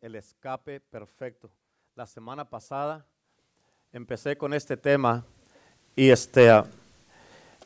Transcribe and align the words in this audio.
El 0.00 0.14
escape 0.14 0.80
perfecto. 0.80 1.50
La 1.94 2.06
semana 2.06 2.48
pasada 2.48 3.04
empecé 3.92 4.34
con 4.38 4.54
este 4.54 4.78
tema 4.78 5.26
y 5.94 6.08
este, 6.08 6.48
ah, 6.48 6.64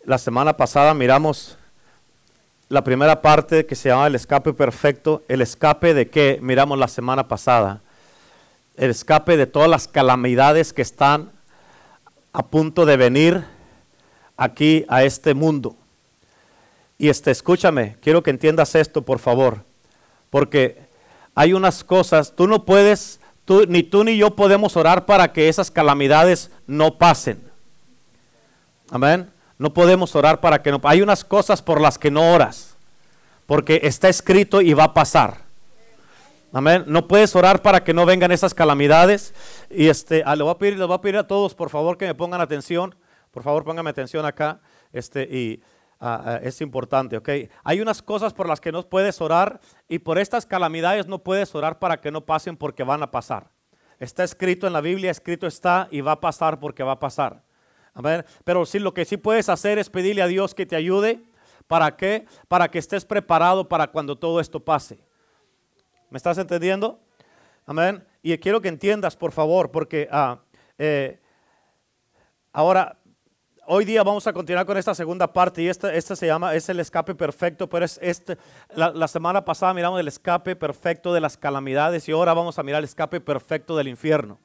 la 0.02 0.18
semana 0.18 0.56
pasada 0.56 0.94
miramos 0.94 1.56
la 2.68 2.82
primera 2.82 3.22
parte 3.22 3.66
que 3.66 3.76
se 3.76 3.88
llama 3.88 4.08
el 4.08 4.16
escape 4.16 4.52
perfecto. 4.52 5.22
¿El 5.28 5.42
escape 5.42 5.94
de 5.94 6.10
qué? 6.10 6.40
Miramos 6.42 6.76
la 6.76 6.88
semana 6.88 7.28
pasada. 7.28 7.82
El 8.74 8.90
escape 8.90 9.36
de 9.36 9.46
todas 9.46 9.70
las 9.70 9.86
calamidades 9.86 10.72
que 10.72 10.82
están 10.82 11.30
a 12.32 12.44
punto 12.44 12.84
de 12.84 12.96
venir 12.96 13.44
aquí 14.36 14.84
a 14.88 15.04
este 15.04 15.34
mundo. 15.34 15.76
Y 16.98 17.10
este, 17.10 17.30
escúchame, 17.30 17.96
quiero 18.00 18.24
que 18.24 18.30
entiendas 18.30 18.74
esto, 18.74 19.02
por 19.02 19.20
favor, 19.20 19.64
porque 20.30 20.81
hay 21.34 21.52
unas 21.52 21.84
cosas, 21.84 22.34
tú 22.36 22.46
no 22.46 22.64
puedes, 22.64 23.20
tú, 23.44 23.64
ni 23.66 23.82
tú 23.82 24.04
ni 24.04 24.16
yo 24.16 24.36
podemos 24.36 24.76
orar 24.76 25.06
para 25.06 25.32
que 25.32 25.48
esas 25.48 25.70
calamidades 25.70 26.50
no 26.66 26.98
pasen. 26.98 27.42
Amén. 28.90 29.30
No 29.58 29.72
podemos 29.72 30.14
orar 30.16 30.40
para 30.40 30.62
que 30.62 30.70
no. 30.70 30.80
Hay 30.84 31.00
unas 31.00 31.24
cosas 31.24 31.62
por 31.62 31.80
las 31.80 31.98
que 31.98 32.10
no 32.10 32.34
oras, 32.34 32.76
porque 33.46 33.80
está 33.84 34.08
escrito 34.08 34.60
y 34.60 34.74
va 34.74 34.84
a 34.84 34.94
pasar. 34.94 35.38
Amén. 36.52 36.84
No 36.86 37.08
puedes 37.08 37.34
orar 37.34 37.62
para 37.62 37.82
que 37.82 37.94
no 37.94 38.04
vengan 38.04 38.30
esas 38.30 38.52
calamidades. 38.52 39.32
Y 39.70 39.88
este, 39.88 40.22
ah, 40.26 40.36
le 40.36 40.42
voy 40.42 40.52
a 40.52 40.58
pedir, 40.58 40.78
le 40.78 40.84
voy 40.84 40.94
a 40.94 41.00
pedir 41.00 41.16
a 41.16 41.26
todos, 41.26 41.54
por 41.54 41.70
favor, 41.70 41.96
que 41.96 42.06
me 42.06 42.14
pongan 42.14 42.42
atención. 42.42 42.94
Por 43.30 43.42
favor, 43.42 43.64
pónganme 43.64 43.88
atención 43.88 44.26
acá. 44.26 44.60
Este, 44.92 45.22
y 45.22 45.62
Es 46.42 46.60
importante, 46.60 47.16
¿ok? 47.16 47.28
Hay 47.62 47.80
unas 47.80 48.02
cosas 48.02 48.32
por 48.32 48.48
las 48.48 48.60
que 48.60 48.72
no 48.72 48.82
puedes 48.82 49.20
orar 49.20 49.60
y 49.88 50.00
por 50.00 50.18
estas 50.18 50.46
calamidades 50.46 51.06
no 51.06 51.20
puedes 51.20 51.54
orar 51.54 51.78
para 51.78 52.00
que 52.00 52.10
no 52.10 52.22
pasen 52.26 52.56
porque 52.56 52.82
van 52.82 53.04
a 53.04 53.10
pasar. 53.12 53.50
Está 54.00 54.24
escrito 54.24 54.66
en 54.66 54.72
la 54.72 54.80
Biblia, 54.80 55.12
escrito 55.12 55.46
está 55.46 55.86
y 55.92 56.00
va 56.00 56.12
a 56.12 56.20
pasar 56.20 56.58
porque 56.58 56.82
va 56.82 56.92
a 56.92 56.98
pasar. 56.98 57.44
Pero 58.44 58.66
sí, 58.66 58.80
lo 58.80 58.92
que 58.94 59.04
sí 59.04 59.16
puedes 59.16 59.48
hacer 59.48 59.78
es 59.78 59.90
pedirle 59.90 60.22
a 60.22 60.26
Dios 60.26 60.54
que 60.54 60.66
te 60.66 60.74
ayude. 60.74 61.22
¿Para 61.68 61.96
qué? 61.96 62.26
Para 62.48 62.68
que 62.68 62.80
estés 62.80 63.04
preparado 63.04 63.68
para 63.68 63.86
cuando 63.86 64.18
todo 64.18 64.40
esto 64.40 64.58
pase. 64.58 64.98
¿Me 66.10 66.16
estás 66.16 66.36
entendiendo? 66.36 66.98
Amén. 67.64 68.04
Y 68.24 68.36
quiero 68.38 68.60
que 68.60 68.68
entiendas, 68.68 69.16
por 69.16 69.30
favor, 69.30 69.70
porque 69.70 70.08
ah, 70.10 70.40
eh, 70.78 71.20
ahora 72.52 72.98
hoy 73.74 73.86
día 73.86 74.02
vamos 74.02 74.26
a 74.26 74.34
continuar 74.34 74.66
con 74.66 74.76
esta 74.76 74.94
segunda 74.94 75.32
parte 75.32 75.62
y 75.62 75.68
esta, 75.68 75.98
se 76.02 76.26
llama, 76.26 76.54
es 76.54 76.68
el 76.68 76.78
escape 76.78 77.14
perfecto, 77.14 77.70
pero 77.70 77.86
es 77.86 77.98
este, 78.02 78.36
la, 78.74 79.08
semana 79.08 79.46
pasada 79.46 79.72
miramos 79.72 79.98
el 79.98 80.08
escape 80.08 80.54
perfecto 80.56 81.14
de 81.14 81.22
las 81.22 81.38
calamidades 81.38 82.06
y 82.06 82.12
ahora 82.12 82.34
vamos 82.34 82.58
a 82.58 82.62
mirar 82.62 82.80
el 82.80 82.84
escape 82.84 83.18
perfecto 83.22 83.74
del 83.74 83.88
infierno. 83.88 84.38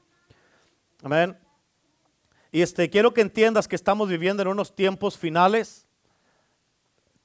Amén. 1.04 1.38
Y 2.54 2.62
este, 2.62 2.90
quiero 2.90 3.14
que 3.14 3.20
entiendas 3.20 3.68
que 3.68 3.76
estamos 3.76 4.08
viviendo 4.08 4.44
en 4.44 4.48
unos 4.48 4.74
tiempos 4.74 5.18
finales, 5.18 5.86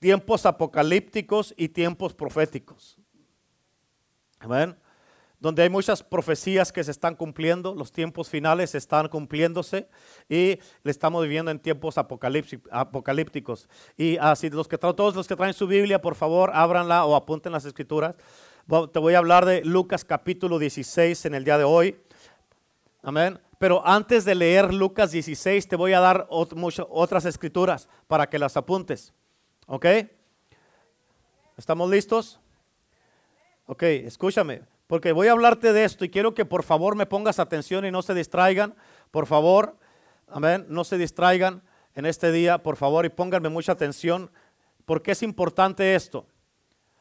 tiempos 0.01 0.45
apocalípticos 0.45 1.55
y 1.57 1.69
tiempos 1.69 2.15
proféticos. 2.15 2.99
Amén 4.41 4.82
donde 5.43 5.65
hay 5.65 5.69
muchas 5.69 6.05
profecías 6.05 6.71
que 6.71 6.85
se 6.85 6.93
están 6.93 7.17
cumpliendo, 7.17 7.75
los 7.75 7.91
tiempos 7.91 8.31
finales 8.31 8.77
están 8.77 9.09
cumpliéndose 9.09 9.89
y 10.29 10.61
le 10.85 10.91
estamos 10.93 11.21
viviendo 11.25 11.51
en 11.51 11.59
tiempos 11.59 11.97
apocalípticos. 11.99 13.69
Y 13.97 14.19
así 14.19 14.51
los 14.51 14.69
que 14.69 14.79
todos 14.79 15.17
los 15.17 15.27
que 15.27 15.35
traen 15.35 15.53
su 15.53 15.67
Biblia, 15.67 16.01
por 16.01 16.15
favor, 16.15 16.53
ábranla 16.55 17.05
o 17.07 17.17
apunten 17.17 17.51
las 17.51 17.65
escrituras. 17.65 18.15
Te 18.93 19.01
voy 19.01 19.15
a 19.15 19.19
hablar 19.19 19.45
de 19.45 19.65
Lucas 19.65 20.05
capítulo 20.05 20.61
16 20.61 21.27
en 21.27 21.35
el 21.35 21.43
día 21.43 21.59
de 21.59 21.65
hoy. 21.65 22.01
Amén. 23.03 23.37
Pero 23.59 23.85
antes 23.85 24.25
de 24.25 24.37
leer 24.37 24.73
Lucas 24.73 25.11
16, 25.11 25.67
te 25.67 25.75
voy 25.75 25.93
a 25.93 25.99
dar 25.99 26.29
otras 26.31 27.25
escrituras 27.25 27.89
para 28.07 28.29
que 28.29 28.39
las 28.39 28.57
apuntes. 28.57 29.13
¿Ok? 29.67 29.87
¿Estamos 31.57 31.91
listos? 31.91 32.39
Ok, 33.67 33.83
escúchame 33.83 34.71
porque 34.93 35.13
voy 35.13 35.29
a 35.29 35.33
hablarte 35.33 35.73
de 35.73 35.85
esto 35.85 36.05
y 36.05 36.11
quiero 36.11 36.35
que 36.35 36.45
por 36.45 36.65
favor 36.65 36.97
me 36.97 37.07
pongas 37.07 37.39
atención 37.39 37.87
y 37.87 37.91
no 37.91 38.03
se 38.03 38.13
distraigan, 38.13 38.75
por 39.11 39.25
favor, 39.25 39.79
amén, 40.29 40.67
no 40.69 40.85
se 40.85 40.99
distraigan 40.99 41.63
en 41.95 42.05
este 42.05 42.31
día, 42.31 42.59
por 42.59 42.77
favor, 42.77 43.07
y 43.07 43.09
pónganme 43.09 43.49
mucha 43.49 43.73
atención, 43.73 44.31
porque 44.85 45.13
es 45.13 45.23
importante 45.23 45.95
esto, 45.95 46.27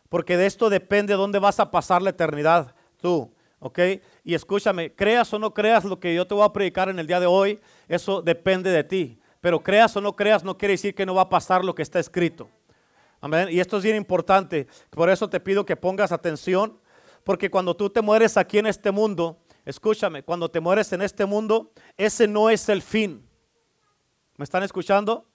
porque 0.07 0.37
de 0.37 0.45
esto 0.45 0.69
depende 0.69 1.15
dónde 1.15 1.39
vas 1.39 1.59
a 1.59 1.69
pasar 1.69 2.01
la 2.01 2.11
eternidad 2.11 2.73
tú, 3.01 3.29
¿ok? 3.59 3.79
Y 4.23 4.35
escúchame, 4.35 4.95
creas 4.95 5.33
o 5.33 5.39
no 5.39 5.53
creas 5.53 5.83
lo 5.83 5.99
que 5.99 6.15
yo 6.15 6.25
te 6.25 6.33
voy 6.33 6.45
a 6.45 6.53
predicar 6.53 6.87
en 6.87 6.97
el 6.97 7.07
día 7.07 7.19
de 7.19 7.25
hoy, 7.25 7.59
eso 7.89 8.21
depende 8.21 8.69
de 8.69 8.85
ti, 8.85 9.19
pero 9.41 9.61
creas 9.61 9.97
o 9.97 9.99
no 9.99 10.15
creas 10.15 10.45
no 10.45 10.57
quiere 10.57 10.75
decir 10.75 10.95
que 10.95 11.05
no 11.05 11.15
va 11.15 11.23
a 11.23 11.29
pasar 11.29 11.65
lo 11.65 11.75
que 11.75 11.81
está 11.81 11.99
escrito. 11.99 12.47
Amén. 13.19 13.49
Y 13.51 13.59
esto 13.59 13.77
es 13.77 13.83
bien 13.83 13.97
importante. 13.97 14.65
Por 14.89 15.09
eso 15.09 15.29
te 15.29 15.41
pido 15.41 15.63
que 15.63 15.75
pongas 15.75 16.11
atención 16.11 16.79
porque 17.23 17.49
cuando 17.49 17.75
tú 17.75 17.89
te 17.89 18.01
mueres 18.01 18.37
aquí 18.37 18.57
en 18.57 18.67
este 18.67 18.91
mundo, 18.91 19.39
escúchame, 19.65 20.23
cuando 20.23 20.49
te 20.49 20.59
mueres 20.59 20.91
en 20.93 21.01
este 21.01 21.25
mundo, 21.25 21.71
ese 21.97 22.27
no 22.27 22.49
es 22.49 22.67
el 22.69 22.81
fin. 22.81 23.27
¿Me 24.37 24.43
están 24.43 24.63
escuchando? 24.63 25.27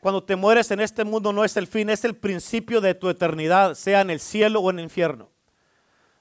Cuando 0.00 0.22
te 0.22 0.36
mueres 0.36 0.70
en 0.70 0.80
este 0.80 1.04
mundo 1.04 1.32
no 1.32 1.44
es 1.44 1.56
el 1.56 1.66
fin, 1.66 1.90
es 1.90 2.04
el 2.04 2.16
principio 2.16 2.80
de 2.80 2.94
tu 2.94 3.08
eternidad, 3.08 3.74
sea 3.74 4.00
en 4.00 4.10
el 4.10 4.20
cielo 4.20 4.60
o 4.60 4.70
en 4.70 4.78
el 4.78 4.84
infierno. 4.84 5.30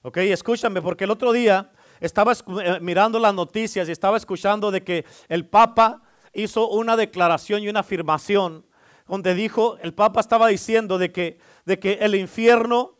Ok, 0.01 0.17
escúchame, 0.17 0.81
porque 0.81 1.03
el 1.05 1.11
otro 1.11 1.31
día 1.31 1.71
estaba 1.99 2.33
eh, 2.33 2.79
mirando 2.81 3.19
las 3.19 3.33
noticias 3.33 3.87
y 3.87 3.91
estaba 3.91 4.17
escuchando 4.17 4.71
de 4.71 4.83
que 4.83 5.05
el 5.29 5.47
Papa 5.47 6.03
hizo 6.33 6.67
una 6.69 6.97
declaración 6.97 7.63
y 7.63 7.69
una 7.69 7.81
afirmación 7.81 8.65
donde 9.07 9.33
dijo, 9.35 9.77
el 9.81 9.93
Papa 9.93 10.19
estaba 10.19 10.47
diciendo 10.47 10.97
de 10.97 11.11
que, 11.11 11.37
de 11.65 11.79
que 11.79 11.93
el 12.01 12.15
infierno 12.15 12.94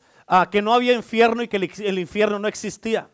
que 0.52 0.62
no 0.62 0.74
había 0.74 0.94
infierno 0.94 1.44
y 1.44 1.47
que 1.47 1.58
el, 1.58 2.00
infierno 2.00 2.40
no 2.40 2.47
existía. 2.47 3.09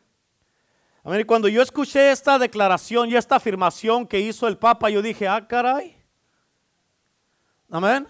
Amén. 1.04 1.26
Cuando 1.26 1.48
yo 1.48 1.62
escuché 1.62 2.12
esta 2.12 2.38
declaración 2.40 3.10
y 3.10 3.16
esta 3.16 3.36
afirmación 3.36 4.08
que 4.08 4.20
hizo 4.20 4.48
el 4.48 4.58
Papa, 4.58 4.90
yo 4.90 5.02
dije, 5.02 5.28
ah, 5.28 5.46
caray. 5.48 5.98
Amén. 7.70 8.08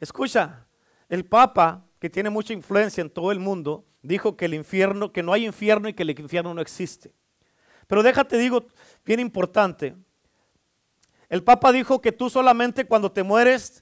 Escucha, 0.00 0.66
el 1.08 1.24
Papa, 1.24 1.84
que 1.98 2.10
tiene 2.10 2.28
mucha 2.28 2.52
influencia 2.52 3.00
en 3.00 3.10
todo 3.10 3.30
el 3.30 3.38
mundo, 3.38 3.84
dijo 4.02 4.36
que 4.36 4.46
el 4.46 4.54
infierno, 4.54 5.12
que 5.12 5.22
no 5.22 5.32
hay 5.32 5.46
infierno 5.46 5.88
y 5.88 5.94
que 5.94 6.02
el 6.02 6.10
infierno 6.10 6.52
no 6.52 6.60
existe. 6.60 7.12
Pero 7.86 8.02
déjate, 8.02 8.36
digo, 8.36 8.66
bien 9.04 9.20
importante. 9.20 9.94
El 11.28 11.42
Papa 11.42 11.72
dijo 11.72 12.00
que 12.00 12.12
tú 12.12 12.28
solamente 12.28 12.84
cuando 12.84 13.12
te 13.12 13.22
mueres 13.22 13.81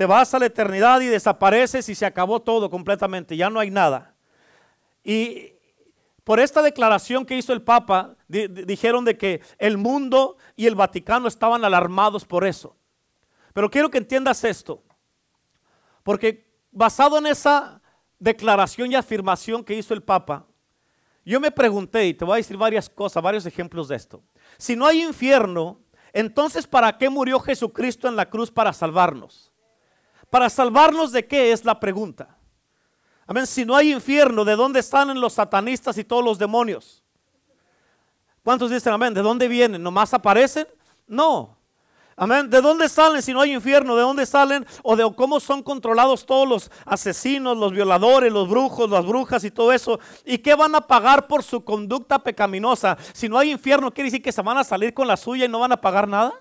te 0.00 0.06
vas 0.06 0.32
a 0.32 0.38
la 0.38 0.46
eternidad 0.46 1.02
y 1.02 1.08
desapareces 1.08 1.86
y 1.90 1.94
se 1.94 2.06
acabó 2.06 2.40
todo 2.40 2.70
completamente, 2.70 3.36
ya 3.36 3.50
no 3.50 3.60
hay 3.60 3.70
nada. 3.70 4.14
Y 5.04 5.52
por 6.24 6.40
esta 6.40 6.62
declaración 6.62 7.26
que 7.26 7.36
hizo 7.36 7.52
el 7.52 7.60
Papa, 7.60 8.16
dijeron 8.26 9.04
de 9.04 9.18
que 9.18 9.42
el 9.58 9.76
mundo 9.76 10.38
y 10.56 10.66
el 10.66 10.74
Vaticano 10.74 11.28
estaban 11.28 11.66
alarmados 11.66 12.24
por 12.24 12.46
eso. 12.46 12.78
Pero 13.52 13.70
quiero 13.70 13.90
que 13.90 13.98
entiendas 13.98 14.42
esto, 14.42 14.82
porque 16.02 16.50
basado 16.72 17.18
en 17.18 17.26
esa 17.26 17.82
declaración 18.18 18.90
y 18.90 18.94
afirmación 18.94 19.62
que 19.62 19.74
hizo 19.74 19.92
el 19.92 20.02
Papa, 20.02 20.46
yo 21.26 21.40
me 21.40 21.50
pregunté, 21.50 22.06
y 22.06 22.14
te 22.14 22.24
voy 22.24 22.32
a 22.32 22.36
decir 22.36 22.56
varias 22.56 22.88
cosas, 22.88 23.22
varios 23.22 23.44
ejemplos 23.44 23.88
de 23.88 23.96
esto. 23.96 24.22
Si 24.56 24.76
no 24.76 24.86
hay 24.86 25.02
infierno, 25.02 25.78
entonces 26.14 26.66
¿para 26.66 26.96
qué 26.96 27.10
murió 27.10 27.38
Jesucristo 27.38 28.08
en 28.08 28.16
la 28.16 28.30
cruz 28.30 28.50
para 28.50 28.72
salvarnos? 28.72 29.49
¿Para 30.30 30.48
salvarnos 30.48 31.12
de 31.12 31.26
qué 31.26 31.52
es 31.52 31.64
la 31.64 31.78
pregunta? 31.78 32.38
Amén. 33.26 33.46
Si 33.46 33.64
no 33.64 33.76
hay 33.76 33.92
infierno, 33.92 34.44
¿de 34.44 34.56
dónde 34.56 34.80
están 34.80 35.20
los 35.20 35.34
satanistas 35.34 35.98
y 35.98 36.04
todos 36.04 36.24
los 36.24 36.38
demonios? 36.38 37.02
¿Cuántos 38.42 38.70
dicen 38.70 38.92
amén? 38.92 39.12
¿De 39.12 39.22
dónde 39.22 39.48
vienen? 39.48 39.82
¿Nomás 39.82 40.14
aparecen? 40.14 40.66
No. 41.06 41.56
Amén. 42.16 42.48
¿De 42.48 42.60
dónde 42.60 42.88
salen 42.88 43.22
si 43.22 43.32
no 43.32 43.40
hay 43.40 43.52
infierno? 43.52 43.96
¿De 43.96 44.02
dónde 44.02 44.26
salen? 44.26 44.66
¿O 44.82 44.94
de 44.96 45.10
cómo 45.14 45.40
son 45.40 45.62
controlados 45.62 46.26
todos 46.26 46.48
los 46.48 46.70
asesinos, 46.84 47.56
los 47.56 47.72
violadores, 47.72 48.32
los 48.32 48.48
brujos, 48.48 48.90
las 48.90 49.06
brujas 49.06 49.42
y 49.44 49.50
todo 49.50 49.72
eso? 49.72 49.98
¿Y 50.24 50.38
qué 50.38 50.54
van 50.54 50.74
a 50.74 50.80
pagar 50.80 51.26
por 51.26 51.42
su 51.42 51.64
conducta 51.64 52.18
pecaminosa? 52.18 52.96
Si 53.12 53.28
no 53.28 53.38
hay 53.38 53.50
infierno, 53.50 53.92
¿quiere 53.92 54.08
decir 54.08 54.22
que 54.22 54.32
se 54.32 54.42
van 54.42 54.58
a 54.58 54.64
salir 54.64 54.94
con 54.94 55.08
la 55.08 55.16
suya 55.16 55.44
y 55.44 55.48
no 55.48 55.60
van 55.60 55.72
a 55.72 55.80
pagar 55.80 56.08
nada? 56.08 56.34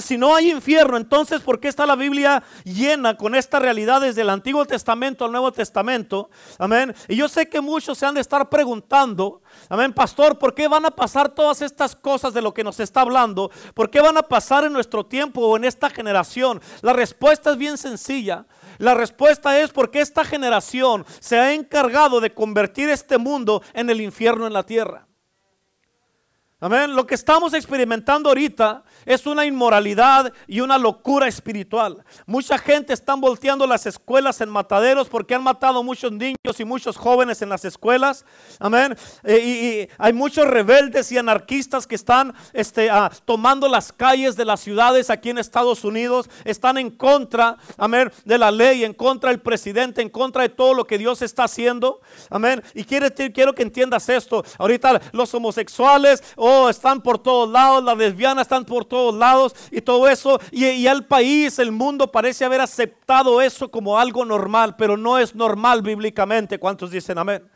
Si 0.00 0.18
no 0.18 0.34
hay 0.34 0.50
infierno, 0.50 0.96
entonces 0.96 1.40
¿por 1.40 1.60
qué 1.60 1.68
está 1.68 1.86
la 1.86 1.94
Biblia 1.94 2.42
llena 2.64 3.16
con 3.16 3.36
estas 3.36 3.62
realidades 3.62 4.16
del 4.16 4.30
Antiguo 4.30 4.64
Testamento 4.64 5.24
al 5.24 5.30
Nuevo 5.30 5.52
Testamento? 5.52 6.28
Amén. 6.58 6.92
Y 7.06 7.14
yo 7.14 7.28
sé 7.28 7.48
que 7.48 7.60
muchos 7.60 7.96
se 7.96 8.04
han 8.04 8.16
de 8.16 8.20
estar 8.20 8.48
preguntando, 8.48 9.42
amén, 9.68 9.92
pastor, 9.92 10.38
¿por 10.38 10.54
qué 10.54 10.66
van 10.66 10.84
a 10.86 10.90
pasar 10.90 11.28
todas 11.28 11.62
estas 11.62 11.94
cosas 11.94 12.34
de 12.34 12.42
lo 12.42 12.52
que 12.52 12.64
nos 12.64 12.80
está 12.80 13.02
hablando? 13.02 13.50
¿Por 13.74 13.88
qué 13.88 14.00
van 14.00 14.18
a 14.18 14.22
pasar 14.22 14.64
en 14.64 14.72
nuestro 14.72 15.06
tiempo 15.06 15.42
o 15.42 15.56
en 15.56 15.64
esta 15.64 15.88
generación? 15.88 16.60
La 16.82 16.92
respuesta 16.92 17.52
es 17.52 17.56
bien 17.56 17.78
sencilla. 17.78 18.44
La 18.78 18.94
respuesta 18.94 19.58
es 19.60 19.70
porque 19.70 20.00
esta 20.00 20.24
generación 20.24 21.06
se 21.20 21.38
ha 21.38 21.54
encargado 21.54 22.20
de 22.20 22.34
convertir 22.34 22.88
este 22.88 23.18
mundo 23.18 23.62
en 23.72 23.88
el 23.88 24.00
infierno 24.00 24.48
en 24.48 24.52
la 24.52 24.64
tierra. 24.64 25.06
Amén. 26.58 26.96
Lo 26.96 27.06
que 27.06 27.14
estamos 27.14 27.52
experimentando 27.52 28.30
ahorita 28.30 28.82
es 29.04 29.26
una 29.26 29.44
inmoralidad 29.44 30.32
y 30.46 30.60
una 30.60 30.78
locura 30.78 31.28
espiritual. 31.28 32.02
Mucha 32.24 32.56
gente 32.56 32.94
está 32.94 33.14
volteando 33.14 33.66
las 33.66 33.84
escuelas 33.84 34.40
en 34.40 34.48
mataderos 34.48 35.10
porque 35.10 35.34
han 35.34 35.42
matado 35.42 35.82
muchos 35.82 36.12
niños 36.12 36.58
y 36.58 36.64
muchos 36.64 36.96
jóvenes 36.96 37.42
en 37.42 37.50
las 37.50 37.66
escuelas. 37.66 38.24
Amén. 38.58 38.96
Eh, 39.24 39.88
y, 39.90 39.94
hay 39.98 40.14
muchos 40.14 40.46
rebeldes 40.46 41.12
y 41.12 41.18
anarquistas 41.18 41.86
que 41.86 41.94
están 41.94 42.34
este, 42.54 42.88
ah, 42.88 43.10
tomando 43.26 43.68
las 43.68 43.92
calles 43.92 44.34
de 44.34 44.46
las 44.46 44.60
ciudades 44.60 45.10
aquí 45.10 45.28
en 45.28 45.36
Estados 45.36 45.84
Unidos. 45.84 46.30
Están 46.46 46.78
en 46.78 46.90
contra, 46.90 47.58
amén, 47.76 48.10
de 48.24 48.38
la 48.38 48.50
ley, 48.50 48.82
en 48.82 48.94
contra 48.94 49.28
del 49.28 49.40
presidente, 49.40 50.00
en 50.00 50.08
contra 50.08 50.40
de 50.40 50.48
todo 50.48 50.72
lo 50.72 50.86
que 50.86 50.96
Dios 50.96 51.20
está 51.20 51.44
haciendo. 51.44 52.00
Amén. 52.30 52.62
Y 52.72 52.84
quiero, 52.84 53.08
quiero 53.34 53.54
que 53.54 53.62
entiendas 53.62 54.08
esto. 54.08 54.42
Ahorita 54.56 55.02
los 55.12 55.34
homosexuales, 55.34 56.22
oh, 56.46 56.68
están 56.68 57.00
por 57.00 57.18
todos 57.18 57.50
lados, 57.50 57.82
las 57.82 57.96
lesbianas 57.96 58.42
están 58.42 58.64
por 58.64 58.84
todos 58.84 59.14
lados 59.14 59.54
y 59.70 59.80
todo 59.80 60.08
eso. 60.08 60.40
Y, 60.50 60.66
y 60.66 60.86
el 60.86 61.04
país, 61.04 61.58
el 61.58 61.72
mundo 61.72 62.10
parece 62.10 62.44
haber 62.44 62.60
aceptado 62.60 63.40
eso 63.40 63.70
como 63.70 63.98
algo 63.98 64.24
normal, 64.24 64.76
pero 64.76 64.96
no 64.96 65.18
es 65.18 65.34
normal 65.34 65.82
bíblicamente. 65.82 66.58
¿Cuántos 66.58 66.90
dicen 66.90 67.18
amén? 67.18 67.48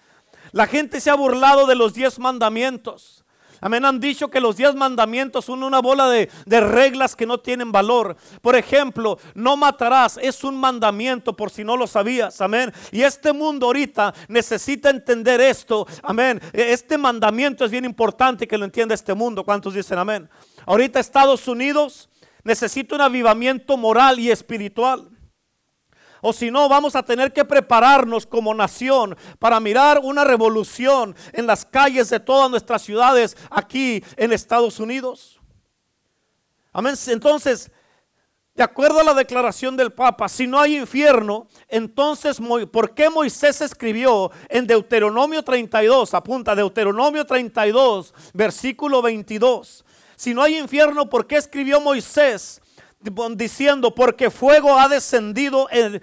La 0.52 0.66
gente 0.66 1.00
se 1.00 1.10
ha 1.10 1.14
burlado 1.14 1.66
de 1.66 1.76
los 1.76 1.94
diez 1.94 2.18
mandamientos. 2.18 3.24
Amén. 3.60 3.84
Han 3.84 4.00
dicho 4.00 4.28
que 4.28 4.40
los 4.40 4.56
diez 4.56 4.74
mandamientos 4.74 5.44
son 5.44 5.62
una 5.62 5.80
bola 5.80 6.08
de, 6.08 6.30
de, 6.46 6.60
reglas 6.60 7.14
que 7.14 7.26
no 7.26 7.38
tienen 7.38 7.72
valor. 7.72 8.16
Por 8.40 8.56
ejemplo, 8.56 9.18
no 9.34 9.56
matarás 9.56 10.18
es 10.22 10.42
un 10.44 10.56
mandamiento 10.58 11.36
por 11.36 11.50
si 11.50 11.64
no 11.64 11.76
lo 11.76 11.86
sabías. 11.86 12.40
Amén. 12.40 12.72
Y 12.92 13.02
este 13.02 13.32
mundo 13.32 13.66
ahorita 13.66 14.14
necesita 14.28 14.90
entender 14.90 15.40
esto. 15.40 15.86
Amén. 16.02 16.40
Este 16.52 16.96
mandamiento 16.96 17.64
es 17.64 17.70
bien 17.70 17.84
importante 17.84 18.48
que 18.48 18.56
lo 18.56 18.64
entienda 18.64 18.94
este 18.94 19.14
mundo. 19.14 19.44
¿Cuántos 19.44 19.74
dicen 19.74 19.98
amén? 19.98 20.28
Ahorita 20.64 21.00
Estados 21.00 21.46
Unidos 21.48 22.08
necesita 22.44 22.94
un 22.94 23.02
avivamiento 23.02 23.76
moral 23.76 24.18
y 24.18 24.30
espiritual. 24.30 25.09
O 26.20 26.32
si 26.32 26.50
no, 26.50 26.68
vamos 26.68 26.94
a 26.96 27.02
tener 27.02 27.32
que 27.32 27.44
prepararnos 27.44 28.26
como 28.26 28.54
nación 28.54 29.16
para 29.38 29.60
mirar 29.60 30.00
una 30.02 30.24
revolución 30.24 31.14
en 31.32 31.46
las 31.46 31.64
calles 31.64 32.10
de 32.10 32.20
todas 32.20 32.50
nuestras 32.50 32.82
ciudades 32.82 33.36
aquí 33.50 34.04
en 34.16 34.32
Estados 34.32 34.78
Unidos. 34.78 35.40
Amén. 36.72 36.94
Entonces, 37.08 37.70
de 38.54 38.64
acuerdo 38.64 39.00
a 39.00 39.04
la 39.04 39.14
declaración 39.14 39.76
del 39.76 39.92
Papa, 39.92 40.28
si 40.28 40.46
no 40.46 40.60
hay 40.60 40.76
infierno, 40.76 41.48
entonces, 41.68 42.38
¿por 42.70 42.94
qué 42.94 43.08
Moisés 43.08 43.60
escribió 43.60 44.30
en 44.48 44.66
Deuteronomio 44.66 45.42
32? 45.42 46.12
Apunta, 46.12 46.54
Deuteronomio 46.54 47.24
32, 47.24 48.12
versículo 48.34 49.00
22. 49.00 49.84
Si 50.16 50.34
no 50.34 50.42
hay 50.42 50.58
infierno, 50.58 51.08
¿por 51.08 51.26
qué 51.26 51.36
escribió 51.36 51.80
Moisés? 51.80 52.60
Diciendo, 53.34 53.94
porque 53.94 54.30
fuego 54.30 54.78
ha 54.78 54.88
descendido, 54.88 55.68
el, 55.70 56.02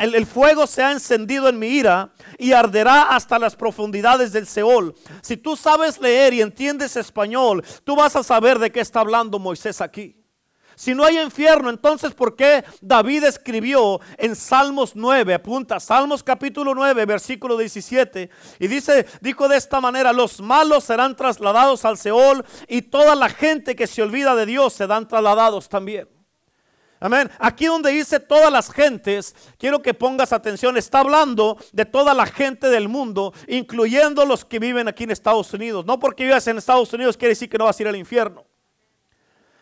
el, 0.00 0.26
fuego 0.26 0.66
se 0.66 0.82
ha 0.82 0.92
encendido 0.92 1.48
en 1.48 1.58
mi 1.58 1.68
ira 1.68 2.12
y 2.38 2.52
arderá 2.52 3.04
hasta 3.04 3.38
las 3.38 3.56
profundidades 3.56 4.32
del 4.32 4.46
Seol. 4.46 4.94
Si 5.22 5.36
tú 5.36 5.56
sabes 5.56 5.98
leer 6.00 6.34
y 6.34 6.42
entiendes 6.42 6.96
español, 6.96 7.64
tú 7.84 7.96
vas 7.96 8.14
a 8.16 8.22
saber 8.22 8.58
de 8.58 8.70
qué 8.70 8.80
está 8.80 9.00
hablando 9.00 9.38
Moisés 9.38 9.80
aquí. 9.80 10.20
Si 10.76 10.92
no 10.92 11.04
hay 11.04 11.18
infierno, 11.20 11.70
entonces 11.70 12.14
¿por 12.14 12.34
qué 12.34 12.64
David 12.80 13.24
escribió 13.24 14.00
en 14.18 14.34
Salmos 14.34 14.96
9? 14.96 15.34
Apunta, 15.34 15.78
Salmos 15.78 16.22
capítulo 16.22 16.74
9, 16.74 17.06
versículo 17.06 17.56
17. 17.56 18.28
Y 18.58 18.66
dice, 18.66 19.06
dijo 19.20 19.48
de 19.48 19.56
esta 19.56 19.80
manera, 19.80 20.12
los 20.12 20.40
malos 20.40 20.84
serán 20.84 21.16
trasladados 21.16 21.84
al 21.84 21.96
Seol 21.96 22.44
y 22.66 22.82
toda 22.82 23.14
la 23.14 23.28
gente 23.28 23.76
que 23.76 23.86
se 23.86 24.02
olvida 24.02 24.34
de 24.34 24.46
Dios 24.46 24.72
serán 24.72 25.06
trasladados 25.06 25.68
también. 25.68 26.08
Amén. 27.00 27.30
Aquí 27.38 27.66
donde 27.66 27.90
dice 27.90 28.20
todas 28.20 28.50
las 28.50 28.70
gentes, 28.70 29.34
quiero 29.58 29.82
que 29.82 29.94
pongas 29.94 30.32
atención, 30.32 30.76
está 30.76 31.00
hablando 31.00 31.58
de 31.72 31.84
toda 31.84 32.14
la 32.14 32.26
gente 32.26 32.68
del 32.68 32.88
mundo, 32.88 33.34
incluyendo 33.46 34.24
los 34.24 34.44
que 34.44 34.58
viven 34.58 34.88
aquí 34.88 35.04
en 35.04 35.10
Estados 35.10 35.52
Unidos. 35.52 35.84
No 35.84 35.98
porque 35.98 36.24
vivas 36.24 36.46
en 36.46 36.58
Estados 36.58 36.92
Unidos 36.92 37.16
quiere 37.16 37.30
decir 37.30 37.48
que 37.48 37.58
no 37.58 37.64
vas 37.66 37.78
a 37.78 37.82
ir 37.82 37.88
al 37.88 37.96
infierno. 37.96 38.44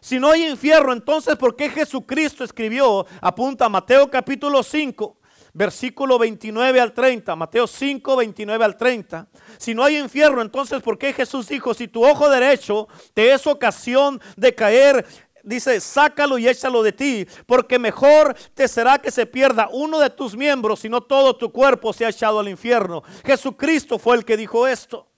Si 0.00 0.18
no 0.18 0.30
hay 0.30 0.46
infierno, 0.48 0.92
entonces 0.92 1.36
¿por 1.36 1.54
qué 1.54 1.70
Jesucristo 1.70 2.42
escribió? 2.42 3.06
Apunta 3.20 3.66
a 3.66 3.68
Mateo 3.68 4.10
capítulo 4.10 4.64
5, 4.64 5.16
versículo 5.52 6.18
29 6.18 6.80
al 6.80 6.92
30. 6.92 7.36
Mateo 7.36 7.68
5, 7.68 8.16
29 8.16 8.64
al 8.64 8.76
30. 8.76 9.28
Si 9.58 9.74
no 9.74 9.84
hay 9.84 9.98
infierno, 9.98 10.42
entonces 10.42 10.82
¿por 10.82 10.98
qué 10.98 11.12
Jesús 11.12 11.46
dijo, 11.46 11.72
si 11.72 11.86
tu 11.86 12.04
ojo 12.04 12.28
derecho 12.28 12.88
te 13.14 13.32
es 13.32 13.46
ocasión 13.46 14.20
de 14.36 14.52
caer, 14.52 15.06
dice, 15.42 15.80
sácalo 15.80 16.38
y 16.38 16.48
échalo 16.48 16.82
de 16.82 16.92
ti, 16.92 17.26
porque 17.46 17.78
mejor 17.78 18.34
te 18.54 18.68
será 18.68 18.98
que 18.98 19.10
se 19.10 19.26
pierda 19.26 19.68
uno 19.72 19.98
de 19.98 20.10
tus 20.10 20.36
miembros, 20.36 20.84
y 20.84 20.88
no 20.88 21.00
todo 21.00 21.36
tu 21.36 21.52
cuerpo 21.52 21.92
se 21.92 22.04
ha 22.04 22.10
echado 22.10 22.40
al 22.40 22.48
infierno. 22.48 23.02
Jesucristo 23.24 23.98
fue 23.98 24.16
el 24.16 24.24
que 24.24 24.36
dijo 24.36 24.66
esto. 24.66 25.08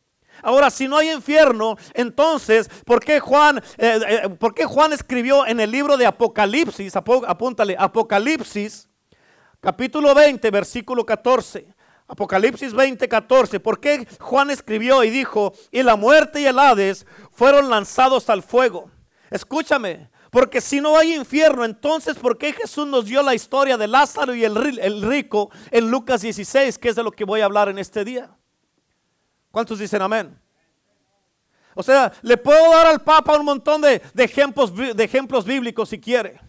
Ahora, 0.43 0.69
si 0.71 0.89
no 0.89 0.97
hay 0.97 1.11
infierno, 1.11 1.77
entonces, 1.95 2.69
¿por 2.85 3.01
qué 3.01 3.21
Juan, 3.21 3.59
eh, 3.79 4.01
eh, 4.07 4.29
¿por 4.31 4.55
qué 4.55 4.65
Juan 4.65 4.93
escribió 4.93 5.47
en 5.47 5.61
el 5.61 5.71
libro 5.71 5.97
de 5.97 6.07
Apocalipsis, 6.07 6.95
apúntale, 6.97 7.77
Apocalipsis, 7.79 8.89
capítulo 9.61 10.15
20, 10.15 10.51
versículo 10.51 11.07
14? 11.07 11.67
Apocalipsis 12.07 12.75
20, 12.75 13.09
14. 13.09 13.61
¿Por 13.61 13.81
qué 13.81 14.07
Juan 14.21 14.51
escribió 14.51 15.03
y 15.05 15.11
dijo, 15.11 15.55
y 15.71 15.83
la 15.83 15.97
muerte 15.97 16.41
y 16.41 16.47
el 16.47 16.59
Hades 16.59 17.07
fueron 17.33 17.71
lanzados 17.71 18.29
al 18.29 18.43
fuego? 18.43 18.91
Escúchame, 19.31 20.11
porque 20.35 20.61
si 20.61 20.81
no 20.81 20.99
hay 20.99 21.15
infierno, 21.15 21.65
entonces 21.65 22.17
¿por 22.17 22.37
qué 22.37 22.53
Jesús 22.53 22.89
nos 22.89 23.05
dio 23.05 23.23
la 23.23 23.37
historia 23.37 23.77
de 23.77 23.87
Lázaro 23.87 24.35
y 24.35 24.43
el, 24.43 25.01
rico 25.01 25.49
en 25.71 25.89
Lucas 25.89 26.23
16, 26.23 26.77
que 26.77 26.89
es 26.89 26.97
de 26.97 27.05
lo 27.05 27.13
que 27.13 27.23
voy 27.23 27.41
a 27.41 27.45
hablar 27.45 27.69
en 27.69 27.79
este 27.79 28.05
día? 28.05 28.37
¿Cuántos 29.53 29.79
dicen 29.79 30.03
amén? 30.03 30.37
O 31.77 31.85
sea, 31.85 32.13
le 32.23 32.37
puedo 32.37 32.73
dar 32.73 32.89
al 32.89 33.01
Papa 33.03 33.39
un 33.39 33.45
montón 33.45 33.81
de, 33.81 34.03
ejemplos, 34.17 34.75
de 34.75 35.05
ejemplos 35.05 35.45
bíblicos 35.45 35.91
si 35.91 36.01
quiere. 36.01 36.41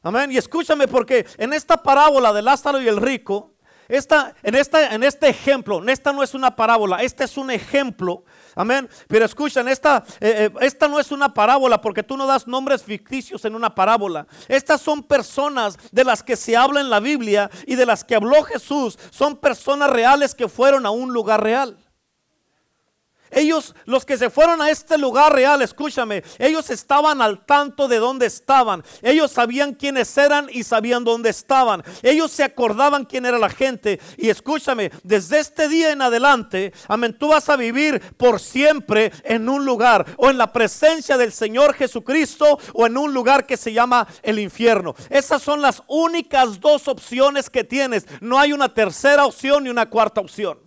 Amén. 0.00 0.30
Y 0.30 0.36
escúchame 0.36 0.86
porque 0.86 1.26
en 1.38 1.52
esta 1.52 1.82
parábola 1.82 2.32
de 2.32 2.42
Lázaro 2.42 2.80
y 2.80 2.86
el 2.86 2.98
rico, 2.98 3.51
esta, 3.96 4.34
en, 4.42 4.54
esta, 4.54 4.94
en 4.94 5.02
este 5.02 5.28
ejemplo, 5.28 5.82
esta 5.88 6.12
no 6.12 6.22
es 6.22 6.34
una 6.34 6.56
parábola, 6.56 7.02
este 7.02 7.24
es 7.24 7.36
un 7.36 7.50
ejemplo 7.50 8.24
Amén. 8.54 8.88
Pero 9.08 9.24
escuchen, 9.24 9.68
esta, 9.68 10.04
eh, 10.20 10.50
eh, 10.50 10.50
esta 10.60 10.88
no 10.88 10.98
es 10.98 11.10
una 11.10 11.32
parábola 11.32 11.80
porque 11.80 12.02
tú 12.02 12.16
no 12.16 12.26
das 12.26 12.46
nombres 12.46 12.82
ficticios 12.82 13.44
en 13.44 13.54
una 13.54 13.74
parábola. 13.74 14.26
Estas 14.48 14.80
son 14.80 15.02
personas 15.02 15.78
de 15.90 16.04
las 16.04 16.22
que 16.22 16.36
se 16.36 16.56
habla 16.56 16.80
en 16.80 16.90
la 16.90 17.00
Biblia 17.00 17.50
y 17.66 17.76
de 17.76 17.86
las 17.86 18.04
que 18.04 18.14
habló 18.14 18.42
Jesús. 18.42 18.98
Son 19.10 19.36
personas 19.36 19.90
reales 19.90 20.34
que 20.34 20.48
fueron 20.48 20.86
a 20.86 20.90
un 20.90 21.12
lugar 21.12 21.42
real. 21.42 21.76
Ellos, 23.32 23.74
los 23.86 24.04
que 24.04 24.16
se 24.16 24.30
fueron 24.30 24.62
a 24.62 24.70
este 24.70 24.98
lugar 24.98 25.32
real, 25.32 25.62
escúchame, 25.62 26.22
ellos 26.38 26.70
estaban 26.70 27.22
al 27.22 27.44
tanto 27.44 27.88
de 27.88 27.96
dónde 27.96 28.26
estaban. 28.26 28.84
Ellos 29.00 29.32
sabían 29.32 29.74
quiénes 29.74 30.16
eran 30.16 30.48
y 30.50 30.62
sabían 30.64 31.02
dónde 31.02 31.30
estaban. 31.30 31.82
Ellos 32.02 32.30
se 32.30 32.44
acordaban 32.44 33.04
quién 33.04 33.26
era 33.26 33.38
la 33.38 33.48
gente. 33.48 34.00
Y 34.16 34.28
escúchame, 34.28 34.90
desde 35.02 35.38
este 35.38 35.68
día 35.68 35.92
en 35.92 36.02
adelante, 36.02 36.72
amén, 36.88 37.16
tú 37.18 37.28
vas 37.28 37.48
a 37.48 37.56
vivir 37.56 38.00
por 38.16 38.38
siempre 38.38 39.12
en 39.24 39.48
un 39.48 39.64
lugar 39.64 40.04
o 40.18 40.30
en 40.30 40.38
la 40.38 40.52
presencia 40.52 41.16
del 41.16 41.32
Señor 41.32 41.74
Jesucristo 41.74 42.58
o 42.74 42.86
en 42.86 42.96
un 42.96 43.14
lugar 43.14 43.46
que 43.46 43.56
se 43.56 43.72
llama 43.72 44.06
el 44.22 44.38
infierno. 44.38 44.94
Esas 45.08 45.42
son 45.42 45.62
las 45.62 45.82
únicas 45.88 46.60
dos 46.60 46.88
opciones 46.88 47.48
que 47.48 47.64
tienes. 47.64 48.06
No 48.20 48.38
hay 48.38 48.52
una 48.52 48.72
tercera 48.72 49.24
opción 49.24 49.64
ni 49.64 49.70
una 49.70 49.88
cuarta 49.88 50.20
opción. 50.20 50.58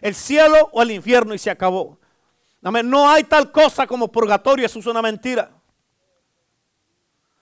El 0.00 0.14
cielo 0.14 0.68
o 0.72 0.82
el 0.82 0.90
infierno 0.90 1.34
y 1.34 1.38
se 1.38 1.50
acabó. 1.50 2.01
No 2.62 3.10
hay 3.10 3.24
tal 3.24 3.50
cosa 3.50 3.86
como 3.86 4.10
purgatorio, 4.12 4.66
eso 4.66 4.78
es 4.78 4.86
una 4.86 5.02
mentira. 5.02 5.50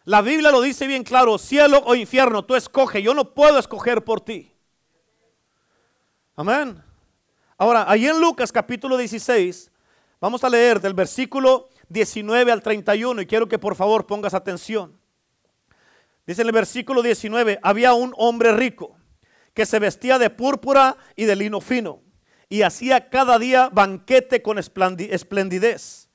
La 0.04 0.22
Biblia 0.22 0.50
lo 0.50 0.62
dice 0.62 0.86
bien 0.86 1.04
claro, 1.04 1.36
cielo 1.36 1.82
o 1.84 1.94
infierno, 1.94 2.44
tú 2.44 2.56
escoge, 2.56 3.02
yo 3.02 3.12
no 3.12 3.34
puedo 3.34 3.58
escoger 3.58 4.02
por 4.02 4.22
ti. 4.22 4.50
Amén. 6.36 6.82
Ahora, 7.58 7.84
ahí 7.86 8.06
en 8.06 8.18
Lucas 8.18 8.50
capítulo 8.50 8.96
16, 8.96 9.70
vamos 10.18 10.42
a 10.42 10.48
leer 10.48 10.80
del 10.80 10.94
versículo 10.94 11.68
19 11.90 12.50
al 12.50 12.62
31 12.62 13.20
y 13.20 13.26
quiero 13.26 13.46
que 13.46 13.58
por 13.58 13.76
favor 13.76 14.06
pongas 14.06 14.32
atención. 14.32 14.98
Dice 16.26 16.40
en 16.40 16.48
el 16.48 16.54
versículo 16.54 17.02
19, 17.02 17.60
había 17.62 17.92
un 17.92 18.14
hombre 18.16 18.52
rico 18.52 18.96
que 19.52 19.66
se 19.66 19.78
vestía 19.78 20.18
de 20.18 20.30
púrpura 20.30 20.96
y 21.14 21.26
de 21.26 21.36
lino 21.36 21.60
fino 21.60 22.00
y 22.50 22.62
hacía 22.62 23.08
cada 23.08 23.38
día 23.38 23.70
banquete 23.72 24.42
con 24.42 24.58
esplendidez. 24.58 26.10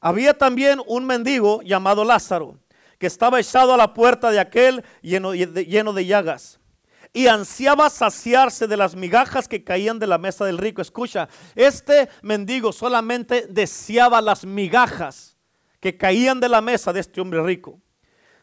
Había 0.00 0.34
también 0.34 0.80
un 0.86 1.06
mendigo 1.06 1.62
llamado 1.62 2.04
Lázaro, 2.04 2.58
que 2.98 3.08
estaba 3.08 3.40
echado 3.40 3.74
a 3.74 3.76
la 3.76 3.94
puerta 3.94 4.30
de 4.30 4.38
aquel 4.38 4.84
lleno, 5.02 5.32
de 5.32 6.06
llagas 6.06 6.60
y 7.14 7.26
ansiaba 7.26 7.88
saciarse 7.88 8.66
de 8.66 8.76
las 8.76 8.94
migajas 8.94 9.48
que 9.48 9.64
caían 9.64 9.98
de 9.98 10.06
la 10.06 10.18
mesa 10.18 10.44
del 10.44 10.58
rico. 10.58 10.82
Escucha, 10.82 11.28
este 11.56 12.10
mendigo 12.20 12.70
solamente 12.70 13.46
deseaba 13.48 14.20
las 14.20 14.44
migajas 14.44 15.38
que 15.80 15.96
caían 15.96 16.38
de 16.38 16.50
la 16.50 16.60
mesa 16.60 16.92
de 16.92 17.00
este 17.00 17.22
hombre 17.22 17.42
rico. 17.42 17.80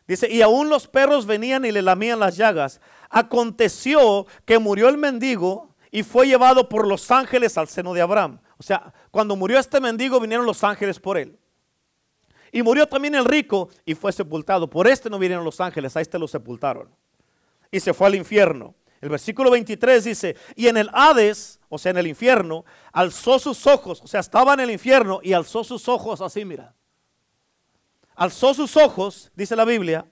Dice, 0.07 0.31
y 0.31 0.41
aún 0.41 0.69
los 0.69 0.87
perros 0.87 1.27
venían 1.27 1.63
y 1.63 1.71
le 1.71 1.83
lamían 1.83 2.19
las 2.19 2.37
llagas. 2.37 2.81
Aconteció 3.09 4.25
que 4.45 4.57
murió 4.57 4.89
el 4.89 4.97
mendigo 4.97 5.74
y 5.95 6.03
fue 6.03 6.27
llevado 6.27 6.67
por 6.67 6.85
los 6.85 7.09
ángeles 7.09 7.57
al 7.57 7.69
seno 7.69 7.93
de 7.93 8.01
Abraham. 8.01 8.41
O 8.57 8.63
sea, 8.63 8.93
cuando 9.11 9.37
murió 9.37 9.57
este 9.57 9.79
mendigo 9.79 10.19
vinieron 10.19 10.45
los 10.45 10.61
ángeles 10.61 10.99
por 10.99 11.17
él. 11.17 11.39
Y 12.51 12.61
murió 12.63 12.85
también 12.85 13.15
el 13.15 13.23
rico 13.23 13.69
y 13.85 13.95
fue 13.95 14.11
sepultado. 14.11 14.69
Por 14.69 14.89
este 14.89 15.09
no 15.09 15.17
vinieron 15.17 15.45
los 15.45 15.61
ángeles, 15.61 15.95
a 15.95 16.01
este 16.01 16.19
lo 16.19 16.27
sepultaron. 16.27 16.89
Y 17.71 17.79
se 17.79 17.93
fue 17.93 18.07
al 18.07 18.15
infierno. 18.15 18.75
El 18.99 19.07
versículo 19.07 19.49
23 19.51 20.03
dice, 20.03 20.35
y 20.57 20.67
en 20.67 20.75
el 20.75 20.89
Hades, 20.91 21.61
o 21.69 21.77
sea, 21.77 21.91
en 21.91 21.97
el 21.97 22.07
infierno, 22.07 22.65
alzó 22.91 23.39
sus 23.39 23.65
ojos, 23.65 24.01
o 24.03 24.07
sea, 24.07 24.19
estaba 24.19 24.53
en 24.53 24.59
el 24.59 24.71
infierno 24.71 25.21
y 25.23 25.31
alzó 25.31 25.63
sus 25.63 25.87
ojos 25.87 26.19
así, 26.19 26.43
mira 26.43 26.75
alzó 28.15 28.53
sus 28.53 28.77
ojos, 28.77 29.31
dice 29.35 29.55
la 29.55 29.65
Biblia, 29.65 30.05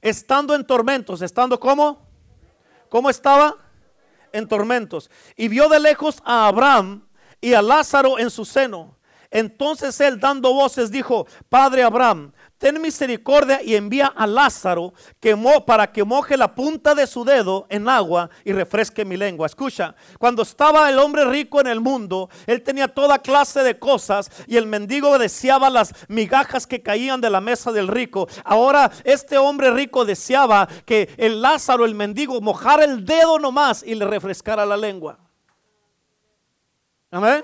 estando 0.00 0.54
en 0.54 0.64
tormentos, 0.64 1.22
estando 1.22 1.58
como, 1.58 2.11
¿cómo 2.92 3.08
estaba? 3.08 3.56
En 4.32 4.46
tormentos. 4.46 5.10
Y 5.34 5.48
vio 5.48 5.70
de 5.70 5.80
lejos 5.80 6.22
a 6.26 6.46
Abraham 6.46 7.08
y 7.40 7.54
a 7.54 7.62
Lázaro 7.62 8.18
en 8.18 8.30
su 8.30 8.44
seno. 8.44 8.98
Entonces 9.30 9.98
él 10.02 10.20
dando 10.20 10.52
voces 10.52 10.90
dijo, 10.90 11.26
Padre 11.48 11.82
Abraham, 11.82 12.32
ten 12.62 12.80
misericordia 12.80 13.60
y 13.60 13.74
envía 13.74 14.06
a 14.06 14.24
Lázaro 14.24 14.94
que 15.18 15.36
para 15.66 15.90
que 15.90 16.04
moje 16.04 16.36
la 16.36 16.54
punta 16.54 16.94
de 16.94 17.08
su 17.08 17.24
dedo 17.24 17.66
en 17.68 17.88
agua 17.88 18.30
y 18.44 18.52
refresque 18.52 19.04
mi 19.04 19.16
lengua. 19.16 19.46
Escucha, 19.48 19.96
cuando 20.16 20.42
estaba 20.42 20.88
el 20.88 21.00
hombre 21.00 21.24
rico 21.24 21.60
en 21.60 21.66
el 21.66 21.80
mundo, 21.80 22.30
él 22.46 22.62
tenía 22.62 22.86
toda 22.86 23.18
clase 23.18 23.64
de 23.64 23.80
cosas 23.80 24.30
y 24.46 24.56
el 24.58 24.66
mendigo 24.66 25.18
deseaba 25.18 25.70
las 25.70 25.92
migajas 26.06 26.68
que 26.68 26.82
caían 26.82 27.20
de 27.20 27.30
la 27.30 27.40
mesa 27.40 27.72
del 27.72 27.88
rico. 27.88 28.28
Ahora 28.44 28.92
este 29.02 29.38
hombre 29.38 29.72
rico 29.72 30.04
deseaba 30.04 30.68
que 30.86 31.12
el 31.16 31.42
Lázaro, 31.42 31.84
el 31.84 31.96
mendigo, 31.96 32.40
mojara 32.40 32.84
el 32.84 33.04
dedo 33.04 33.40
nomás 33.40 33.82
y 33.82 33.96
le 33.96 34.06
refrescara 34.06 34.64
la 34.64 34.76
lengua. 34.76 35.18
Amén. 37.10 37.42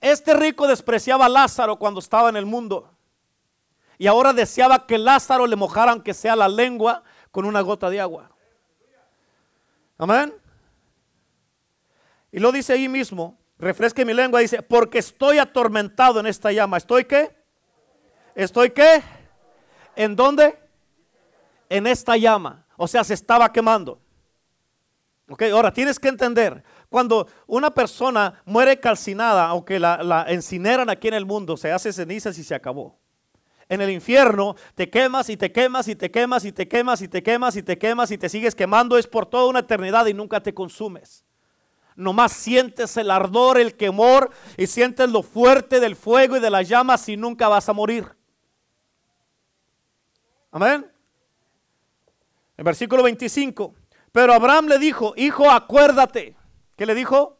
Este 0.00 0.34
rico 0.34 0.66
despreciaba 0.66 1.26
a 1.26 1.28
Lázaro 1.28 1.78
cuando 1.78 2.00
estaba 2.00 2.28
en 2.28 2.36
el 2.36 2.46
mundo. 2.46 2.90
Y 3.98 4.06
ahora 4.06 4.32
deseaba 4.32 4.86
que 4.86 4.98
Lázaro 4.98 5.46
le 5.46 5.56
mojara 5.56 5.92
aunque 5.92 6.14
sea 6.14 6.36
la 6.36 6.48
lengua 6.48 7.02
con 7.30 7.44
una 7.44 7.60
gota 7.60 7.90
de 7.90 8.00
agua. 8.00 8.30
Amén. 9.98 10.34
Y 12.32 12.40
lo 12.40 12.50
dice 12.50 12.72
ahí 12.72 12.88
mismo, 12.88 13.38
refresque 13.58 14.04
mi 14.04 14.14
lengua, 14.14 14.40
dice, 14.40 14.62
porque 14.62 14.98
estoy 14.98 15.38
atormentado 15.38 16.18
en 16.18 16.26
esta 16.26 16.50
llama. 16.50 16.78
¿Estoy 16.78 17.04
qué? 17.04 17.36
¿Estoy 18.34 18.70
qué? 18.70 19.02
¿En 19.94 20.16
dónde? 20.16 20.58
En 21.68 21.86
esta 21.86 22.16
llama. 22.16 22.64
O 22.76 22.88
sea, 22.88 23.04
se 23.04 23.14
estaba 23.14 23.52
quemando. 23.52 24.00
Ok, 25.28 25.42
ahora 25.52 25.72
tienes 25.72 25.98
que 25.98 26.08
entender, 26.08 26.62
cuando 26.92 27.26
una 27.48 27.72
persona 27.72 28.40
muere 28.44 28.78
calcinada, 28.78 29.46
aunque 29.46 29.80
la, 29.80 30.04
la 30.04 30.32
incineran 30.32 30.88
aquí 30.88 31.08
en 31.08 31.14
el 31.14 31.26
mundo, 31.26 31.56
se 31.56 31.72
hace 31.72 31.92
cenizas 31.92 32.38
y 32.38 32.44
se 32.44 32.54
acabó. 32.54 33.00
En 33.68 33.80
el 33.80 33.90
infierno 33.90 34.54
te 34.74 34.90
quemas 34.90 35.28
y 35.30 35.36
te 35.36 35.50
quemas 35.50 35.88
y 35.88 35.96
te 35.96 36.10
quemas 36.10 36.44
y 36.44 36.52
te 36.52 36.68
quemas 36.68 37.00
y 37.02 37.08
te 37.08 37.22
quemas 37.22 37.56
y 37.56 37.62
te 37.62 37.78
quemas 37.78 38.10
y 38.10 38.18
te 38.18 38.28
sigues 38.28 38.54
quemando. 38.54 38.98
Es 38.98 39.06
por 39.06 39.26
toda 39.26 39.46
una 39.46 39.60
eternidad 39.60 40.06
y 40.06 40.14
nunca 40.14 40.40
te 40.40 40.52
consumes. 40.54 41.24
Nomás 41.96 42.32
sientes 42.32 42.96
el 42.96 43.10
ardor, 43.10 43.58
el 43.58 43.74
quemor 43.74 44.30
y 44.56 44.66
sientes 44.66 45.10
lo 45.10 45.22
fuerte 45.22 45.80
del 45.80 45.96
fuego 45.96 46.36
y 46.36 46.40
de 46.40 46.50
las 46.50 46.68
llamas 46.68 47.08
y 47.08 47.16
nunca 47.16 47.48
vas 47.48 47.68
a 47.68 47.72
morir. 47.72 48.06
Amén. 50.50 50.90
En 52.56 52.64
versículo 52.64 53.02
25. 53.02 53.74
Pero 54.12 54.34
Abraham 54.34 54.66
le 54.66 54.78
dijo, 54.78 55.14
hijo, 55.16 55.50
acuérdate. 55.50 56.36
¿Qué 56.76 56.86
le 56.86 56.94
dijo? 56.94 57.38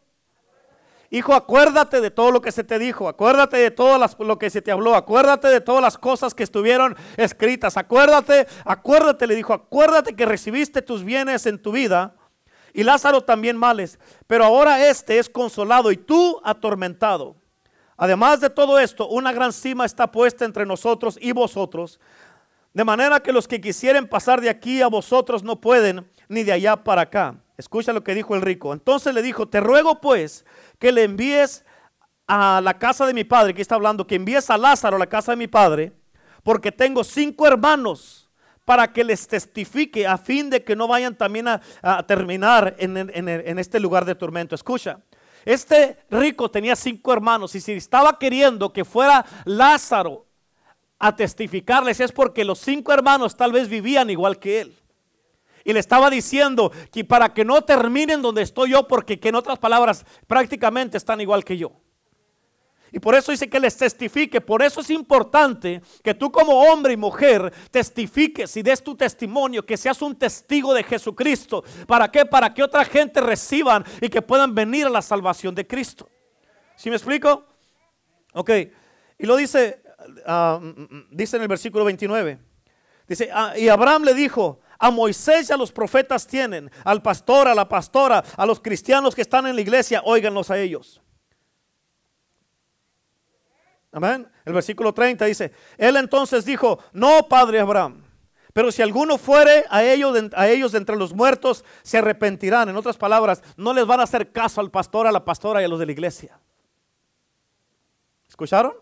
Hijo, 1.11 1.35
acuérdate 1.35 2.01
de 2.01 2.11
todo 2.11 2.31
lo 2.31 2.41
que 2.41 2.53
se 2.53 2.65
te 2.65 2.79
dijo, 2.79 3.07
acuérdate 3.07 3.59
de 3.59 3.71
todo 3.71 3.99
lo 4.19 4.39
que 4.39 4.49
se 4.49 4.63
te 4.63 4.73
habló, 4.73 4.95
acuérdate 4.95 5.49
de 5.49 5.61
todas 5.61 5.83
las 5.83 5.99
cosas 5.99 6.33
que 6.33 6.43
estuvieron 6.43 6.97
escritas, 7.19 7.77
acuérdate, 7.77 8.47
acuérdate, 8.65 9.27
le 9.27 9.35
dijo, 9.35 9.53
acuérdate 9.53 10.17
que 10.17 10.25
recibiste 10.25 10.81
tus 10.81 11.05
bienes 11.05 11.45
en 11.45 11.61
tu 11.61 11.71
vida 11.71 12.15
y 12.73 12.83
Lázaro 12.83 13.21
también 13.21 13.59
males, 13.59 13.99
pero 14.27 14.47
ahora 14.47 14.89
este 14.89 15.19
es 15.19 15.29
consolado 15.29 15.93
y 15.93 15.99
tú 15.99 16.41
atormentado. 16.45 17.37
Además 17.99 18.41
de 18.41 18.49
todo 18.49 18.79
esto, 18.79 19.07
una 19.09 19.33
gran 19.33 19.53
cima 19.53 19.85
está 19.85 20.11
puesta 20.11 20.47
entre 20.47 20.65
nosotros 20.65 21.19
y 21.21 21.33
vosotros, 21.33 22.01
de 22.73 22.85
manera 22.85 23.21
que 23.21 23.35
los 23.35 23.47
que 23.47 23.61
quisieren 23.61 24.09
pasar 24.09 24.41
de 24.41 24.49
aquí 24.49 24.81
a 24.81 24.89
vosotros 24.89 25.43
no 25.43 25.61
pueden, 25.61 26.11
ni 26.27 26.43
de 26.43 26.53
allá 26.53 26.83
para 26.83 27.03
acá. 27.03 27.37
Escucha 27.63 27.93
lo 27.93 28.03
que 28.03 28.15
dijo 28.15 28.35
el 28.35 28.43
rico. 28.43 28.73
Entonces 28.73 29.15
le 29.15 29.23
dijo, 29.23 29.47
te 29.47 29.61
ruego 29.61 30.01
pues 30.01 30.45
que 30.81 30.91
le 30.91 31.05
envíes 31.05 31.65
a 32.27 32.61
la 32.61 32.77
casa 32.77 33.07
de 33.07 33.15
mi 33.15 33.23
padre, 33.23 33.55
que 33.55 33.63
está 33.63 33.77
hablando, 33.77 34.05
que 34.05 34.17
envíes 34.17 34.51
a 34.51 34.59
Lázaro 34.59 34.97
a 34.97 34.99
la 34.99 35.07
casa 35.07 35.31
de 35.31 35.37
mi 35.37 35.47
padre, 35.47 35.93
porque 36.43 36.73
tengo 36.73 37.05
cinco 37.05 37.47
hermanos 37.47 38.29
para 38.65 38.93
que 38.93 39.05
les 39.05 39.29
testifique 39.29 40.07
a 40.09 40.19
fin 40.19 40.51
de 40.51 40.65
que 40.65 40.75
no 40.75 40.89
vayan 40.89 41.15
también 41.15 41.47
a, 41.47 41.61
terminar 42.07 42.75
en, 42.79 42.97
en 42.97 43.59
este 43.61 43.79
lugar 43.79 44.05
de 44.05 44.17
tormento. 44.17 44.57
Escucha, 44.57 44.99
este 45.45 45.99
rico 46.11 46.51
tenía 46.51 46.75
cinco 46.75 47.13
hermanos 47.13 47.55
y 47.55 47.61
si 47.61 47.73
estaba 47.73 48.19
queriendo 48.19 48.73
que 48.73 48.85
fuera 48.85 49.25
Lázaro 49.45 50.27
a 50.99 51.15
testificarles 51.15 52.01
es 52.01 52.11
porque 52.11 52.45
los 52.45 52.59
cinco 52.59 52.93
hermanos 52.93 53.37
tal 53.37 53.53
vez 53.53 53.69
vivían 53.69 54.11
igual 54.11 54.39
que 54.39 54.63
él. 54.63 54.82
Y 55.65 55.73
le 55.73 55.81
estaba 55.81 56.11
diciendo 56.11 56.73
que 56.91 57.05
para 57.05 57.33
que 57.33 57.45
no 57.45 57.63
terminen 57.63 58.23
donde 58.23 58.43
estoy 58.43 58.71
yo, 58.71 58.87
porque 58.87 59.21
que 59.21 59.29
en 59.29 59.37
otras 59.37 59.59
palabras 59.59 60.05
prácticamente 60.27 60.97
están 60.97 61.21
igual 61.21 61.45
que 61.45 61.57
yo. 61.57 61.73
Y 62.95 63.01
por 63.01 63.15
eso 63.15 63.33
dice 63.33 63.49
que 63.49 63.59
les 63.59 63.75
testifique. 63.75 64.43
Por 64.43 64.63
eso 64.63 64.83
es 64.83 64.91
importante 64.91 65.81
que 66.05 66.13
tú 66.13 66.31
como 66.31 66.61
hombre 66.61 66.93
y 66.93 66.97
mujer 66.99 67.51
testifiques 67.71 68.55
y 68.59 68.63
des 68.63 68.85
tu 68.85 68.95
testimonio, 68.95 69.65
que 69.65 69.79
seas 69.79 70.03
un 70.03 70.15
testigo 70.15 70.75
de 70.75 70.83
Jesucristo. 70.83 71.65
¿Para 71.87 72.11
qué? 72.11 72.27
Para 72.27 72.53
que 72.53 72.63
otra 72.63 72.85
gente 72.85 73.23
reciban 73.23 73.83
y 73.99 74.11
que 74.11 74.21
puedan 74.21 74.55
venir 74.55 74.87
a 74.87 74.91
la 74.91 75.01
salvación 75.01 75.55
de 75.55 75.67
Cristo. 75.67 76.07
¿Sí 76.77 76.91
me 76.91 76.97
explico? 76.97 77.47
Ok. 78.35 78.51
Y 79.19 79.25
lo 79.25 79.37
dice, 79.37 79.83
ah, 80.27 80.59
mm, 80.61 80.67
mm, 80.67 81.07
dice 81.13 81.37
en 81.37 81.43
el 81.43 81.49
versículo 81.49 81.87
29. 81.87 82.39
Dice, 83.09 83.31
ah, 83.33 83.55
y 83.57 83.69
Abraham 83.69 84.05
le 84.05 84.13
dijo, 84.13 84.61
a 84.83 84.91
Moisés 84.91 85.49
y 85.49 85.53
a 85.53 85.57
los 85.57 85.71
profetas 85.71 86.27
tienen, 86.27 86.69
al 86.83 87.01
pastor, 87.01 87.47
a 87.47 87.55
la 87.55 87.69
pastora, 87.69 88.25
a 88.37 88.45
los 88.45 88.59
cristianos 88.59 89.15
que 89.15 89.23
están 89.23 89.47
en 89.47 89.55
la 89.55 89.61
iglesia, 89.61 90.03
óiganlos 90.05 90.51
a 90.51 90.59
ellos. 90.59 91.01
Amén. 93.93 94.29
El 94.45 94.53
versículo 94.53 94.93
30 94.93 95.25
dice, 95.27 95.53
él 95.79 95.97
entonces 95.97 96.45
dijo, 96.45 96.81
no, 96.93 97.29
padre 97.29 97.61
Abraham, 97.61 98.03
pero 98.53 98.73
si 98.73 98.83
alguno 98.83 99.19
fuere 99.19 99.65
a 99.71 99.85
ellos, 99.85 100.19
a 100.35 100.49
ellos 100.49 100.73
de 100.73 100.79
entre 100.79 100.97
los 100.97 101.15
muertos, 101.15 101.65
se 101.85 101.99
arrepentirán. 101.99 102.69
En 102.69 102.77
otras 102.77 102.97
palabras, 102.97 103.41
no 103.57 103.73
les 103.73 103.87
van 103.87 104.01
a 104.01 104.03
hacer 104.03 104.33
caso 104.33 104.61
al 104.61 104.73
pastor, 104.73 105.07
a 105.07 105.13
la 105.13 105.25
pastora 105.25 105.63
y 105.63 105.65
a 105.65 105.69
los 105.69 105.79
de 105.79 105.87
la 105.87 105.93
iglesia. 105.93 106.41
¿Escucharon? 108.29 108.82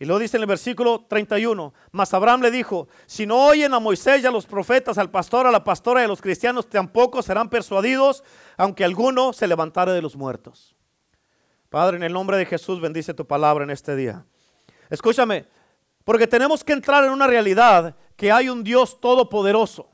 Y 0.00 0.04
lo 0.04 0.18
dice 0.18 0.36
en 0.36 0.42
el 0.42 0.46
versículo 0.46 1.06
31, 1.08 1.74
mas 1.90 2.14
Abraham 2.14 2.42
le 2.42 2.52
dijo, 2.52 2.86
si 3.06 3.26
no 3.26 3.46
oyen 3.46 3.74
a 3.74 3.80
Moisés 3.80 4.22
y 4.22 4.26
a 4.26 4.30
los 4.30 4.46
profetas, 4.46 4.96
al 4.96 5.10
pastor, 5.10 5.46
a 5.46 5.50
la 5.50 5.64
pastora 5.64 6.02
y 6.02 6.04
a 6.04 6.08
los 6.08 6.22
cristianos, 6.22 6.68
tampoco 6.68 7.20
serán 7.20 7.48
persuadidos, 7.48 8.22
aunque 8.56 8.84
alguno 8.84 9.32
se 9.32 9.48
levantare 9.48 9.92
de 9.92 10.02
los 10.02 10.14
muertos. 10.14 10.76
Padre, 11.68 11.96
en 11.96 12.04
el 12.04 12.12
nombre 12.12 12.36
de 12.36 12.46
Jesús, 12.46 12.80
bendice 12.80 13.12
tu 13.12 13.26
palabra 13.26 13.64
en 13.64 13.70
este 13.70 13.96
día. 13.96 14.24
Escúchame, 14.88 15.46
porque 16.04 16.28
tenemos 16.28 16.62
que 16.62 16.74
entrar 16.74 17.04
en 17.04 17.10
una 17.10 17.26
realidad 17.26 17.96
que 18.16 18.30
hay 18.30 18.48
un 18.48 18.62
Dios 18.62 19.00
todopoderoso. 19.00 19.90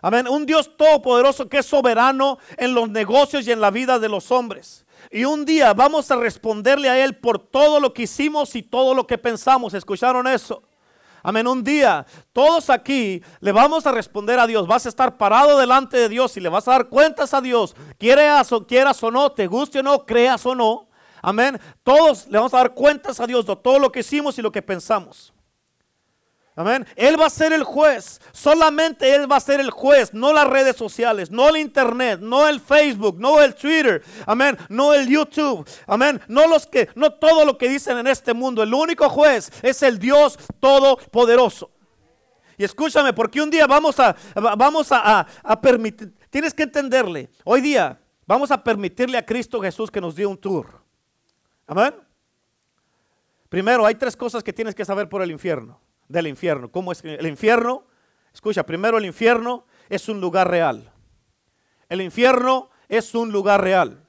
Amén, 0.00 0.26
un 0.26 0.46
Dios 0.46 0.74
todopoderoso 0.74 1.48
que 1.48 1.58
es 1.58 1.66
soberano 1.66 2.38
en 2.56 2.72
los 2.72 2.88
negocios 2.88 3.46
y 3.46 3.52
en 3.52 3.60
la 3.60 3.70
vida 3.70 3.98
de 3.98 4.08
los 4.08 4.30
hombres. 4.30 4.85
Y 5.10 5.24
un 5.24 5.44
día 5.44 5.72
vamos 5.74 6.10
a 6.10 6.16
responderle 6.16 6.88
a 6.88 7.04
Él 7.04 7.16
por 7.16 7.38
todo 7.38 7.80
lo 7.80 7.92
que 7.94 8.02
hicimos 8.02 8.54
y 8.54 8.62
todo 8.62 8.94
lo 8.94 9.06
que 9.06 9.18
pensamos. 9.18 9.74
¿Escucharon 9.74 10.26
eso? 10.26 10.62
Amén. 11.22 11.46
Un 11.46 11.64
día, 11.64 12.06
todos 12.32 12.70
aquí 12.70 13.20
le 13.40 13.50
vamos 13.50 13.86
a 13.86 13.92
responder 13.92 14.38
a 14.38 14.46
Dios. 14.46 14.66
Vas 14.66 14.86
a 14.86 14.88
estar 14.88 15.16
parado 15.16 15.58
delante 15.58 15.96
de 15.96 16.08
Dios 16.08 16.36
y 16.36 16.40
le 16.40 16.48
vas 16.48 16.68
a 16.68 16.72
dar 16.72 16.88
cuentas 16.88 17.34
a 17.34 17.40
Dios. 17.40 17.74
Quieras 17.98 18.52
o 18.52 18.66
quieras 18.66 19.02
o 19.02 19.10
no, 19.10 19.32
te 19.32 19.46
guste 19.46 19.80
o 19.80 19.82
no, 19.82 20.06
creas 20.06 20.46
o 20.46 20.54
no. 20.54 20.88
Amén. 21.20 21.58
Todos 21.82 22.28
le 22.28 22.38
vamos 22.38 22.54
a 22.54 22.58
dar 22.58 22.74
cuentas 22.74 23.18
a 23.18 23.26
Dios 23.26 23.44
de 23.44 23.56
todo 23.56 23.80
lo 23.80 23.90
que 23.90 24.00
hicimos 24.00 24.38
y 24.38 24.42
lo 24.42 24.52
que 24.52 24.62
pensamos. 24.62 25.32
Amén. 26.58 26.86
Él 26.96 27.20
va 27.20 27.26
a 27.26 27.30
ser 27.30 27.52
el 27.52 27.62
juez. 27.64 28.18
Solamente 28.32 29.14
Él 29.14 29.30
va 29.30 29.36
a 29.36 29.40
ser 29.40 29.60
el 29.60 29.70
juez. 29.70 30.14
No 30.14 30.32
las 30.32 30.46
redes 30.46 30.74
sociales, 30.74 31.30
no 31.30 31.50
el 31.50 31.58
internet, 31.58 32.20
no 32.20 32.48
el 32.48 32.60
Facebook, 32.60 33.18
no 33.18 33.42
el 33.42 33.54
Twitter. 33.54 34.02
Amén. 34.24 34.56
No 34.70 34.94
el 34.94 35.06
YouTube. 35.06 35.68
Amén. 35.86 36.18
No 36.28 36.48
los 36.48 36.66
que, 36.66 36.88
no 36.94 37.12
todo 37.12 37.44
lo 37.44 37.58
que 37.58 37.68
dicen 37.68 37.98
en 37.98 38.06
este 38.06 38.32
mundo. 38.32 38.62
El 38.62 38.72
único 38.72 39.06
juez 39.10 39.52
es 39.62 39.82
el 39.82 39.98
Dios 39.98 40.38
Todopoderoso. 40.58 41.70
Y 42.56 42.64
escúchame, 42.64 43.12
porque 43.12 43.42
un 43.42 43.50
día 43.50 43.66
vamos 43.66 44.00
a, 44.00 44.16
vamos 44.34 44.90
a, 44.90 45.26
a 45.42 45.60
permitir, 45.60 46.14
tienes 46.30 46.54
que 46.54 46.62
entenderle. 46.62 47.28
Hoy 47.44 47.60
día 47.60 48.00
vamos 48.26 48.50
a 48.50 48.64
permitirle 48.64 49.18
a 49.18 49.26
Cristo 49.26 49.60
Jesús 49.60 49.90
que 49.90 50.00
nos 50.00 50.16
dé 50.16 50.24
un 50.24 50.38
tour. 50.38 50.80
Amén. 51.66 51.94
Primero, 53.50 53.84
hay 53.84 53.94
tres 53.94 54.16
cosas 54.16 54.42
que 54.42 54.54
tienes 54.54 54.74
que 54.74 54.86
saber 54.86 55.06
por 55.06 55.20
el 55.20 55.30
infierno 55.30 55.78
del 56.08 56.26
infierno. 56.26 56.70
¿Cómo 56.70 56.92
es 56.92 57.04
el 57.04 57.26
infierno? 57.26 57.84
Escucha, 58.32 58.64
primero 58.64 58.98
el 58.98 59.06
infierno 59.06 59.66
es 59.88 60.08
un 60.08 60.20
lugar 60.20 60.50
real. 60.50 60.92
El 61.88 62.00
infierno 62.00 62.70
es 62.88 63.14
un 63.14 63.32
lugar 63.32 63.62
real. 63.62 64.06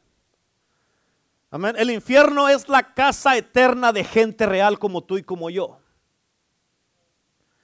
Amén. 1.50 1.76
El 1.78 1.92
infierno 1.92 2.50
es 2.50 2.68
la 2.68 2.94
casa 2.94 3.38
eterna 3.38 3.94
de 3.94 4.04
gente 4.04 4.46
real 4.46 4.80
como 4.80 5.04
tú 5.04 5.18
y 5.18 5.24
como 5.24 5.50
yo. 5.50 5.80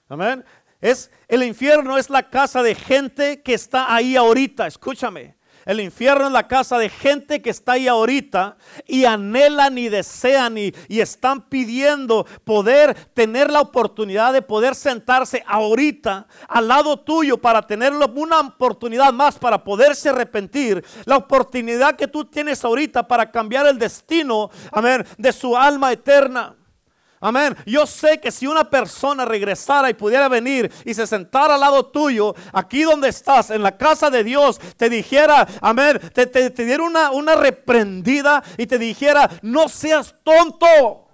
Amén. 0.08 0.46
Es 0.80 1.12
el 1.28 1.44
infierno 1.44 1.98
es 1.98 2.10
la 2.10 2.30
casa 2.30 2.62
de 2.62 2.76
gente 2.76 3.42
que 3.42 3.54
está 3.54 3.94
ahí 3.94 4.16
ahorita, 4.16 4.68
escúchame. 4.68 5.36
El 5.66 5.80
infierno 5.80 6.28
es 6.28 6.32
la 6.32 6.48
casa 6.48 6.78
de 6.78 6.90
gente 6.90 7.42
que 7.42 7.50
está 7.50 7.74
ahí 7.74 7.88
ahorita 7.88 8.58
y 8.86 9.06
anhelan 9.06 9.78
y 9.78 9.90
desean 9.90 10.58
y, 10.58 10.74
están 11.04 11.42
pidiendo 11.42 12.26
poder 12.46 12.96
tener 13.14 13.52
la 13.52 13.60
oportunidad 13.60 14.32
de 14.32 14.42
poder 14.42 14.74
sentarse 14.74 15.44
ahorita 15.46 16.28
al 16.48 16.68
lado 16.70 16.98
tuyo 16.98 17.38
para 17.38 17.62
tener 17.62 17.92
una 17.94 18.40
oportunidad 18.40 19.12
más 19.12 19.38
para 19.38 19.64
poderse 19.64 20.10
arrepentir. 20.10 20.84
La 21.06 21.18
oportunidad 21.18 21.96
que 21.96 22.08
tú 22.08 22.24
tienes 22.24 22.64
ahorita 22.64 23.06
para 23.06 23.30
cambiar 23.30 23.68
el 23.68 23.78
destino, 23.78 24.50
amén, 24.72 25.06
de 25.18 25.34
su 25.34 25.58
alma 25.58 25.92
eterna. 25.92 26.56
Amén. 27.26 27.56
Yo 27.66 27.88
sé 27.88 28.20
que 28.20 28.32
si 28.32 28.48
una 28.48 28.70
persona 28.70 29.24
regresara 29.24 29.90
y 29.90 29.94
pudiera 29.94 30.28
venir 30.28 30.70
y 30.84 30.94
se 30.94 31.08
sentara 31.08 31.56
al 31.56 31.62
lado 31.62 31.86
tuyo, 31.86 32.36
aquí 32.52 32.84
donde 32.84 33.08
estás, 33.08 33.50
en 33.50 33.64
la 33.64 33.78
casa 33.78 34.10
de 34.10 34.26
Dios, 34.26 34.60
te 34.76 34.90
dijera, 34.90 35.48
amén, 35.62 36.02
te, 36.14 36.26
diera 36.50 36.84
una, 36.84 37.12
una 37.12 37.36
reprendida 37.36 38.44
y 38.58 38.68
te 38.68 38.78
dijera, 38.78 39.30
no 39.42 39.70
seas 39.70 40.14
tonto. 40.22 41.08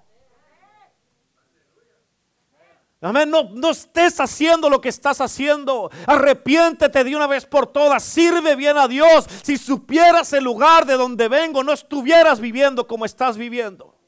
Amén, 3.02 3.30
no, 3.30 3.44
no 3.54 3.70
estés 3.70 4.20
haciendo 4.20 4.68
lo 4.68 4.82
que 4.82 4.90
estás 4.90 5.22
haciendo. 5.22 5.92
Arrepiéntete 6.08 7.04
de 7.04 7.16
una 7.16 7.28
vez 7.28 7.46
por 7.46 7.68
todas. 7.68 8.02
Sirve 8.02 8.56
bien 8.56 8.80
a 8.80 8.88
Dios. 8.88 9.28
Si 9.44 9.60
supieras 9.60 10.34
el 10.34 10.44
lugar 10.44 10.88
de 10.88 10.96
donde 10.96 11.28
vengo, 11.28 11.64
no 11.64 11.72
estuvieras 11.72 12.40
viviendo 12.40 12.88
como 12.88 13.06
estás 13.06 13.38
viviendo. 13.38 13.99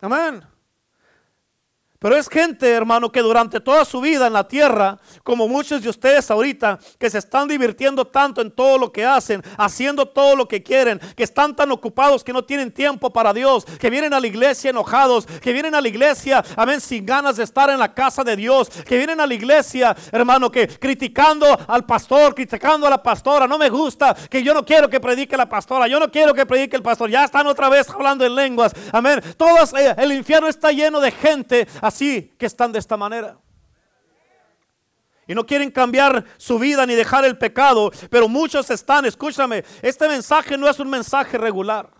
Amén. 0.00 0.55
Pero 2.06 2.18
es 2.18 2.28
gente, 2.28 2.70
hermano, 2.70 3.10
que 3.10 3.20
durante 3.20 3.58
toda 3.58 3.84
su 3.84 4.00
vida 4.00 4.28
en 4.28 4.32
la 4.32 4.46
tierra, 4.46 4.96
como 5.24 5.48
muchos 5.48 5.82
de 5.82 5.88
ustedes 5.88 6.30
ahorita, 6.30 6.78
que 7.00 7.10
se 7.10 7.18
están 7.18 7.48
divirtiendo 7.48 8.04
tanto 8.04 8.40
en 8.40 8.52
todo 8.52 8.78
lo 8.78 8.92
que 8.92 9.04
hacen, 9.04 9.42
haciendo 9.58 10.06
todo 10.06 10.36
lo 10.36 10.46
que 10.46 10.62
quieren, 10.62 11.00
que 11.16 11.24
están 11.24 11.56
tan 11.56 11.72
ocupados 11.72 12.22
que 12.22 12.32
no 12.32 12.44
tienen 12.44 12.70
tiempo 12.70 13.12
para 13.12 13.32
Dios, 13.32 13.64
que 13.64 13.90
vienen 13.90 14.14
a 14.14 14.20
la 14.20 14.26
iglesia 14.28 14.70
enojados, 14.70 15.26
que 15.26 15.52
vienen 15.52 15.74
a 15.74 15.80
la 15.80 15.88
iglesia, 15.88 16.44
amén, 16.54 16.80
sin 16.80 17.04
ganas 17.04 17.38
de 17.38 17.42
estar 17.42 17.70
en 17.70 17.80
la 17.80 17.92
casa 17.92 18.22
de 18.22 18.36
Dios, 18.36 18.68
que 18.68 18.98
vienen 18.98 19.20
a 19.20 19.26
la 19.26 19.34
iglesia, 19.34 19.96
hermano, 20.12 20.48
que 20.48 20.68
criticando 20.68 21.58
al 21.66 21.86
pastor, 21.86 22.36
criticando 22.36 22.86
a 22.86 22.90
la 22.90 23.02
pastora, 23.02 23.48
no 23.48 23.58
me 23.58 23.68
gusta, 23.68 24.14
que 24.14 24.44
yo 24.44 24.54
no 24.54 24.64
quiero 24.64 24.88
que 24.88 25.00
predique 25.00 25.36
la 25.36 25.48
pastora, 25.48 25.88
yo 25.88 25.98
no 25.98 26.08
quiero 26.08 26.32
que 26.34 26.46
predique 26.46 26.76
el 26.76 26.84
pastor, 26.84 27.10
ya 27.10 27.24
están 27.24 27.48
otra 27.48 27.68
vez 27.68 27.90
hablando 27.90 28.24
en 28.24 28.36
lenguas, 28.36 28.72
amén. 28.92 29.20
Todas, 29.36 29.74
eh, 29.74 29.92
el 29.98 30.12
infierno 30.12 30.46
está 30.46 30.70
lleno 30.70 31.00
de 31.00 31.10
gente 31.10 31.66
que 31.98 32.46
están 32.46 32.72
de 32.72 32.78
esta 32.78 32.96
manera. 32.96 33.38
Y 35.26 35.34
no 35.34 35.44
quieren 35.44 35.70
cambiar 35.70 36.24
su 36.36 36.58
vida 36.58 36.86
ni 36.86 36.94
dejar 36.94 37.24
el 37.24 37.36
pecado, 37.36 37.90
pero 38.10 38.28
muchos 38.28 38.70
están, 38.70 39.04
escúchame, 39.06 39.64
este 39.82 40.08
mensaje 40.08 40.56
no 40.56 40.68
es 40.68 40.78
un 40.78 40.88
mensaje 40.88 41.36
regular. 41.36 41.90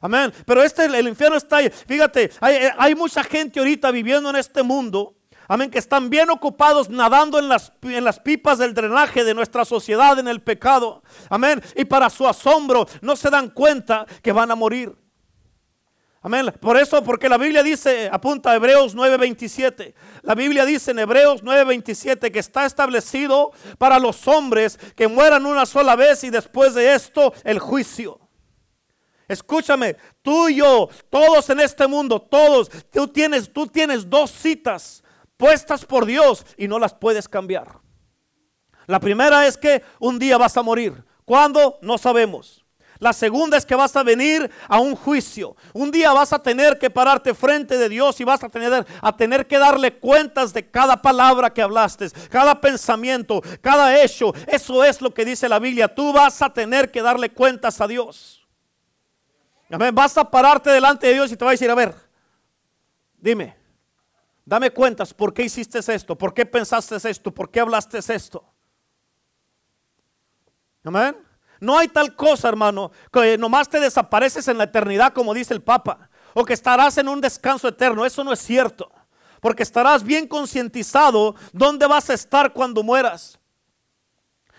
Amén. 0.00 0.32
Pero 0.46 0.62
este, 0.62 0.84
el 0.84 1.08
infierno 1.08 1.36
está 1.36 1.56
ahí. 1.56 1.70
Fíjate, 1.70 2.30
hay, 2.40 2.68
hay 2.76 2.94
mucha 2.94 3.24
gente 3.24 3.58
ahorita 3.58 3.90
viviendo 3.90 4.30
en 4.30 4.36
este 4.36 4.62
mundo. 4.62 5.14
Amén, 5.50 5.70
que 5.70 5.78
están 5.78 6.10
bien 6.10 6.28
ocupados 6.28 6.90
nadando 6.90 7.38
en 7.38 7.48
las, 7.48 7.72
en 7.80 8.04
las 8.04 8.20
pipas 8.20 8.58
del 8.58 8.74
drenaje 8.74 9.24
de 9.24 9.32
nuestra 9.32 9.64
sociedad 9.64 10.18
en 10.18 10.28
el 10.28 10.42
pecado. 10.42 11.02
Amén. 11.30 11.62
Y 11.74 11.86
para 11.86 12.10
su 12.10 12.28
asombro 12.28 12.86
no 13.00 13.16
se 13.16 13.30
dan 13.30 13.48
cuenta 13.48 14.04
que 14.22 14.30
van 14.30 14.50
a 14.50 14.54
morir. 14.54 14.94
Amén. 16.20 16.52
Por 16.60 16.76
eso, 16.76 17.02
porque 17.04 17.28
la 17.28 17.38
Biblia 17.38 17.62
dice, 17.62 18.08
apunta 18.10 18.50
a 18.50 18.56
Hebreos 18.56 18.94
9:27. 18.96 19.94
La 20.22 20.34
Biblia 20.34 20.64
dice 20.64 20.90
en 20.90 20.98
Hebreos 20.98 21.44
9:27 21.44 22.32
que 22.32 22.40
está 22.40 22.66
establecido 22.66 23.52
para 23.78 23.98
los 23.98 24.26
hombres 24.26 24.78
que 24.96 25.06
mueran 25.06 25.46
una 25.46 25.64
sola 25.64 25.94
vez 25.94 26.24
y 26.24 26.30
después 26.30 26.74
de 26.74 26.94
esto 26.94 27.32
el 27.44 27.60
juicio. 27.60 28.20
Escúchame, 29.28 29.96
tú 30.22 30.48
y 30.48 30.56
yo, 30.56 30.88
todos 31.10 31.50
en 31.50 31.60
este 31.60 31.86
mundo, 31.86 32.20
todos, 32.20 32.70
tú 32.90 33.08
tienes, 33.08 33.52
tú 33.52 33.66
tienes 33.66 34.08
dos 34.08 34.30
citas 34.30 35.04
puestas 35.36 35.84
por 35.84 36.04
Dios 36.04 36.44
y 36.56 36.66
no 36.66 36.78
las 36.78 36.94
puedes 36.94 37.28
cambiar. 37.28 37.78
La 38.86 38.98
primera 38.98 39.46
es 39.46 39.56
que 39.56 39.82
un 40.00 40.18
día 40.18 40.36
vas 40.36 40.56
a 40.56 40.62
morir. 40.62 41.04
¿Cuándo? 41.24 41.78
No 41.82 41.98
sabemos. 41.98 42.64
La 42.98 43.12
segunda 43.12 43.56
es 43.56 43.64
que 43.64 43.74
vas 43.74 43.94
a 43.94 44.02
venir 44.02 44.50
a 44.66 44.80
un 44.80 44.96
juicio. 44.96 45.56
Un 45.72 45.90
día 45.90 46.12
vas 46.12 46.32
a 46.32 46.42
tener 46.42 46.78
que 46.78 46.90
pararte 46.90 47.32
frente 47.32 47.78
de 47.78 47.88
Dios 47.88 48.20
y 48.20 48.24
vas 48.24 48.42
a 48.42 48.48
tener, 48.48 48.86
a 49.00 49.16
tener 49.16 49.46
que 49.46 49.58
darle 49.58 49.98
cuentas 49.98 50.52
de 50.52 50.68
cada 50.68 51.00
palabra 51.00 51.52
que 51.52 51.62
hablaste, 51.62 52.10
cada 52.28 52.60
pensamiento, 52.60 53.40
cada 53.60 54.02
hecho. 54.02 54.32
Eso 54.46 54.82
es 54.82 55.00
lo 55.00 55.14
que 55.14 55.24
dice 55.24 55.48
la 55.48 55.60
Biblia. 55.60 55.94
Tú 55.94 56.12
vas 56.12 56.42
a 56.42 56.52
tener 56.52 56.90
que 56.90 57.02
darle 57.02 57.30
cuentas 57.30 57.80
a 57.80 57.86
Dios. 57.86 58.46
Amén. 59.70 59.94
Vas 59.94 60.16
a 60.18 60.28
pararte 60.28 60.70
delante 60.70 61.06
de 61.06 61.14
Dios 61.14 61.30
y 61.30 61.36
te 61.36 61.44
va 61.44 61.50
a 61.50 61.52
decir, 61.52 61.70
a 61.70 61.74
ver, 61.74 61.94
dime, 63.16 63.56
dame 64.44 64.70
cuentas, 64.70 65.14
¿por 65.14 65.32
qué 65.32 65.42
hiciste 65.42 65.78
esto? 65.78 66.16
¿Por 66.16 66.34
qué 66.34 66.46
pensaste 66.46 66.96
esto? 67.08 67.30
¿Por 67.32 67.50
qué 67.50 67.60
hablaste 67.60 67.98
esto? 67.98 68.44
Amén. 70.82 71.27
No 71.60 71.78
hay 71.78 71.88
tal 71.88 72.14
cosa, 72.14 72.48
hermano, 72.48 72.90
que 73.12 73.36
nomás 73.38 73.68
te 73.68 73.80
desapareces 73.80 74.48
en 74.48 74.58
la 74.58 74.64
eternidad, 74.64 75.12
como 75.12 75.34
dice 75.34 75.54
el 75.54 75.62
Papa, 75.62 76.08
o 76.34 76.44
que 76.44 76.52
estarás 76.52 76.98
en 76.98 77.08
un 77.08 77.20
descanso 77.20 77.68
eterno. 77.68 78.04
Eso 78.04 78.22
no 78.24 78.32
es 78.32 78.40
cierto, 78.40 78.90
porque 79.40 79.62
estarás 79.62 80.02
bien 80.02 80.26
concientizado 80.26 81.34
dónde 81.52 81.86
vas 81.86 82.10
a 82.10 82.14
estar 82.14 82.52
cuando 82.52 82.82
mueras. 82.82 83.37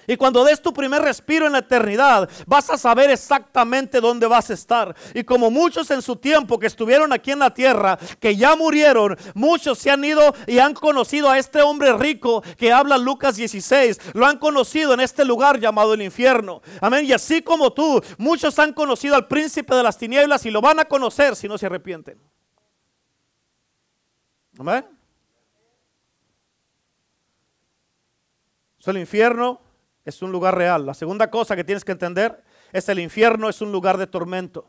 Y 0.10 0.18
cuando 0.18 0.44
des 0.44 0.60
tu 0.60 0.74
primer 0.74 1.04
respiro 1.04 1.46
en 1.46 1.52
la 1.52 1.60
eternidad, 1.60 2.28
vas 2.48 2.68
a 2.72 2.80
saber 2.80 3.12
exactamente 3.12 4.02
dónde 4.02 4.26
vas 4.26 4.50
a 4.50 4.54
estar. 4.54 4.96
Y 5.14 5.24
como 5.24 5.52
muchos 5.52 5.92
en 5.92 6.02
su 6.02 6.16
tiempo 6.16 6.58
que 6.58 6.66
estuvieron 6.66 7.14
aquí 7.14 7.30
en 7.30 7.38
la 7.38 7.54
tierra, 7.54 7.96
que 8.20 8.36
ya 8.36 8.56
murieron, 8.56 9.16
muchos 9.36 9.78
se 9.78 9.92
han 9.92 10.04
ido 10.04 10.34
y 10.48 10.58
han 10.58 10.74
conocido 10.74 11.30
a 11.30 11.38
este 11.38 11.62
hombre 11.62 11.94
rico 11.94 12.42
que 12.58 12.74
habla 12.74 12.98
Lucas 12.98 13.36
16. 13.36 14.00
Lo 14.16 14.26
han 14.26 14.40
conocido 14.40 14.96
en 14.96 15.02
este 15.02 15.24
lugar 15.24 15.60
llamado 15.60 15.94
el 15.94 16.02
infierno. 16.02 16.64
Amén. 16.82 17.06
Y 17.06 17.14
así 17.14 17.44
como 17.44 17.72
tú, 17.72 18.02
muchos 18.18 18.58
han 18.58 18.74
conocido 18.74 19.14
al 19.14 19.28
príncipe 19.28 19.76
de 19.76 19.84
las 19.84 20.00
tinieblas 20.00 20.44
y 20.44 20.50
lo 20.50 20.60
van 20.60 20.80
a 20.80 20.86
conocer 20.86 21.36
si 21.36 21.48
no 21.48 21.56
se 21.56 21.68
arrepienten. 21.68 22.20
Amén. 24.58 24.88
Es 28.80 28.88
el 28.88 28.98
infierno 28.98 29.69
es 30.06 30.22
un 30.22 30.32
lugar 30.32 30.56
real. 30.58 30.86
La 30.86 30.94
segunda 30.94 31.30
cosa 31.30 31.56
que 31.56 31.64
tienes 31.64 31.86
que 31.86 31.92
entender 31.92 32.44
es 32.72 32.88
el 32.90 33.00
infierno 33.00 33.50
es 33.50 33.62
un 33.62 33.72
lugar 33.72 33.98
de 33.98 34.08
tormento. 34.08 34.68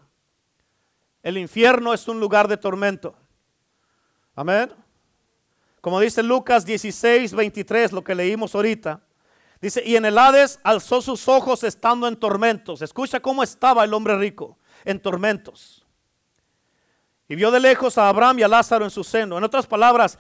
El 1.22 1.38
infierno 1.38 1.92
es 1.92 2.08
un 2.08 2.20
lugar 2.20 2.48
de 2.48 2.56
tormento. 2.56 3.14
Amén. 4.34 4.72
Como 5.80 6.00
dice 6.00 6.22
Lucas 6.22 6.64
16, 6.64 7.34
23, 7.34 7.92
lo 7.92 8.04
que 8.04 8.14
leímos 8.14 8.54
ahorita. 8.54 9.00
Dice, 9.60 9.82
y 9.84 9.96
en 9.96 10.06
el 10.06 10.16
Hades 10.16 10.58
alzó 10.62 11.02
sus 11.02 11.28
ojos 11.28 11.64
estando 11.64 12.08
en 12.08 12.16
tormentos. 12.16 12.80
Escucha 12.80 13.20
cómo 13.20 13.42
estaba 13.42 13.84
el 13.84 13.92
hombre 13.92 14.16
rico, 14.16 14.58
en 14.84 15.00
tormentos. 15.00 15.84
Y 17.28 17.34
vio 17.36 17.50
de 17.50 17.60
lejos 17.60 17.98
a 17.98 18.08
Abraham 18.08 18.38
y 18.38 18.42
a 18.42 18.48
Lázaro 18.48 18.84
en 18.84 18.90
su 18.90 19.04
seno. 19.04 19.36
En 19.38 19.44
otras 19.44 19.66
palabras, 19.66 20.18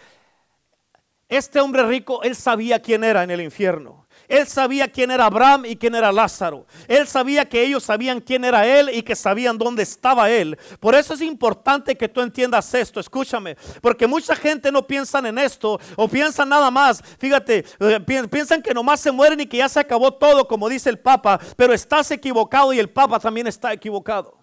este 1.28 1.60
hombre 1.60 1.82
rico, 1.84 2.22
él 2.22 2.36
sabía 2.36 2.80
quién 2.80 3.02
era 3.02 3.22
en 3.22 3.30
el 3.30 3.40
infierno. 3.40 4.06
Él 4.30 4.46
sabía 4.46 4.86
quién 4.86 5.10
era 5.10 5.26
Abraham 5.26 5.64
y 5.66 5.74
quién 5.74 5.92
era 5.96 6.12
Lázaro. 6.12 6.64
Él 6.86 7.08
sabía 7.08 7.48
que 7.48 7.64
ellos 7.64 7.82
sabían 7.82 8.20
quién 8.20 8.44
era 8.44 8.64
él 8.64 8.88
y 8.94 9.02
que 9.02 9.16
sabían 9.16 9.58
dónde 9.58 9.82
estaba 9.82 10.30
él. 10.30 10.56
Por 10.78 10.94
eso 10.94 11.14
es 11.14 11.20
importante 11.20 11.96
que 11.96 12.08
tú 12.08 12.20
entiendas 12.20 12.72
esto. 12.72 13.00
Escúchame, 13.00 13.56
porque 13.82 14.06
mucha 14.06 14.36
gente 14.36 14.70
no 14.70 14.86
piensa 14.86 15.18
en 15.18 15.36
esto 15.36 15.80
o 15.96 16.06
piensan 16.06 16.48
nada 16.48 16.70
más. 16.70 17.02
Fíjate, 17.18 17.64
eh, 17.80 18.28
piensan 18.30 18.62
que 18.62 18.72
nomás 18.72 19.00
se 19.00 19.10
mueren 19.10 19.40
y 19.40 19.46
que 19.46 19.56
ya 19.56 19.68
se 19.68 19.80
acabó 19.80 20.12
todo, 20.14 20.46
como 20.46 20.68
dice 20.68 20.90
el 20.90 21.00
Papa, 21.00 21.40
pero 21.56 21.74
estás 21.74 22.12
equivocado 22.12 22.72
y 22.72 22.78
el 22.78 22.88
Papa 22.88 23.18
también 23.18 23.48
está 23.48 23.72
equivocado. 23.72 24.38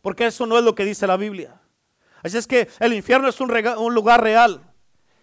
Porque 0.00 0.24
eso 0.24 0.46
no 0.46 0.56
es 0.56 0.64
lo 0.64 0.74
que 0.74 0.86
dice 0.86 1.06
la 1.06 1.18
Biblia. 1.18 1.60
Así 2.22 2.38
es 2.38 2.46
que 2.46 2.68
el 2.80 2.94
infierno 2.94 3.28
es 3.28 3.38
un 3.38 3.94
lugar 3.94 4.22
real 4.22 4.67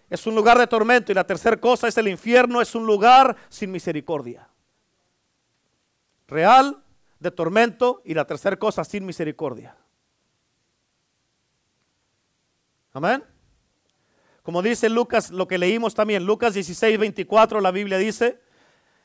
es 0.08 0.26
un 0.26 0.34
lugar 0.34 0.58
de 0.58 0.66
tormento. 0.66 1.12
Y 1.12 1.14
la 1.14 1.24
tercera 1.24 1.56
cosa 1.56 1.88
es 1.88 1.96
el 1.98 2.08
infierno, 2.08 2.60
es 2.60 2.74
un 2.74 2.86
lugar 2.86 3.36
sin 3.48 3.70
misericordia. 3.70 4.48
Real, 6.28 6.82
de 7.18 7.30
tormento. 7.30 8.02
Y 8.04 8.14
la 8.14 8.24
tercera 8.24 8.56
cosa, 8.56 8.84
sin 8.84 9.04
misericordia. 9.04 9.76
Amén. 12.92 13.22
Como 14.42 14.62
dice 14.62 14.88
Lucas, 14.88 15.32
lo 15.32 15.48
que 15.48 15.58
leímos 15.58 15.94
también, 15.94 16.24
Lucas 16.24 16.54
16, 16.54 16.98
24, 16.98 17.60
la 17.60 17.72
Biblia 17.72 17.98
dice, 17.98 18.40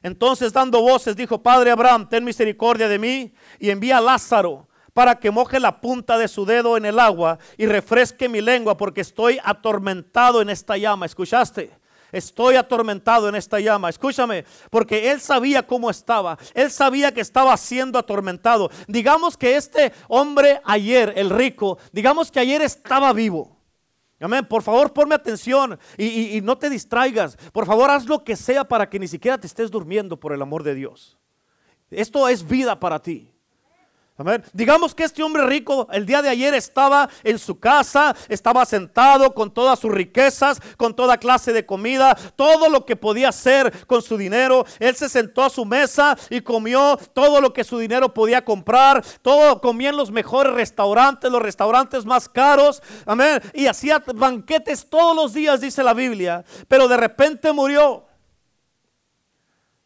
entonces 0.03 0.53
dando 0.53 0.81
voces 0.81 1.15
dijo, 1.15 1.41
Padre 1.41 1.71
Abraham, 1.71 2.07
ten 2.07 2.23
misericordia 2.23 2.87
de 2.87 2.99
mí 2.99 3.33
y 3.57 3.71
envía 3.71 3.97
a 3.97 4.01
Lázaro 4.01 4.67
para 4.93 5.19
que 5.19 5.31
moje 5.31 5.59
la 5.59 5.79
punta 5.79 6.17
de 6.17 6.27
su 6.27 6.45
dedo 6.45 6.77
en 6.77 6.85
el 6.85 6.99
agua 6.99 7.39
y 7.57 7.65
refresque 7.65 8.29
mi 8.29 8.41
lengua 8.41 8.77
porque 8.77 9.01
estoy 9.01 9.39
atormentado 9.43 10.41
en 10.41 10.49
esta 10.49 10.77
llama. 10.77 11.05
¿Escuchaste? 11.05 11.71
Estoy 12.11 12.55
atormentado 12.55 13.29
en 13.29 13.35
esta 13.35 13.59
llama. 13.59 13.89
Escúchame, 13.89 14.45
porque 14.69 15.11
él 15.11 15.21
sabía 15.21 15.65
cómo 15.65 15.89
estaba. 15.89 16.37
Él 16.53 16.69
sabía 16.69 17.13
que 17.13 17.21
estaba 17.21 17.55
siendo 17.55 17.97
atormentado. 17.97 18.69
Digamos 18.87 19.37
que 19.37 19.55
este 19.55 19.93
hombre 20.09 20.61
ayer, 20.65 21.13
el 21.15 21.29
rico, 21.29 21.77
digamos 21.91 22.31
que 22.31 22.39
ayer 22.39 22.61
estaba 22.61 23.13
vivo. 23.13 23.57
Amén. 24.19 24.45
Por 24.45 24.61
favor, 24.61 24.93
ponme 24.93 25.15
atención 25.15 25.79
y, 25.97 26.37
y 26.37 26.41
no 26.41 26.57
te 26.57 26.69
distraigas. 26.69 27.37
Por 27.51 27.65
favor, 27.65 27.89
haz 27.89 28.05
lo 28.05 28.23
que 28.23 28.35
sea 28.35 28.63
para 28.65 28.87
que 28.87 28.99
ni 28.99 29.07
siquiera 29.07 29.39
te 29.39 29.47
estés 29.47 29.71
durmiendo 29.71 30.19
por 30.19 30.33
el 30.33 30.41
amor 30.41 30.63
de 30.63 30.75
Dios. 30.75 31.17
Esto 31.89 32.27
es 32.27 32.47
vida 32.47 32.79
para 32.79 33.01
ti. 33.01 33.30
Digamos 34.53 34.93
que 34.93 35.03
este 35.03 35.23
hombre 35.23 35.45
rico 35.45 35.87
el 35.91 36.05
día 36.05 36.21
de 36.21 36.29
ayer 36.29 36.53
estaba 36.53 37.09
en 37.23 37.39
su 37.39 37.59
casa, 37.59 38.15
estaba 38.29 38.65
sentado 38.65 39.33
con 39.33 39.51
todas 39.51 39.79
sus 39.79 39.91
riquezas, 39.91 40.61
con 40.77 40.95
toda 40.95 41.17
clase 41.17 41.53
de 41.53 41.65
comida, 41.65 42.15
todo 42.35 42.69
lo 42.69 42.85
que 42.85 42.95
podía 42.95 43.29
hacer 43.29 43.87
con 43.87 44.01
su 44.01 44.17
dinero. 44.17 44.65
Él 44.79 44.95
se 44.95 45.09
sentó 45.09 45.43
a 45.43 45.49
su 45.49 45.65
mesa 45.65 46.15
y 46.29 46.41
comió 46.41 46.97
todo 47.13 47.41
lo 47.41 47.51
que 47.51 47.63
su 47.63 47.79
dinero 47.79 48.13
podía 48.13 48.45
comprar. 48.45 49.03
Todo 49.21 49.59
comía 49.59 49.89
en 49.89 49.97
los 49.97 50.11
mejores 50.11 50.53
restaurantes, 50.53 51.31
los 51.31 51.41
restaurantes 51.41 52.05
más 52.05 52.29
caros. 52.29 52.83
Amén. 53.05 53.41
Y 53.53 53.65
hacía 53.67 54.03
banquetes 54.13 54.87
todos 54.87 55.15
los 55.15 55.33
días, 55.33 55.61
dice 55.61 55.83
la 55.83 55.93
Biblia. 55.93 56.43
Pero 56.67 56.87
de 56.87 56.97
repente 56.97 57.51
murió. 57.51 58.05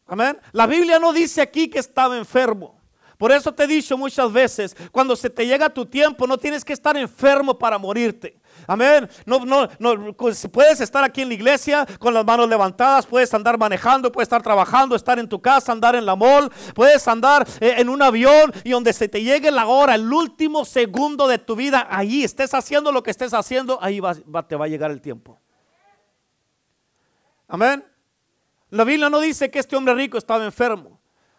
Amén. 0.06 0.38
La 0.52 0.66
Biblia 0.66 0.98
no 0.98 1.12
dice 1.12 1.40
aquí 1.40 1.68
que 1.68 1.78
estaba 1.78 2.18
enfermo. 2.18 2.75
Por 3.18 3.32
eso 3.32 3.52
te 3.52 3.64
he 3.64 3.66
dicho 3.66 3.96
muchas 3.96 4.30
veces, 4.32 4.76
cuando 4.92 5.16
se 5.16 5.30
te 5.30 5.46
llega 5.46 5.70
tu 5.70 5.86
tiempo, 5.86 6.26
no 6.26 6.36
tienes 6.36 6.64
que 6.64 6.72
estar 6.72 6.96
enfermo 6.96 7.58
para 7.58 7.78
morirte. 7.78 8.38
Amén. 8.66 9.08
No, 9.24 9.44
no, 9.44 9.68
no, 9.78 10.12
puedes 10.14 10.80
estar 10.80 11.04
aquí 11.04 11.22
en 11.22 11.28
la 11.28 11.34
iglesia 11.34 11.86
con 11.98 12.12
las 12.12 12.24
manos 12.24 12.48
levantadas, 12.48 13.06
puedes 13.06 13.32
andar 13.32 13.58
manejando, 13.58 14.10
puedes 14.12 14.26
estar 14.26 14.42
trabajando, 14.42 14.96
estar 14.96 15.18
en 15.18 15.28
tu 15.28 15.40
casa, 15.40 15.72
andar 15.72 15.94
en 15.94 16.04
la 16.04 16.16
mall, 16.16 16.50
puedes 16.74 17.06
andar 17.08 17.46
eh, 17.60 17.74
en 17.78 17.88
un 17.88 18.02
avión 18.02 18.52
y 18.64 18.70
donde 18.70 18.92
se 18.92 19.08
te 19.08 19.22
llegue 19.22 19.50
la 19.50 19.66
hora, 19.66 19.94
el 19.94 20.12
último 20.12 20.64
segundo 20.64 21.26
de 21.28 21.38
tu 21.38 21.56
vida, 21.56 21.86
ahí 21.90 22.24
estés 22.24 22.54
haciendo 22.54 22.92
lo 22.92 23.02
que 23.02 23.10
estés 23.10 23.32
haciendo, 23.34 23.78
ahí 23.82 24.00
te 24.48 24.56
va 24.56 24.64
a 24.64 24.68
llegar 24.68 24.90
el 24.90 25.00
tiempo. 25.00 25.38
Amén. 27.48 27.84
La 28.70 28.84
Biblia 28.84 29.08
no 29.08 29.20
dice 29.20 29.50
que 29.50 29.60
este 29.60 29.76
hombre 29.76 29.94
rico 29.94 30.18
estaba 30.18 30.44
enfermo. 30.44 30.95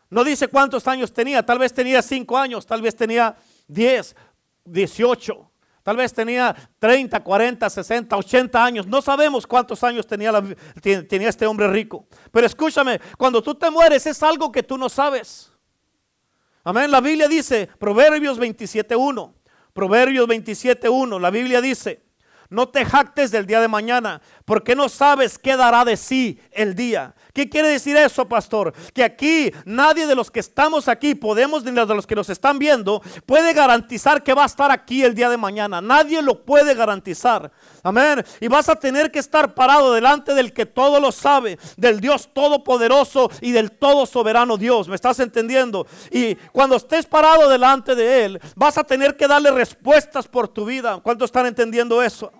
No 0.10 0.24
dice 0.24 0.48
cuántos 0.48 0.88
años 0.88 1.14
tenía, 1.14 1.46
tal 1.46 1.60
vez 1.60 1.74
tenía 1.74 2.02
5 2.02 2.38
años, 2.38 2.66
tal 2.66 2.82
vez 2.82 2.96
tenía 2.96 3.36
10, 3.68 4.16
18, 4.64 5.52
tal 5.84 5.98
vez 5.98 6.14
tenía 6.14 6.56
30, 6.80 7.22
40, 7.22 7.70
60, 7.70 8.16
80 8.16 8.64
años. 8.64 8.88
No 8.88 9.02
sabemos 9.02 9.46
cuántos 9.46 9.84
años 9.84 10.08
tenía, 10.08 10.32
tenía 10.82 11.30
este 11.30 11.46
hombre 11.46 11.68
rico. 11.68 12.08
Pero 12.32 12.48
escúchame, 12.48 13.02
cuando 13.18 13.42
tú 13.42 13.56
te 13.56 13.70
mueres 13.70 14.06
es 14.06 14.24
algo 14.24 14.52
que 14.52 14.64
tú 14.64 14.78
no 14.78 14.88
sabes. 14.88 15.52
Amén. 16.64 16.92
La 16.92 17.02
Biblia 17.02 17.28
dice, 17.28 17.70
Proverbios 17.80 18.40
27.1, 18.40 19.34
Proverbios 19.74 20.28
27.1, 20.28 21.20
la 21.20 21.30
Biblia 21.30 21.62
dice, 21.62 22.08
no 22.50 22.70
te 22.70 22.86
jactes 22.86 23.32
del 23.32 23.46
día 23.46 23.60
de 23.60 23.68
mañana, 23.68 24.22
porque 24.46 24.76
no 24.76 24.90
sabes 24.90 25.38
qué 25.38 25.58
dará 25.58 25.84
de 25.84 25.98
sí 25.98 26.40
el 26.52 26.76
día. 26.76 27.16
¿Qué 27.38 27.48
quiere 27.48 27.68
decir 27.68 27.96
eso, 27.96 28.28
pastor? 28.28 28.74
Que 28.96 29.04
aquí 29.04 29.54
nadie 29.64 30.08
de 30.08 30.16
los 30.16 30.32
que 30.32 30.40
estamos 30.40 30.88
aquí, 30.88 31.14
podemos, 31.14 31.64
ni 31.64 31.70
de 31.70 31.86
los 31.86 32.08
que 32.08 32.16
nos 32.16 32.32
están 32.32 32.58
viendo, 32.58 33.00
puede 33.28 33.54
garantizar 33.54 34.24
que 34.24 34.34
va 34.34 34.42
a 34.42 34.48
estar 34.48 34.72
aquí 34.72 35.04
el 35.04 35.14
día 35.14 35.30
de 35.30 35.38
mañana. 35.38 35.80
Nadie 35.80 36.24
lo 36.24 36.44
puede 36.44 36.74
garantizar. 36.74 37.52
Amén. 37.84 38.26
Y 38.40 38.48
vas 38.48 38.70
a 38.70 38.76
tener 38.76 39.12
que 39.12 39.20
estar 39.20 39.54
parado 39.54 39.94
delante 39.94 40.34
del 40.34 40.52
que 40.52 40.66
todo 40.66 41.00
lo 41.00 41.12
sabe, 41.12 41.60
del 41.76 42.00
Dios 42.00 42.28
todopoderoso 42.34 43.30
y 43.40 43.52
del 43.52 43.70
todo 43.70 44.08
soberano 44.08 44.58
Dios. 44.58 44.88
¿Me 44.88 44.96
estás 44.96 45.20
entendiendo? 45.20 45.86
Y 46.10 46.34
cuando 46.52 46.78
estés 46.78 47.06
parado 47.06 47.48
delante 47.50 47.94
de 47.94 48.26
Él, 48.26 48.42
vas 48.56 48.80
a 48.80 48.84
tener 48.84 49.16
que 49.16 49.28
darle 49.28 49.52
respuestas 49.52 50.28
por 50.28 50.48
tu 50.48 50.66
vida. 50.66 51.00
¿Cuántos 51.04 51.28
están 51.28 51.46
entendiendo 51.46 52.02
eso? 52.02 52.32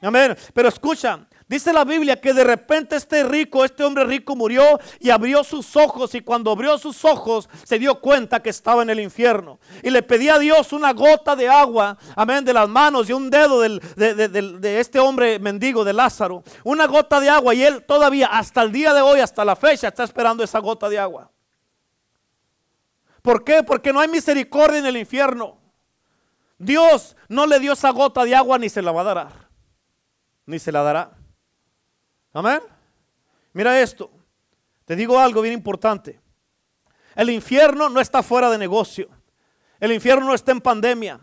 Amén. 0.00 0.34
Pero 0.54 0.70
escucha, 0.70 1.26
Dice 1.48 1.72
la 1.72 1.84
Biblia 1.84 2.20
que 2.20 2.34
de 2.34 2.42
repente 2.42 2.96
este 2.96 3.22
rico, 3.22 3.64
este 3.64 3.84
hombre 3.84 4.04
rico 4.04 4.34
murió 4.34 4.80
y 4.98 5.10
abrió 5.10 5.44
sus 5.44 5.76
ojos 5.76 6.12
y 6.16 6.20
cuando 6.20 6.50
abrió 6.50 6.76
sus 6.76 7.04
ojos 7.04 7.48
se 7.62 7.78
dio 7.78 8.00
cuenta 8.00 8.42
que 8.42 8.50
estaba 8.50 8.82
en 8.82 8.90
el 8.90 8.98
infierno. 8.98 9.60
Y 9.84 9.90
le 9.90 10.02
pedía 10.02 10.34
a 10.34 10.38
Dios 10.40 10.72
una 10.72 10.92
gota 10.92 11.36
de 11.36 11.48
agua, 11.48 11.98
amén, 12.16 12.44
de 12.44 12.52
las 12.52 12.68
manos 12.68 13.08
y 13.08 13.12
un 13.12 13.30
dedo 13.30 13.60
de, 13.60 14.80
este 14.80 14.98
hombre 14.98 15.38
mendigo 15.38 15.84
de 15.84 15.92
Lázaro. 15.92 16.42
Una 16.64 16.86
gota 16.86 17.20
de 17.20 17.30
agua 17.30 17.54
y 17.54 17.62
él 17.62 17.84
todavía 17.84 18.26
hasta 18.26 18.62
el 18.62 18.72
día 18.72 18.92
de 18.92 19.02
hoy, 19.02 19.20
hasta 19.20 19.44
la 19.44 19.54
fecha, 19.54 19.86
está 19.86 20.02
esperando 20.02 20.42
esa 20.42 20.58
gota 20.58 20.88
de 20.88 20.98
agua. 20.98 21.30
¿Por 23.22 23.44
qué? 23.44 23.62
Porque 23.62 23.92
no 23.92 24.00
hay 24.00 24.08
misericordia 24.08 24.80
en 24.80 24.86
el 24.86 24.96
infierno. 24.96 25.58
Dios 26.58 27.14
no 27.28 27.46
le 27.46 27.60
dio 27.60 27.74
esa 27.74 27.90
gota 27.90 28.24
de 28.24 28.34
agua 28.34 28.58
ni 28.58 28.68
se 28.68 28.82
la 28.82 28.90
va 28.90 29.02
a 29.02 29.04
dar. 29.04 29.48
Ni 30.44 30.58
se 30.58 30.72
la 30.72 30.82
dará. 30.82 31.25
Amén. 32.36 32.60
Mira 33.54 33.80
esto. 33.80 34.10
Te 34.84 34.94
digo 34.94 35.18
algo 35.18 35.40
bien 35.40 35.54
importante. 35.54 36.20
El 37.14 37.30
infierno 37.30 37.88
no 37.88 37.98
está 37.98 38.22
fuera 38.22 38.50
de 38.50 38.58
negocio. 38.58 39.08
El 39.80 39.90
infierno 39.90 40.26
no 40.26 40.34
está 40.34 40.52
en 40.52 40.60
pandemia. 40.60 41.18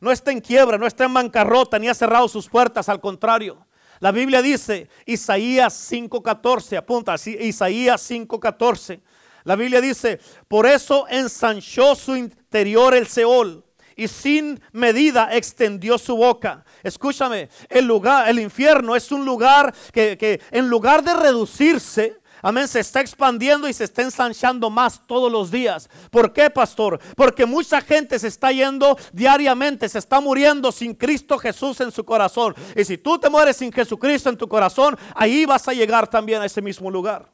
No 0.00 0.12
está 0.12 0.32
en 0.32 0.40
quiebra, 0.42 0.76
no 0.76 0.86
está 0.86 1.06
en 1.06 1.14
bancarrota, 1.14 1.78
ni 1.78 1.88
ha 1.88 1.94
cerrado 1.94 2.28
sus 2.28 2.46
puertas. 2.46 2.90
Al 2.90 3.00
contrario. 3.00 3.66
La 4.00 4.12
Biblia 4.12 4.42
dice, 4.42 4.90
Isaías 5.06 5.90
5.14, 5.90 6.76
apunta, 6.76 7.14
Isaías 7.14 8.10
5.14. 8.10 9.00
La 9.44 9.56
Biblia 9.56 9.80
dice, 9.80 10.20
por 10.46 10.66
eso 10.66 11.06
ensanchó 11.08 11.94
su 11.94 12.14
interior 12.16 12.94
el 12.94 13.06
Seol 13.06 13.64
y 13.96 14.08
sin 14.08 14.60
medida 14.72 15.34
extendió 15.34 15.96
su 15.96 16.16
boca. 16.16 16.66
Escúchame, 16.82 17.48
el 17.68 17.86
lugar, 17.86 18.28
el 18.28 18.38
infierno 18.38 18.96
es 18.96 19.12
un 19.12 19.24
lugar 19.24 19.74
que, 19.92 20.40
en 20.50 20.68
lugar 20.68 21.02
de 21.02 21.14
reducirse, 21.14 22.20
Amén, 22.42 22.66
se 22.68 22.80
está 22.80 23.02
expandiendo 23.02 23.68
y 23.68 23.72
se 23.74 23.84
está 23.84 24.00
ensanchando 24.00 24.70
más 24.70 25.06
todos 25.06 25.30
los 25.30 25.50
días. 25.50 25.90
¿Por 26.10 26.32
qué, 26.32 26.48
pastor? 26.48 26.98
Porque 27.14 27.44
mucha 27.44 27.82
gente 27.82 28.18
se 28.18 28.28
está 28.28 28.50
yendo 28.50 28.96
diariamente, 29.12 29.88
se 29.88 29.98
está 29.98 30.20
muriendo 30.20 30.72
sin 30.72 30.94
Cristo 30.94 31.38
Jesús 31.38 31.80
en 31.82 31.92
su 31.92 32.02
corazón. 32.02 32.54
Y 32.74 32.84
si 32.84 32.96
tú 32.96 33.18
te 33.18 33.28
mueres 33.28 33.58
sin 33.58 33.70
Jesucristo 33.70 34.30
en 34.30 34.38
tu 34.38 34.48
corazón, 34.48 34.96
ahí 35.14 35.44
vas 35.44 35.68
a 35.68 35.74
llegar 35.74 36.08
también 36.08 36.40
a 36.40 36.46
ese 36.46 36.62
mismo 36.62 36.90
lugar. 36.90 37.30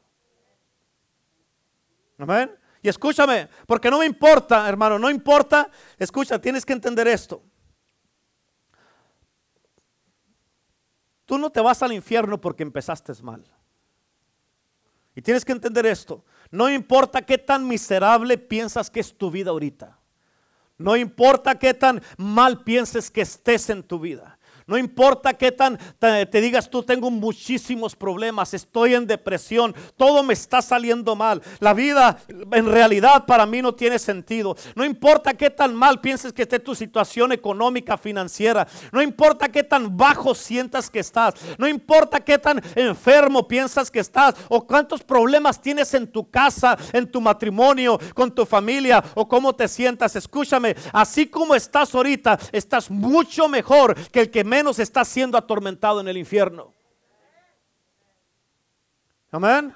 Amén. 2.17 2.51
Y 2.81 2.89
escúchame, 2.89 3.47
porque 3.65 3.89
no 3.89 3.99
me 3.99 4.05
importa, 4.05 4.67
hermano, 4.67 4.99
no 4.99 5.09
importa. 5.09 5.69
Escucha, 5.97 6.39
tienes 6.39 6.65
que 6.65 6.73
entender 6.73 7.07
esto. 7.07 7.41
Tú 11.27 11.37
no 11.37 11.51
te 11.51 11.59
vas 11.59 11.83
al 11.83 11.91
infierno 11.91 12.39
porque 12.39 12.63
empezaste 12.63 13.13
mal. 13.21 13.43
Y 15.13 15.21
tienes 15.21 15.43
que 15.43 15.51
entender 15.51 15.85
esto. 15.85 16.23
No 16.49 16.69
importa 16.69 17.21
qué 17.21 17.37
tan 17.37 17.67
miserable 17.67 18.37
piensas 18.37 18.89
que 18.89 19.01
es 19.01 19.15
tu 19.15 19.29
vida 19.29 19.51
ahorita. 19.51 19.99
No 20.77 20.95
importa 20.95 21.59
qué 21.59 21.73
tan 21.73 22.01
mal 22.17 22.63
pienses 22.63 23.11
que 23.11 23.21
estés 23.21 23.69
en 23.69 23.83
tu 23.83 23.99
vida. 23.99 24.36
No 24.67 24.77
importa 24.77 25.33
qué 25.33 25.53
tan, 25.53 25.79
te 25.97 26.41
digas 26.41 26.69
tú 26.69 26.83
tengo 26.83 27.09
muchísimos 27.09 27.95
problemas, 27.95 28.53
estoy 28.53 28.95
en 28.95 29.07
depresión, 29.07 29.73
todo 29.95 30.23
me 30.23 30.33
está 30.33 30.61
saliendo 30.61 31.15
mal. 31.15 31.41
La 31.59 31.73
vida 31.73 32.19
en 32.51 32.65
realidad 32.65 33.25
para 33.25 33.45
mí 33.45 33.61
no 33.61 33.73
tiene 33.73 33.97
sentido. 33.97 34.57
No 34.75 34.83
importa 34.83 35.33
qué 35.35 35.49
tan 35.49 35.73
mal 35.73 36.01
pienses 36.01 36.33
que 36.33 36.41
esté 36.41 36.59
tu 36.59 36.75
situación 36.75 37.31
económica, 37.31 37.97
financiera. 37.97 38.67
No 38.91 39.01
importa 39.01 39.49
qué 39.49 39.63
tan 39.63 39.95
bajo 39.95 40.35
sientas 40.35 40.89
que 40.89 40.99
estás. 40.99 41.35
No 41.57 41.67
importa 41.67 42.19
qué 42.19 42.37
tan 42.37 42.61
enfermo 42.75 43.47
piensas 43.47 43.89
que 43.89 43.99
estás 43.99 44.35
o 44.49 44.67
cuántos 44.67 45.01
problemas 45.01 45.61
tienes 45.61 45.93
en 45.93 46.11
tu 46.11 46.29
casa, 46.29 46.77
en 46.91 47.09
tu 47.09 47.21
matrimonio, 47.21 47.97
con 48.13 48.35
tu 48.35 48.45
familia 48.45 49.03
o 49.15 49.27
cómo 49.27 49.55
te 49.55 49.69
sientas. 49.69 50.15
Escúchame, 50.17 50.75
así 50.91 51.27
como 51.27 51.55
estás 51.55 51.95
ahorita, 51.95 52.37
estás 52.51 52.91
mucho 52.91 53.47
mejor 53.47 53.95
que 54.11 54.19
el 54.19 54.29
que 54.29 54.43
menos 54.57 54.79
está 54.79 55.05
siendo 55.05 55.37
atormentado 55.37 56.01
en 56.01 56.07
el 56.07 56.17
infierno. 56.17 56.73
Amén. 59.29 59.75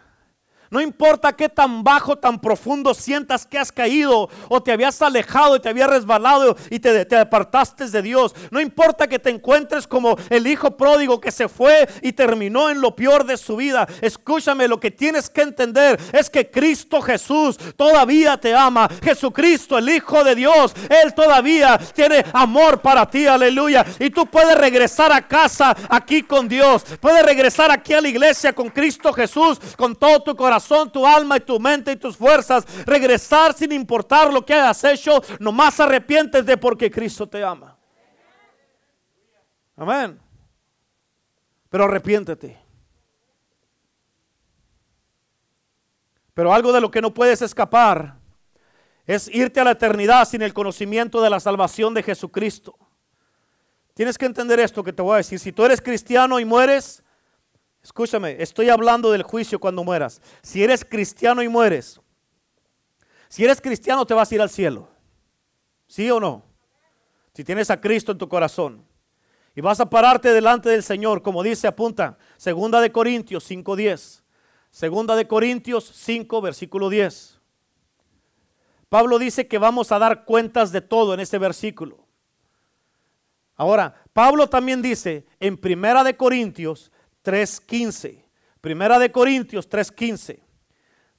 No 0.71 0.79
importa 0.79 1.33
qué 1.33 1.49
tan 1.49 1.83
bajo, 1.83 2.17
tan 2.17 2.39
profundo 2.39 2.93
sientas 2.93 3.45
que 3.45 3.59
has 3.59 3.73
caído 3.73 4.29
o 4.47 4.63
te 4.63 4.71
habías 4.71 5.01
alejado 5.01 5.57
y 5.57 5.59
te 5.59 5.67
habías 5.67 5.89
resbalado 5.89 6.55
y 6.69 6.79
te, 6.79 7.03
te, 7.03 7.17
apartaste 7.17 7.89
de 7.89 8.01
Dios. 8.01 8.33
No 8.51 8.61
importa 8.61 9.05
que 9.05 9.19
te 9.19 9.29
encuentres 9.29 9.85
como 9.85 10.15
el 10.29 10.47
hijo 10.47 10.77
pródigo 10.77 11.19
que 11.19 11.29
se 11.29 11.49
fue 11.49 11.89
y 12.01 12.13
terminó 12.13 12.69
en 12.69 12.79
lo 12.79 12.95
peor 12.95 13.25
de 13.25 13.35
su 13.35 13.57
vida. 13.57 13.85
Escúchame, 13.99 14.69
lo 14.69 14.79
que 14.79 14.91
tienes 14.91 15.29
que 15.29 15.41
entender 15.41 15.99
es 16.13 16.29
que 16.29 16.49
Cristo 16.49 17.01
Jesús 17.01 17.57
todavía 17.75 18.37
te 18.37 18.55
ama. 18.55 18.87
Jesucristo, 19.03 19.77
el 19.77 19.89
Hijo 19.89 20.23
de 20.23 20.35
Dios, 20.35 20.73
Él 21.03 21.13
todavía 21.13 21.77
tiene 21.93 22.23
amor 22.31 22.79
para 22.79 23.09
ti. 23.09 23.27
Aleluya. 23.27 23.85
Y 23.99 24.09
tú 24.09 24.25
puedes 24.25 24.57
regresar 24.57 25.11
a 25.11 25.27
casa 25.27 25.75
aquí 25.89 26.23
con 26.23 26.47
Dios. 26.47 26.85
Puedes 27.01 27.25
regresar 27.25 27.71
aquí 27.71 27.93
a 27.93 27.99
la 27.99 28.07
iglesia 28.07 28.53
con 28.53 28.69
Cristo 28.69 29.11
Jesús, 29.11 29.59
con 29.75 29.97
todo 29.97 30.23
tu 30.23 30.33
corazón 30.33 30.60
tu 30.91 31.05
alma 31.05 31.37
y 31.37 31.41
tu 31.41 31.59
mente 31.59 31.91
y 31.91 31.95
tus 31.95 32.17
fuerzas. 32.17 32.65
Regresar 32.85 33.53
sin 33.53 33.71
importar 33.71 34.31
lo 34.31 34.45
que 34.45 34.53
hayas 34.53 34.83
hecho. 34.83 35.21
Nomás 35.39 35.79
arrepientes 35.79 36.45
de 36.45 36.57
porque 36.57 36.89
Cristo 36.89 37.27
te 37.27 37.43
ama. 37.43 37.77
Amén. 39.75 40.19
Pero 41.69 41.85
arrepiéntete. 41.85 42.59
Pero 46.33 46.53
algo 46.53 46.71
de 46.71 46.81
lo 46.81 46.89
que 46.89 47.01
no 47.01 47.13
puedes 47.13 47.41
escapar 47.41 48.15
es 49.05 49.27
irte 49.33 49.59
a 49.59 49.63
la 49.63 49.71
eternidad 49.71 50.27
sin 50.27 50.41
el 50.41 50.53
conocimiento 50.53 51.21
de 51.21 51.29
la 51.29 51.39
salvación 51.39 51.93
de 51.93 52.03
Jesucristo. 52.03 52.77
Tienes 53.93 54.17
que 54.17 54.25
entender 54.25 54.59
esto 54.59 54.83
que 54.83 54.93
te 54.93 55.01
voy 55.01 55.15
a 55.15 55.17
decir. 55.17 55.39
Si 55.39 55.51
tú 55.51 55.65
eres 55.65 55.81
cristiano 55.81 56.39
y 56.39 56.45
mueres, 56.45 57.03
Escúchame, 57.83 58.35
estoy 58.39 58.69
hablando 58.69 59.11
del 59.11 59.23
juicio 59.23 59.59
cuando 59.59 59.83
mueras. 59.83 60.21
Si 60.41 60.63
eres 60.63 60.85
cristiano 60.85 61.41
y 61.41 61.47
mueres, 61.47 61.99
si 63.27 63.43
eres 63.43 63.59
cristiano 63.59 64.05
te 64.05 64.13
vas 64.13 64.31
a 64.31 64.35
ir 64.35 64.41
al 64.41 64.49
cielo. 64.49 64.89
¿Sí 65.87 66.09
o 66.11 66.19
no? 66.19 66.43
Si 67.33 67.43
tienes 67.43 67.69
a 67.71 67.79
Cristo 67.79 68.11
en 68.11 68.17
tu 68.17 68.29
corazón. 68.29 68.85
Y 69.55 69.61
vas 69.61 69.79
a 69.79 69.89
pararte 69.89 70.31
delante 70.31 70.69
del 70.69 70.83
Señor, 70.83 71.21
como 71.21 71.43
dice, 71.43 71.67
apunta, 71.67 72.17
segunda 72.37 72.79
de 72.79 72.91
Corintios 72.91 73.49
5:10. 73.49 74.23
Segunda 74.69 75.15
de 75.15 75.27
Corintios 75.27 75.91
5, 75.93 76.41
versículo 76.41 76.89
10. 76.89 77.39
Pablo 78.87 79.19
dice 79.19 79.47
que 79.47 79.57
vamos 79.57 79.91
a 79.91 79.99
dar 79.99 80.23
cuentas 80.23 80.71
de 80.71 80.81
todo 80.81 81.13
en 81.13 81.19
ese 81.19 81.37
versículo. 81.37 82.05
Ahora, 83.55 83.95
Pablo 84.13 84.47
también 84.47 84.81
dice 84.81 85.25
en 85.39 85.57
Primera 85.57 86.03
de 86.03 86.17
Corintios 86.17 86.91
3.15. 87.23 88.23
Primera 88.61 88.99
de 88.99 89.11
Corintios 89.11 89.69
3.15. 89.69 90.39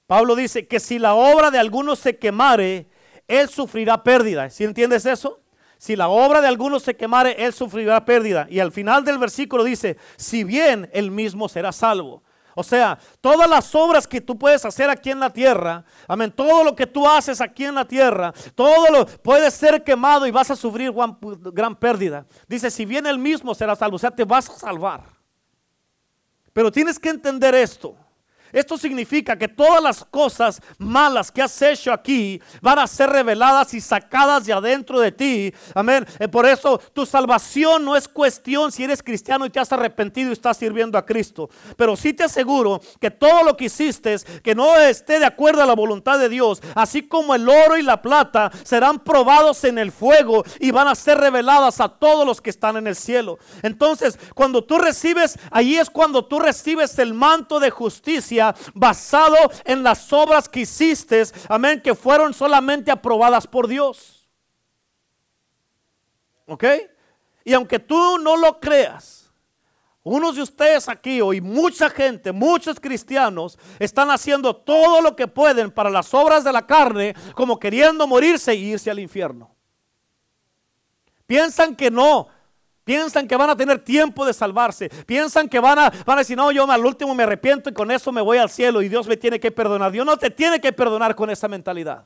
Pablo 0.07 0.35
dice 0.35 0.67
que 0.67 0.79
si 0.79 0.99
la 0.99 1.13
obra 1.13 1.51
de 1.51 1.59
alguno 1.59 1.95
se 1.95 2.17
quemare, 2.17 2.87
él 3.27 3.49
sufrirá 3.49 4.03
pérdida. 4.03 4.49
¿Sí 4.49 4.63
entiendes 4.63 5.05
eso? 5.05 5.39
Si 5.77 5.95
la 5.95 6.07
obra 6.07 6.39
de 6.39 6.47
alguno 6.47 6.79
se 6.79 6.95
quemare, 6.95 7.35
él 7.43 7.53
sufrirá 7.53 8.05
pérdida. 8.05 8.47
Y 8.49 8.59
al 8.59 8.71
final 8.71 9.03
del 9.03 9.17
versículo 9.17 9.63
dice, 9.63 9.97
si 10.15 10.43
bien 10.43 10.89
él 10.93 11.11
mismo 11.11 11.49
será 11.49 11.71
salvo. 11.71 12.23
O 12.55 12.63
sea, 12.63 12.99
todas 13.19 13.49
las 13.49 13.73
obras 13.73 14.07
que 14.07 14.21
tú 14.21 14.37
puedes 14.37 14.63
hacer 14.63 14.89
aquí 14.89 15.09
en 15.09 15.19
la 15.19 15.29
tierra, 15.29 15.83
amén, 16.07 16.31
todo 16.31 16.63
lo 16.63 16.75
que 16.75 16.85
tú 16.85 17.07
haces 17.07 17.41
aquí 17.41 17.65
en 17.65 17.75
la 17.75 17.85
tierra, 17.85 18.33
todo 18.55 18.91
lo 18.91 19.05
puede 19.05 19.49
ser 19.49 19.83
quemado 19.83 20.27
y 20.27 20.31
vas 20.31 20.51
a 20.51 20.55
sufrir 20.55 20.93
gran, 21.51 21.75
pérdida. 21.75 22.25
Dice, 22.47 22.69
si 22.69 22.85
bien 22.85 23.05
él 23.05 23.17
mismo 23.17 23.55
será 23.55 23.75
salvo, 23.75 23.95
o 23.95 23.99
sea, 23.99 24.11
te 24.11 24.23
vas 24.23 24.49
a 24.49 24.53
salvar. 24.53 25.01
Pero 26.53 26.71
tienes 26.71 26.99
que 26.99 27.09
entender 27.09 27.55
esto. 27.55 27.95
Esto 28.53 28.77
significa 28.77 29.35
que 29.35 29.47
todas 29.47 29.81
las 29.81 30.05
cosas 30.05 30.61
malas 30.77 31.31
que 31.31 31.41
has 31.41 31.61
hecho 31.61 31.91
aquí 31.91 32.39
van 32.61 32.79
a 32.79 32.87
ser 32.87 33.09
reveladas 33.09 33.73
y 33.73 33.81
sacadas 33.81 34.45
de 34.45 34.53
adentro 34.53 34.99
de 34.99 35.11
ti. 35.11 35.53
Amén. 35.73 36.05
Eh, 36.19 36.27
por 36.27 36.45
eso 36.45 36.79
tu 36.93 37.05
salvación 37.05 37.83
no 37.83 37.95
es 37.95 38.07
cuestión 38.07 38.71
si 38.71 38.83
eres 38.83 39.01
cristiano 39.01 39.45
y 39.45 39.49
te 39.49 39.59
has 39.59 39.71
arrepentido 39.73 40.29
y 40.29 40.33
estás 40.33 40.57
sirviendo 40.57 40.97
a 40.97 41.05
Cristo. 41.05 41.49
Pero 41.75 41.95
sí 41.95 42.13
te 42.13 42.23
aseguro 42.23 42.79
que 43.01 43.09
todo 43.09 43.43
lo 43.43 43.57
que 43.57 43.65
hiciste 43.65 44.13
que 44.43 44.53
no 44.53 44.75
esté 44.75 45.19
de 45.19 45.25
acuerdo 45.25 45.63
a 45.63 45.65
la 45.65 45.75
voluntad 45.75 46.19
de 46.19 46.29
Dios, 46.29 46.61
así 46.75 47.03
como 47.03 47.35
el 47.35 47.47
oro 47.47 47.77
y 47.77 47.81
la 47.81 48.01
plata, 48.01 48.51
serán 48.63 48.99
probados 48.99 49.63
en 49.63 49.77
el 49.77 49.91
fuego 49.91 50.43
y 50.59 50.71
van 50.71 50.87
a 50.87 50.95
ser 50.95 51.17
reveladas 51.17 51.79
a 51.79 51.89
todos 51.89 52.25
los 52.25 52.41
que 52.41 52.49
están 52.49 52.77
en 52.77 52.87
el 52.87 52.95
cielo. 52.95 53.39
Entonces, 53.61 54.19
cuando 54.35 54.63
tú 54.63 54.77
recibes, 54.77 55.39
ahí 55.51 55.77
es 55.77 55.89
cuando 55.89 56.25
tú 56.25 56.39
recibes 56.39 56.99
el 56.99 57.13
manto 57.13 57.59
de 57.59 57.69
justicia 57.69 58.42
basado 58.73 59.37
en 59.65 59.83
las 59.83 60.11
obras 60.11 60.49
que 60.49 60.61
hiciste, 60.61 61.23
amén, 61.49 61.81
que 61.81 61.95
fueron 61.95 62.33
solamente 62.33 62.91
aprobadas 62.91 63.47
por 63.47 63.67
Dios. 63.67 64.29
¿Ok? 66.45 66.63
Y 67.45 67.53
aunque 67.53 67.79
tú 67.79 68.17
no 68.19 68.37
lo 68.37 68.59
creas, 68.59 69.23
unos 70.03 70.35
de 70.35 70.41
ustedes 70.41 70.89
aquí 70.89 71.21
hoy, 71.21 71.39
mucha 71.39 71.89
gente, 71.89 72.33
muchos 72.33 72.77
cristianos, 72.79 73.57
están 73.79 74.11
haciendo 74.11 74.53
todo 74.53 75.01
lo 75.01 75.15
que 75.15 75.27
pueden 75.27 75.71
para 75.71 75.89
las 75.89 76.13
obras 76.13 76.43
de 76.43 76.51
la 76.51 76.67
carne, 76.67 77.15
como 77.35 77.57
queriendo 77.57 78.05
morirse 78.05 78.51
e 78.51 78.55
irse 78.55 78.91
al 78.91 78.99
infierno. 78.99 79.55
Piensan 81.25 81.75
que 81.75 81.89
no, 81.89 82.27
Piensan 82.83 83.27
que 83.27 83.37
van 83.37 83.49
a 83.49 83.55
tener 83.55 83.79
tiempo 83.79 84.25
de 84.25 84.33
salvarse. 84.33 84.89
Piensan 85.05 85.47
que 85.47 85.59
van 85.59 85.79
a, 85.79 85.89
van 86.05 86.17
a 86.17 86.21
decir, 86.21 86.35
no, 86.35 86.51
yo 86.51 86.69
al 86.69 86.85
último 86.85 87.15
me 87.15 87.23
arrepiento 87.23 87.69
y 87.69 87.73
con 87.73 87.91
eso 87.91 88.11
me 88.11 88.21
voy 88.21 88.37
al 88.37 88.49
cielo 88.49 88.81
y 88.81 88.89
Dios 88.89 89.07
me 89.07 89.15
tiene 89.15 89.39
que 89.39 89.51
perdonar. 89.51 89.91
Dios 89.91 90.05
no 90.05 90.17
te 90.17 90.29
tiene 90.29 90.59
que 90.59 90.73
perdonar 90.73 91.15
con 91.15 91.29
esa 91.29 91.47
mentalidad. 91.47 92.05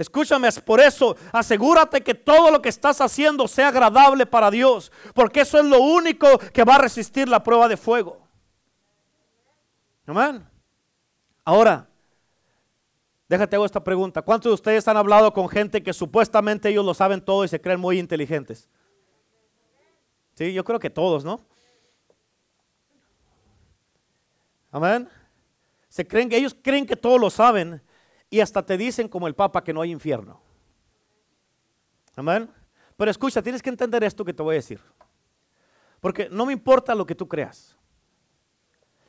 Escúchame, 0.00 0.48
es 0.48 0.58
por 0.58 0.80
eso 0.80 1.14
asegúrate 1.30 2.00
que 2.00 2.14
todo 2.14 2.50
lo 2.50 2.62
que 2.62 2.70
estás 2.70 3.02
haciendo 3.02 3.46
sea 3.46 3.68
agradable 3.68 4.24
para 4.24 4.50
Dios, 4.50 4.90
porque 5.14 5.42
eso 5.42 5.58
es 5.58 5.66
lo 5.66 5.78
único 5.78 6.38
que 6.38 6.64
va 6.64 6.76
a 6.76 6.78
resistir 6.78 7.28
la 7.28 7.42
prueba 7.42 7.68
de 7.68 7.76
fuego. 7.76 8.26
Amén. 10.06 10.48
Ahora, 11.44 11.86
Déjate 13.30 13.54
hago 13.54 13.64
esta 13.64 13.84
pregunta. 13.84 14.22
¿Cuántos 14.22 14.50
de 14.50 14.54
ustedes 14.54 14.88
han 14.88 14.96
hablado 14.96 15.32
con 15.32 15.48
gente 15.48 15.84
que 15.84 15.92
supuestamente 15.92 16.68
ellos 16.68 16.84
lo 16.84 16.94
saben 16.94 17.20
todo 17.20 17.44
y 17.44 17.48
se 17.48 17.60
creen 17.60 17.78
muy 17.78 17.96
inteligentes? 17.96 18.68
Sí, 20.34 20.52
yo 20.52 20.64
creo 20.64 20.80
que 20.80 20.90
todos, 20.90 21.24
¿no? 21.24 21.40
Amén. 24.72 25.08
Se 25.88 26.04
creen 26.04 26.28
que 26.28 26.38
ellos 26.38 26.56
creen 26.60 26.84
que 26.84 26.96
todo 26.96 27.18
lo 27.18 27.30
saben 27.30 27.80
y 28.30 28.40
hasta 28.40 28.66
te 28.66 28.76
dicen 28.76 29.06
como 29.06 29.28
el 29.28 29.36
Papa 29.36 29.62
que 29.62 29.72
no 29.72 29.80
hay 29.80 29.92
infierno. 29.92 30.40
Amén. 32.16 32.50
Pero 32.96 33.12
escucha, 33.12 33.40
tienes 33.40 33.62
que 33.62 33.70
entender 33.70 34.02
esto 34.02 34.24
que 34.24 34.34
te 34.34 34.42
voy 34.42 34.54
a 34.54 34.58
decir. 34.58 34.80
Porque 36.00 36.28
no 36.28 36.46
me 36.46 36.52
importa 36.52 36.96
lo 36.96 37.06
que 37.06 37.14
tú 37.14 37.28
creas. 37.28 37.76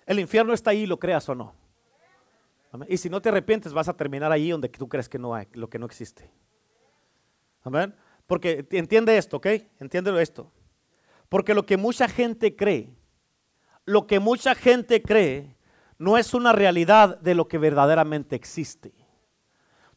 El 0.06 0.20
infierno 0.20 0.54
está 0.54 0.70
ahí, 0.70 0.86
lo 0.86 1.00
creas 1.00 1.28
o 1.28 1.34
no. 1.34 1.56
Y 2.88 2.98
si 2.98 3.10
no 3.10 3.22
te 3.22 3.30
arrepientes, 3.30 3.74
vas 3.74 3.90
a 3.90 3.98
terminar 3.98 4.32
ahí 4.32 4.52
donde 4.52 4.70
tú 4.70 4.88
crees 4.88 5.10
que 5.10 5.20
no 5.20 5.36
hay, 5.36 5.48
lo 5.54 5.70
que 5.70 5.78
no 5.78 5.86
existe. 5.86 6.32
Amén. 7.64 7.94
Porque 8.28 8.66
entiende 8.72 9.18
esto, 9.18 9.38
¿ok? 9.38 9.48
Entiéndelo 9.80 10.20
esto. 10.20 10.52
Porque 11.28 11.54
lo 11.54 11.66
que 11.66 11.78
mucha 11.78 12.08
gente 12.08 12.56
cree, 12.56 12.96
lo 13.86 14.08
que 14.08 14.20
mucha 14.20 14.56
gente 14.56 15.02
cree, 15.02 15.58
no 15.98 16.18
es 16.18 16.34
una 16.34 16.54
realidad 16.54 17.20
de 17.20 17.36
lo 17.36 17.48
que 17.48 17.58
verdaderamente 17.58 18.36
existe. 18.36 18.94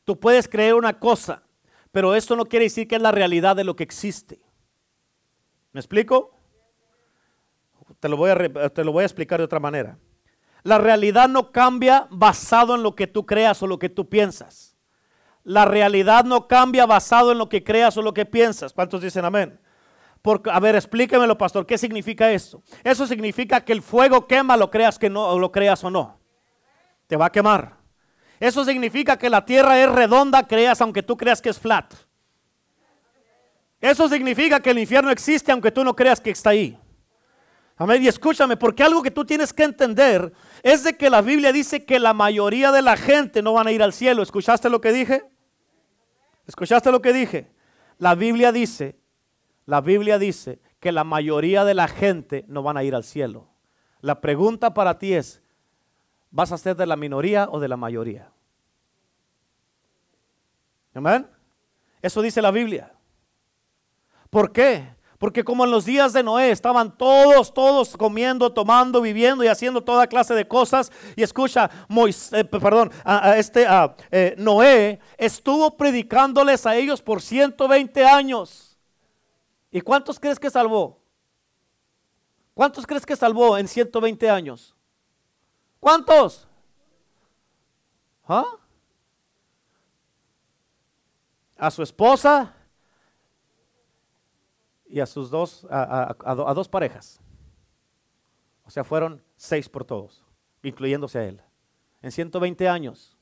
Tú 0.04 0.18
puedes 0.18 0.48
creer 0.48 0.74
una 0.74 0.98
cosa, 0.98 1.44
pero 1.92 2.14
eso 2.14 2.36
no 2.36 2.44
quiere 2.44 2.66
decir 2.66 2.86
que 2.88 2.96
es 2.96 3.02
la 3.02 3.12
realidad 3.12 3.56
de 3.56 3.64
lo 3.64 3.76
que 3.76 3.84
existe. 3.84 4.40
¿Me 5.72 5.80
explico? 5.80 6.38
Te 8.00 8.08
lo 8.08 8.16
voy 8.16 8.30
a, 8.30 8.68
te 8.68 8.84
lo 8.84 8.92
voy 8.92 9.02
a 9.02 9.06
explicar 9.06 9.38
de 9.38 9.44
otra 9.44 9.60
manera. 9.60 9.98
La 10.64 10.78
realidad 10.78 11.28
no 11.28 11.52
cambia 11.52 12.08
basado 12.10 12.74
en 12.74 12.82
lo 12.82 12.96
que 12.96 13.06
tú 13.06 13.26
creas 13.26 13.62
o 13.62 13.66
lo 13.66 13.78
que 13.78 13.90
tú 13.90 14.08
piensas. 14.08 14.76
La 15.44 15.66
realidad 15.66 16.24
no 16.24 16.48
cambia 16.48 16.86
basado 16.86 17.30
en 17.32 17.38
lo 17.38 17.50
que 17.50 17.62
creas 17.62 17.96
o 17.98 18.02
lo 18.02 18.14
que 18.14 18.24
piensas. 18.24 18.72
¿Cuántos 18.72 19.02
dicen 19.02 19.26
amén? 19.26 19.60
Porque, 20.22 20.50
a 20.50 20.58
ver, 20.58 20.74
explíquemelo, 20.74 21.36
pastor, 21.36 21.66
¿qué 21.66 21.76
significa 21.76 22.32
eso? 22.32 22.62
Eso 22.82 23.06
significa 23.06 23.60
que 23.62 23.74
el 23.74 23.82
fuego 23.82 24.26
quema, 24.26 24.56
lo 24.56 24.70
creas 24.70 24.98
que 24.98 25.10
no, 25.10 25.38
lo 25.38 25.52
creas 25.52 25.84
o 25.84 25.90
no. 25.90 26.18
Te 27.06 27.16
va 27.16 27.26
a 27.26 27.32
quemar. 27.32 27.76
Eso 28.40 28.64
significa 28.64 29.18
que 29.18 29.28
la 29.28 29.44
tierra 29.44 29.78
es 29.78 29.92
redonda, 29.92 30.48
creas 30.48 30.80
aunque 30.80 31.02
tú 31.02 31.18
creas 31.18 31.42
que 31.42 31.50
es 31.50 31.58
flat. 31.58 31.92
Eso 33.82 34.08
significa 34.08 34.60
que 34.60 34.70
el 34.70 34.78
infierno 34.78 35.10
existe 35.10 35.52
aunque 35.52 35.70
tú 35.70 35.84
no 35.84 35.94
creas 35.94 36.22
que 36.22 36.30
está 36.30 36.50
ahí. 36.50 36.78
Amén. 37.76 38.02
Y 38.02 38.08
escúchame, 38.08 38.56
porque 38.56 38.82
algo 38.82 39.02
que 39.02 39.10
tú 39.10 39.24
tienes 39.24 39.52
que 39.52 39.64
entender 39.64 40.32
es 40.62 40.84
de 40.84 40.96
que 40.96 41.10
la 41.10 41.22
Biblia 41.22 41.52
dice 41.52 41.84
que 41.84 41.98
la 41.98 42.14
mayoría 42.14 42.70
de 42.70 42.82
la 42.82 42.96
gente 42.96 43.42
no 43.42 43.52
van 43.52 43.66
a 43.66 43.72
ir 43.72 43.82
al 43.82 43.92
cielo. 43.92 44.22
¿Escuchaste 44.22 44.70
lo 44.70 44.80
que 44.80 44.92
dije? 44.92 45.24
¿Escuchaste 46.46 46.92
lo 46.92 47.02
que 47.02 47.12
dije? 47.12 47.50
La 47.98 48.14
Biblia 48.14 48.52
dice, 48.52 48.98
la 49.66 49.80
Biblia 49.80 50.18
dice 50.18 50.60
que 50.78 50.92
la 50.92 51.04
mayoría 51.04 51.64
de 51.64 51.74
la 51.74 51.88
gente 51.88 52.44
no 52.48 52.62
van 52.62 52.76
a 52.76 52.84
ir 52.84 52.94
al 52.94 53.04
cielo. 53.04 53.48
La 54.00 54.20
pregunta 54.20 54.74
para 54.74 54.98
ti 54.98 55.14
es, 55.14 55.42
¿vas 56.30 56.52
a 56.52 56.58
ser 56.58 56.76
de 56.76 56.86
la 56.86 56.96
minoría 56.96 57.48
o 57.50 57.58
de 57.58 57.68
la 57.68 57.76
mayoría? 57.76 58.30
Amén. 60.94 61.26
Eso 62.02 62.22
dice 62.22 62.42
la 62.42 62.50
Biblia. 62.50 62.92
¿Por 64.30 64.52
qué? 64.52 64.94
Porque 65.24 65.42
como 65.42 65.64
en 65.64 65.70
los 65.70 65.86
días 65.86 66.12
de 66.12 66.22
Noé 66.22 66.50
estaban 66.50 66.98
todos, 66.98 67.54
todos 67.54 67.96
comiendo, 67.96 68.52
tomando, 68.52 69.00
viviendo 69.00 69.42
y 69.42 69.46
haciendo 69.46 69.82
toda 69.82 70.06
clase 70.06 70.34
de 70.34 70.46
cosas. 70.46 70.92
Y 71.16 71.22
escucha, 71.22 71.70
eh, 72.32 72.44
perdón, 72.44 72.92
a, 73.06 73.38
este 73.38 73.66
eh, 74.10 74.34
Noé 74.36 75.00
estuvo 75.16 75.78
predicándoles 75.78 76.66
a 76.66 76.76
ellos 76.76 77.00
por 77.00 77.22
120 77.22 78.04
años. 78.04 78.76
¿Y 79.70 79.80
cuántos 79.80 80.20
crees 80.20 80.38
que 80.38 80.50
salvó? 80.50 81.00
¿Cuántos 82.52 82.86
crees 82.86 83.06
que 83.06 83.16
salvó 83.16 83.56
en 83.56 83.66
120 83.66 84.28
años? 84.28 84.76
¿Cuántos? 85.80 86.46
¿Ah? 88.28 88.44
A 91.56 91.70
su 91.70 91.82
esposa, 91.82 92.54
y 94.94 95.00
a 95.00 95.06
sus 95.06 95.28
dos, 95.28 95.66
a, 95.68 96.54
dos 96.54 96.68
parejas. 96.68 97.18
O 98.64 98.70
sea, 98.70 98.84
fueron 98.84 99.20
seis 99.34 99.68
por 99.68 99.84
todos, 99.84 100.24
incluyéndose 100.62 101.18
a 101.18 101.24
él, 101.24 101.40
en 102.00 102.12
120 102.12 102.68
años. 102.68 103.18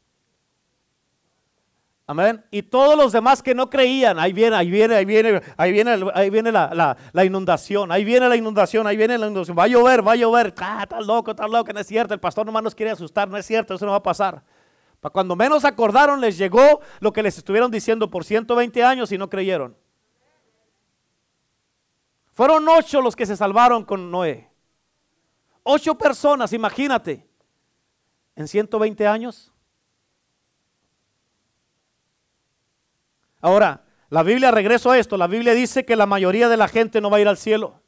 Amén. 2.07 2.45
Y 2.51 2.61
todos 2.61 2.95
los 2.95 3.11
demás 3.11 3.43
que 3.43 3.55
no 3.55 3.71
creían, 3.71 4.19
ahí 4.19 4.35
viene, 4.35 4.55
ahí 4.55 4.71
viene, 4.71 4.97
ahí 4.97 5.07
viene, 5.07 5.41
ahí 5.57 5.73
viene, 5.73 6.11
ahí 6.13 6.29
viene 6.29 6.53
la, 6.53 7.25
inundación, 7.25 7.91
ahí 7.91 8.05
viene 8.05 8.29
la 8.29 8.37
inundación, 8.37 8.87
ahí 8.87 8.99
viene 8.99 9.17
la 9.17 9.25
inundación. 9.29 9.59
Va 9.59 9.65
a 9.65 9.69
llover, 9.69 10.07
va 10.07 10.13
a 10.13 10.17
llover. 10.17 10.49
Está 10.49 11.01
loco, 11.01 11.31
está 11.31 11.49
loco, 11.49 11.73
no 11.73 11.81
es 11.81 11.87
cierto. 11.87 12.13
El 12.13 12.21
pastor 12.21 12.45
nomás 12.45 12.65
nos 12.65 12.75
quiere 12.75 12.91
asustar, 12.93 13.31
no 13.31 13.39
es 13.39 13.47
cierto, 13.47 13.73
eso 13.73 13.87
no 13.87 13.93
va 13.93 13.99
a 13.99 14.03
pasar. 14.03 14.43
Para 15.01 15.11
cuando 15.11 15.35
menos 15.37 15.65
acordaron, 15.65 16.21
les 16.21 16.37
llegó 16.37 16.81
lo 17.01 17.15
que 17.15 17.23
les 17.23 17.39
estuvieron 17.39 17.71
diciendo 17.71 18.11
por 18.11 18.27
120 18.27 18.85
años 18.85 19.11
y 19.11 19.17
no 19.17 19.31
creyeron. 19.31 19.75
Fueron 22.33 22.67
ocho 22.69 23.01
los 23.01 23.15
que 23.15 23.27
se 23.27 23.37
salvaron 23.37 23.85
con 23.85 24.11
Noé. 24.11 24.51
Ocho 25.63 25.97
personas, 25.97 26.53
imagínate, 26.53 27.29
en 28.35 28.49
120 28.49 29.07
años. 29.07 29.53
Ahora, 33.41 33.85
la 34.09 34.23
Biblia, 34.23 34.51
regreso 34.51 34.91
a 34.91 34.99
esto, 34.99 35.17
la 35.17 35.27
Biblia 35.27 35.55
dice 35.55 35.85
que 35.85 35.97
la 35.97 36.07
mayoría 36.07 36.49
de 36.49 36.57
la 36.57 36.69
gente 36.69 37.01
no 37.01 37.11
va 37.11 37.19
a 37.19 37.21
ir 37.21 37.29
al 37.29 37.37
cielo. 37.37 37.81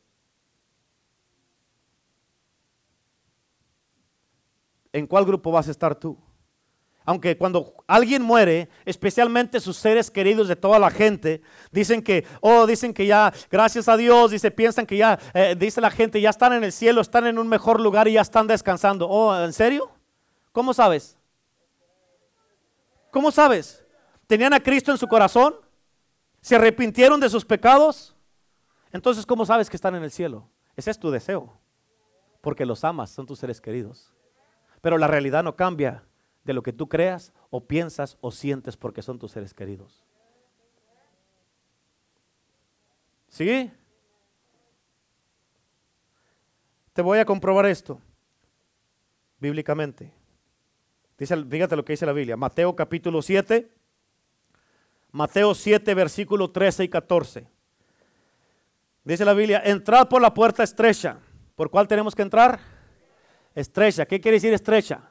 ¿En 4.92 5.06
cuál 5.06 5.24
grupo 5.24 5.50
vas 5.50 5.68
a 5.68 5.70
estar 5.70 5.94
tú? 5.94 6.23
Aunque 7.06 7.36
cuando 7.36 7.74
alguien 7.86 8.22
muere, 8.22 8.70
especialmente 8.86 9.60
sus 9.60 9.76
seres 9.76 10.10
queridos 10.10 10.48
de 10.48 10.56
toda 10.56 10.78
la 10.78 10.90
gente, 10.90 11.42
dicen 11.70 12.02
que, 12.02 12.26
oh, 12.40 12.66
dicen 12.66 12.94
que 12.94 13.06
ya, 13.06 13.32
gracias 13.50 13.88
a 13.88 13.96
Dios, 13.98 14.30
dice, 14.30 14.50
piensan 14.50 14.86
que 14.86 14.96
ya, 14.96 15.18
eh, 15.34 15.54
dice 15.58 15.82
la 15.82 15.90
gente, 15.90 16.18
ya 16.20 16.30
están 16.30 16.54
en 16.54 16.64
el 16.64 16.72
cielo, 16.72 17.02
están 17.02 17.26
en 17.26 17.38
un 17.38 17.46
mejor 17.46 17.78
lugar 17.78 18.08
y 18.08 18.12
ya 18.12 18.22
están 18.22 18.46
descansando. 18.46 19.06
Oh, 19.06 19.38
¿en 19.38 19.52
serio? 19.52 19.90
¿Cómo 20.50 20.72
sabes? 20.72 21.18
¿Cómo 23.10 23.30
sabes? 23.30 23.84
¿Tenían 24.26 24.54
a 24.54 24.60
Cristo 24.60 24.90
en 24.90 24.96
su 24.96 25.06
corazón? 25.06 25.54
¿Se 26.40 26.56
arrepintieron 26.56 27.20
de 27.20 27.28
sus 27.28 27.44
pecados? 27.44 28.16
Entonces, 28.92 29.26
¿cómo 29.26 29.44
sabes 29.44 29.68
que 29.68 29.76
están 29.76 29.94
en 29.94 30.04
el 30.04 30.10
cielo? 30.10 30.48
Ese 30.74 30.90
es 30.90 30.98
tu 30.98 31.10
deseo, 31.10 31.52
porque 32.40 32.64
los 32.64 32.82
amas, 32.82 33.10
son 33.10 33.26
tus 33.26 33.38
seres 33.38 33.60
queridos. 33.60 34.10
Pero 34.80 34.96
la 34.96 35.06
realidad 35.06 35.44
no 35.44 35.54
cambia 35.54 36.02
de 36.44 36.52
lo 36.52 36.62
que 36.62 36.72
tú 36.72 36.88
creas 36.88 37.32
o 37.50 37.64
piensas 37.64 38.16
o 38.20 38.30
sientes 38.30 38.76
porque 38.76 39.02
son 39.02 39.18
tus 39.18 39.32
seres 39.32 39.54
queridos. 39.54 40.04
¿Sí? 43.28 43.70
Te 46.92 47.02
voy 47.02 47.18
a 47.18 47.24
comprobar 47.24 47.66
esto 47.66 48.00
bíblicamente. 49.40 50.12
Dice, 51.18 51.36
fíjate 51.44 51.76
lo 51.76 51.84
que 51.84 51.94
dice 51.94 52.06
la 52.06 52.12
Biblia. 52.12 52.36
Mateo 52.36 52.76
capítulo 52.76 53.22
7. 53.22 53.70
Mateo 55.10 55.54
7, 55.54 55.94
versículo 55.94 56.50
13 56.50 56.84
y 56.84 56.88
14. 56.88 57.48
Dice 59.04 59.24
la 59.24 59.34
Biblia, 59.34 59.62
entrad 59.64 60.08
por 60.08 60.22
la 60.22 60.32
puerta 60.32 60.62
estrecha. 60.62 61.18
¿Por 61.54 61.70
cuál 61.70 61.86
tenemos 61.86 62.14
que 62.14 62.22
entrar? 62.22 62.58
Estrecha. 63.54 64.06
¿Qué 64.06 64.20
quiere 64.20 64.36
decir 64.36 64.52
estrecha? 64.52 65.10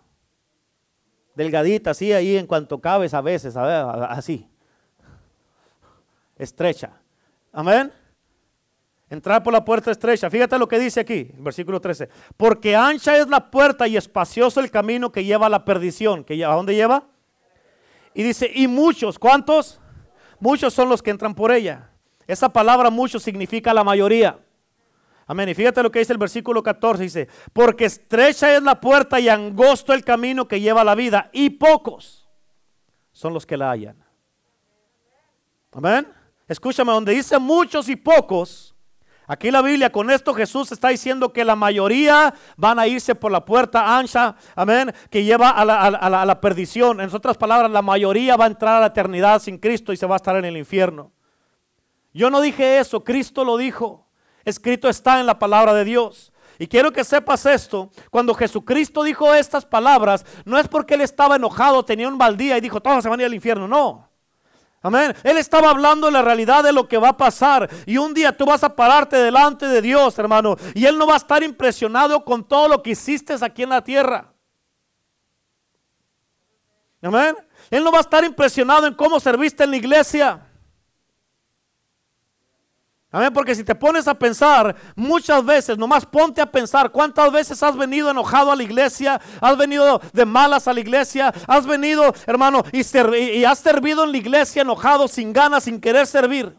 Delgadita, 1.36 1.92
así 1.92 2.12
ahí 2.12 2.38
en 2.38 2.48
cuanto 2.48 2.80
cabes 2.80 3.14
a 3.14 3.22
veces, 3.22 3.56
así, 3.56 4.48
estrecha. 6.38 6.92
Amén. 7.52 7.92
Entrar 9.10 9.44
por 9.44 9.54
la 9.54 9.64
puerta 9.64 9.92
estrecha. 9.92 10.30
Fíjate 10.30 10.58
lo 10.58 10.68
que 10.68 10.80
dice 10.80 11.00
aquí, 11.00 11.30
versículo 11.38 11.80
13. 11.80 12.10
Porque 12.36 12.76
ancha 12.76 13.16
es 13.16 13.28
la 13.28 13.52
puerta 13.52 13.88
y 13.88 13.96
espacioso 13.96 14.60
el 14.60 14.72
camino 14.72 15.12
que 15.12 15.24
lleva 15.24 15.46
a 15.46 15.50
la 15.50 15.64
perdición. 15.64 16.24
¿Que 16.24 16.44
¿A 16.44 16.50
dónde 16.50 16.74
lleva? 16.74 17.04
Y 18.16 18.24
dice, 18.24 18.50
y 18.54 18.68
muchos, 18.68 19.20
¿cuántos? 19.20 19.80
Muchos 20.40 20.74
son 20.74 20.90
los 20.90 21.04
que 21.04 21.12
entran 21.12 21.36
por 21.36 21.52
ella. 21.52 21.90
Esa 22.26 22.50
palabra 22.50 22.90
muchos 22.90 23.22
significa 23.22 23.74
la 23.74 23.84
mayoría. 23.84 24.40
Amén. 25.26 25.50
Y 25.50 25.54
fíjate 25.54 25.82
lo 25.82 25.92
que 25.92 26.00
dice 26.00 26.14
el 26.14 26.20
versículo 26.20 26.62
14. 26.62 27.04
Dice, 27.04 27.28
porque 27.54 27.86
estrecha 27.86 28.56
es 28.56 28.62
la 28.64 28.80
puerta 28.80 29.20
y 29.20 29.30
angosto 29.30 29.94
el 29.94 30.04
camino 30.04 30.48
que 30.48 30.60
lleva 30.60 30.82
a 30.82 30.86
la 30.86 30.96
vida. 30.96 31.30
Y 31.34 31.52
pocos 31.52 32.28
son 33.12 33.34
los 33.34 33.46
que 33.46 33.58
la 33.58 33.72
hallan. 33.72 34.04
Amén. 35.72 36.08
Escúchame, 36.48 36.92
donde 36.92 37.14
dice 37.14 37.40
muchos 37.40 37.90
y 37.90 37.96
pocos. 37.96 38.76
Aquí 39.26 39.50
la 39.52 39.62
Biblia, 39.62 39.90
con 39.90 40.12
esto 40.12 40.34
Jesús 40.34 40.72
está 40.74 40.90
diciendo 40.90 41.32
que 41.32 41.46
la 41.46 41.56
mayoría 41.56 42.34
van 42.58 42.78
a 42.78 42.88
irse 42.88 43.16
por 43.16 43.32
la 43.32 43.46
puerta 43.46 43.98
ancha, 43.98 44.36
amén, 44.54 44.94
que 45.10 45.24
lleva 45.24 45.50
a 45.50 45.64
la, 45.64 45.80
a 45.80 46.26
la 46.26 46.42
perdición. 46.42 47.00
En 47.00 47.10
otras 47.16 47.38
palabras, 47.38 47.72
la 47.72 47.82
mayoría 47.82 48.36
va 48.36 48.44
a 48.44 48.50
entrar 48.50 48.76
a 48.76 48.80
la 48.82 48.88
eternidad 48.88 49.42
sin 49.42 49.58
Cristo 49.58 49.94
y 49.94 49.98
se 49.98 50.06
va 50.06 50.16
a 50.16 50.18
estar 50.18 50.36
en 50.36 50.44
el 50.44 50.58
infierno. 50.58 51.14
Yo 52.14 52.30
no 52.30 52.42
dije 52.42 52.80
eso, 52.80 53.04
Cristo 53.04 53.46
lo 53.46 53.56
dijo. 53.56 54.03
Escrito 54.46 54.90
está 54.90 55.20
en 55.20 55.26
la 55.26 55.40
palabra 55.40 55.74
de 55.74 55.86
Dios. 55.86 56.32
Y 56.60 56.68
quiero 56.68 56.92
que 56.92 57.04
sepas 57.04 57.46
esto, 57.46 57.90
cuando 58.12 58.34
Jesucristo 58.34 59.04
dijo 59.04 59.34
estas 59.34 59.66
palabras, 59.66 60.26
no 60.46 60.58
es 60.58 60.68
porque 60.68 60.94
él 60.94 61.02
estaba 61.02 61.36
enojado, 61.36 61.84
tenía 61.84 62.08
un 62.08 62.18
mal 62.18 62.38
día 62.38 62.58
y 62.58 62.62
dijo, 62.62 62.80
todos 62.80 63.04
se 63.04 63.10
van 63.10 63.20
a 63.20 63.24
ir 63.24 63.28
al 63.28 63.34
infierno, 63.34 63.68
no. 63.68 64.10
Amén. 64.82 65.16
Él 65.24 65.38
estaba 65.38 65.70
hablando 65.70 66.08
de 66.08 66.14
la 66.14 66.22
realidad 66.22 66.62
de 66.62 66.74
lo 66.74 66.88
que 66.90 66.98
va 66.98 67.10
a 67.10 67.18
pasar. 67.18 67.70
Y 67.86 67.98
un 67.98 68.14
día 68.14 68.36
tú 68.36 68.46
vas 68.46 68.64
a 68.66 68.76
pararte 68.76 69.16
delante 69.16 69.66
de 69.66 69.82
Dios, 69.82 70.20
hermano. 70.20 70.58
Y 70.76 70.86
Él 70.86 70.98
no 70.98 71.08
va 71.08 71.14
a 71.14 71.18
estar 71.18 71.42
impresionado 71.42 72.24
con 72.26 72.46
todo 72.46 72.68
lo 72.68 72.84
que 72.84 72.92
hiciste 72.92 73.34
aquí 73.42 73.64
en 73.64 73.70
la 73.70 73.82
tierra. 73.82 74.34
Amén. 77.02 77.36
Él 77.72 77.84
no 77.84 77.92
va 77.92 78.00
a 78.00 78.02
estar 78.02 78.24
impresionado 78.26 78.86
en 78.86 78.94
cómo 78.94 79.20
serviste 79.22 79.64
en 79.64 79.72
la 79.72 79.78
iglesia. 79.78 80.48
Amén, 83.16 83.32
porque 83.32 83.54
si 83.54 83.64
te 83.64 83.76
pones 83.76 84.08
a 84.08 84.16
pensar, 84.16 84.76
muchas 84.96 85.46
veces, 85.46 85.78
nomás 85.78 86.04
ponte 86.04 86.42
a 86.42 86.52
pensar 86.52 86.92
cuántas 86.92 87.32
veces 87.32 87.62
has 87.62 87.78
venido 87.78 88.10
enojado 88.10 88.52
a 88.52 88.56
la 88.56 88.64
iglesia, 88.64 89.22
has 89.40 89.56
venido 89.56 90.02
de 90.12 90.26
malas 90.26 90.68
a 90.68 90.74
la 90.74 90.80
iglesia, 90.80 91.32
has 91.48 91.68
venido, 91.68 92.12
hermano, 92.26 92.64
y, 92.72 93.44
has 93.44 93.60
servido 93.60 94.04
en 94.04 94.12
la 94.14 94.18
iglesia 94.18 94.64
enojado, 94.64 95.08
sin 95.08 95.32
ganas, 95.32 95.66
sin 95.66 95.80
querer 95.80 96.08
servir. 96.08 96.58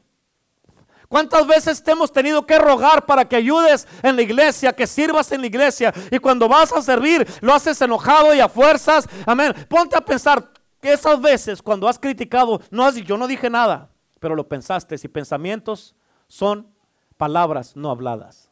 ¿Cuántas 1.08 1.44
veces 1.44 1.82
te 1.82 1.90
hemos 1.90 2.12
tenido 2.12 2.46
que 2.46 2.56
rogar 2.56 3.04
para 3.04 3.24
que 3.24 3.34
ayudes 3.34 3.88
en 4.00 4.14
la 4.14 4.22
iglesia, 4.22 4.72
que 4.72 4.86
sirvas 4.86 5.32
en 5.32 5.40
la 5.40 5.48
iglesia? 5.48 5.92
Y 6.08 6.20
cuando 6.20 6.48
vas 6.48 6.72
a 6.72 6.80
servir, 6.82 7.26
lo 7.40 7.52
haces 7.52 7.82
enojado 7.82 8.32
y 8.32 8.38
a 8.38 8.48
fuerzas. 8.48 9.08
Amén. 9.26 9.52
Ponte 9.68 9.96
a 9.96 10.00
pensar 10.00 10.52
que 10.80 10.92
esas 10.92 11.20
veces 11.20 11.60
cuando 11.60 11.88
has 11.88 11.98
criticado, 11.98 12.60
no 12.70 12.84
has, 12.84 12.94
yo 12.94 13.18
no 13.18 13.26
dije 13.26 13.50
nada, 13.50 13.90
pero 14.20 14.36
lo 14.36 14.46
pensaste. 14.46 14.94
Y 15.02 15.08
pensamientos 15.08 15.96
son 16.28 16.68
palabras 17.16 17.76
no 17.76 17.90
habladas. 17.90 18.50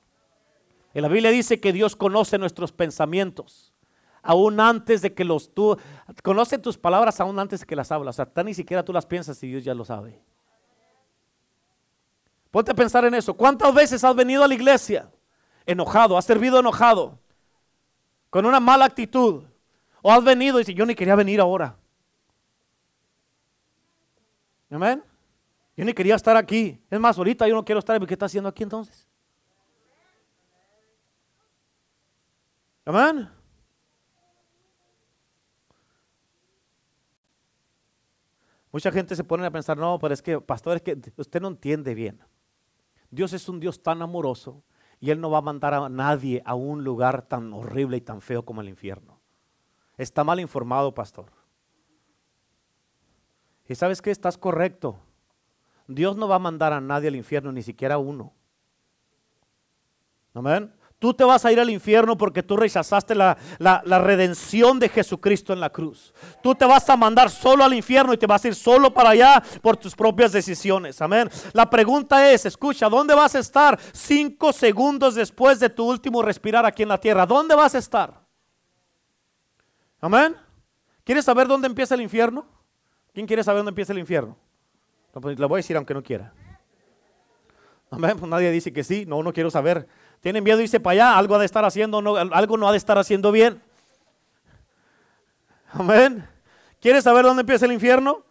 En 0.95 1.03
la 1.03 1.09
Biblia 1.09 1.31
dice 1.31 1.61
que 1.61 1.73
Dios 1.73 1.97
conoce 1.97 2.39
nuestros 2.39 2.73
pensamientos, 2.73 3.73
aún 4.23 4.61
antes 4.61 5.03
de 5.03 5.15
que 5.15 5.25
los 5.25 5.53
tú, 5.55 5.79
conoce 6.23 6.59
tus 6.59 6.77
palabras 6.77 7.21
aún 7.21 7.39
antes 7.39 7.61
de 7.61 7.67
que 7.67 7.77
las 7.77 7.91
hablas. 7.91 8.19
O 8.19 8.25
sea, 8.25 8.45
ni 8.45 8.55
siquiera 8.55 8.85
tú 8.85 8.93
las 8.93 9.07
piensas 9.07 9.43
y 9.43 9.49
Dios 9.49 9.65
ya 9.65 9.75
lo 9.75 9.85
sabe. 9.85 10.23
Ponte 12.51 12.71
a 12.71 12.75
pensar 12.75 13.05
en 13.07 13.15
eso. 13.15 13.35
¿Cuántas 13.35 13.75
veces 13.75 14.05
has 14.05 14.15
venido 14.15 14.45
a 14.45 14.49
la 14.49 14.55
iglesia 14.55 15.11
enojado, 15.65 16.19
has 16.19 16.27
servido 16.27 16.61
enojado, 16.61 17.19
con 18.29 18.45
una 18.45 18.61
mala 18.61 18.85
actitud? 18.85 19.45
O 20.03 20.13
has 20.13 20.23
venido 20.23 20.59
y 20.59 20.63
dices, 20.63 20.75
yo 20.75 20.85
ni 20.85 20.95
quería 20.95 21.15
venir 21.15 21.41
ahora. 21.41 21.77
Amén. 24.71 25.03
Yo 25.77 25.85
ni 25.85 25.93
quería 25.95 26.15
estar 26.15 26.37
aquí. 26.37 26.81
Es 26.91 27.01
más, 27.01 27.17
ahorita 27.17 27.49
yo 27.49 27.55
no 27.55 27.65
quiero 27.65 27.79
estar. 27.79 28.05
¿Qué 28.07 28.15
está 28.15 28.27
haciendo 28.27 28.49
aquí 28.49 28.63
entonces? 28.63 29.09
Amén. 32.85 33.29
Mucha 38.73 38.91
gente 38.91 39.15
se 39.15 39.23
pone 39.23 39.45
a 39.45 39.51
pensar, 39.51 39.77
no, 39.77 39.99
pero 39.99 40.15
es 40.15 40.23
que, 40.23 40.41
pastor, 40.41 40.77
es 40.77 40.83
que 40.83 40.99
usted 41.17 41.41
no 41.41 41.49
entiende 41.49 41.95
bien. 41.95 42.21
Dios 43.11 43.35
es 43.35 43.49
un 43.49 43.61
Dios 43.61 43.83
tan 43.83 44.01
amoroso 44.01 44.65
y 44.99 45.11
Él 45.11 45.21
no 45.21 45.31
va 45.31 45.39
a 45.39 45.43
mandar 45.43 45.75
a 45.75 45.89
nadie 45.91 46.43
a 46.47 46.55
un 46.55 46.83
lugar 46.83 47.29
tan 47.29 47.53
horrible 47.53 47.99
y 47.99 48.01
tan 48.01 48.23
feo 48.23 48.45
como 48.45 48.63
el 48.63 48.71
infierno. 48.71 49.21
Está 49.99 50.25
mal 50.25 50.41
informado, 50.41 50.95
pastor. 50.95 51.31
Y 53.69 53.75
sabes 53.75 54.01
que 54.01 54.11
estás 54.11 54.39
correcto. 54.39 54.99
Dios 55.95 56.17
no 56.17 56.29
va 56.29 56.37
a 56.37 56.41
mandar 56.41 56.73
a 56.73 56.81
nadie 56.81 57.09
al 57.09 57.17
infierno, 57.17 57.53
ni 57.53 57.63
siquiera 57.63 57.97
a 57.97 57.99
uno. 57.99 58.33
Amén. 60.35 60.73
Tú 61.03 61.13
te 61.13 61.25
vas 61.25 61.45
a 61.45 61.51
ir 61.51 61.59
al 61.59 61.69
infierno 61.69 62.17
porque 62.17 62.45
tú 62.45 62.57
rechazaste 62.57 63.17
la, 63.17 63.37
redención 63.85 64.79
de 64.79 64.89
Jesucristo 64.89 65.53
en 65.53 65.59
la 65.59 65.69
cruz. 65.69 66.15
Tú 66.41 66.55
te 66.55 66.65
vas 66.65 66.89
a 66.89 66.97
mandar 66.97 67.29
solo 67.29 67.65
al 67.65 67.75
infierno 67.75 68.13
y 68.13 68.17
te 68.17 68.29
vas 68.29 68.45
a 68.45 68.47
ir 68.47 68.55
solo 68.55 68.95
para 68.95 69.11
allá 69.11 69.43
por 69.61 69.77
tus 69.77 69.97
propias 69.97 70.31
decisiones. 70.31 71.03
Amén. 71.03 71.29
La 71.55 71.69
pregunta 71.69 72.31
es, 72.31 72.47
escucha, 72.47 72.89
¿dónde 72.89 73.17
vas 73.17 73.35
a 73.35 73.41
estar 73.41 73.77
cinco 73.93 74.53
segundos 74.53 75.17
después 75.17 75.59
de 75.59 75.71
tu 75.71 75.91
último 75.91 76.23
respirar 76.23 76.65
aquí 76.65 76.85
en 76.85 76.91
la 76.91 76.99
tierra? 76.99 77.27
¿Dónde 77.27 77.57
vas 77.57 77.75
a 77.75 77.79
estar? 77.79 78.21
Amén. 80.01 80.37
¿Quieres 81.03 81.25
saber 81.25 81.49
dónde 81.49 81.67
empieza 81.67 81.97
el 81.97 82.01
infierno? 82.01 82.47
¿Quién 83.13 83.27
quiere 83.27 83.43
saber 83.43 83.59
dónde 83.59 83.71
empieza 83.71 83.93
el 83.93 83.99
infierno? 83.99 84.37
Pues, 85.13 85.39
le 85.39 85.47
voy 85.47 85.57
a 85.57 85.61
decir 85.61 85.77
aunque 85.77 85.95
no 85.95 86.03
quiera. 86.03 86.33
Pues 87.91 88.23
nadie 88.23 88.51
dice 88.51 88.73
que 88.73 88.83
sí. 88.85 89.05
No, 89.07 89.23
no 89.23 89.33
quiero 89.33 89.51
saber. 89.51 89.87
Tienen 90.21 90.43
miedo 90.43 90.59
y 90.59 90.63
dice 90.63 90.81
para 90.81 90.93
allá, 90.93 91.19
algo 91.19 91.35
ha 91.35 91.39
de 91.39 91.47
estar 91.47 91.65
haciendo, 91.65 92.01
no, 92.01 92.17
algo 92.17 92.57
no 92.57 92.69
ha 92.69 92.71
de 92.71 92.79
estar 92.79 92.97
haciendo 92.97 93.33
bien. 93.33 93.61
Amén. 95.73 96.27
¿Quieres 96.81 97.05
saber 97.05 97.25
dónde 97.25 97.41
empieza 97.41 97.67
el 97.67 97.73
infierno? 97.73 98.25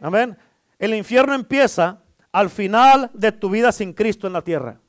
Amén. 0.00 0.36
El 0.78 0.94
infierno 0.94 1.34
empieza 1.34 2.02
al 2.30 2.50
final 2.50 3.10
de 3.14 3.32
tu 3.32 3.50
vida 3.50 3.72
sin 3.72 3.92
Cristo 3.92 4.26
en 4.26 4.32
la 4.32 4.42
tierra. 4.42 4.80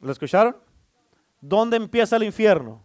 ¿Lo 0.00 0.12
escucharon? 0.12 0.56
¿Dónde 1.40 1.76
empieza 1.76 2.16
el 2.16 2.22
infierno? 2.22 2.82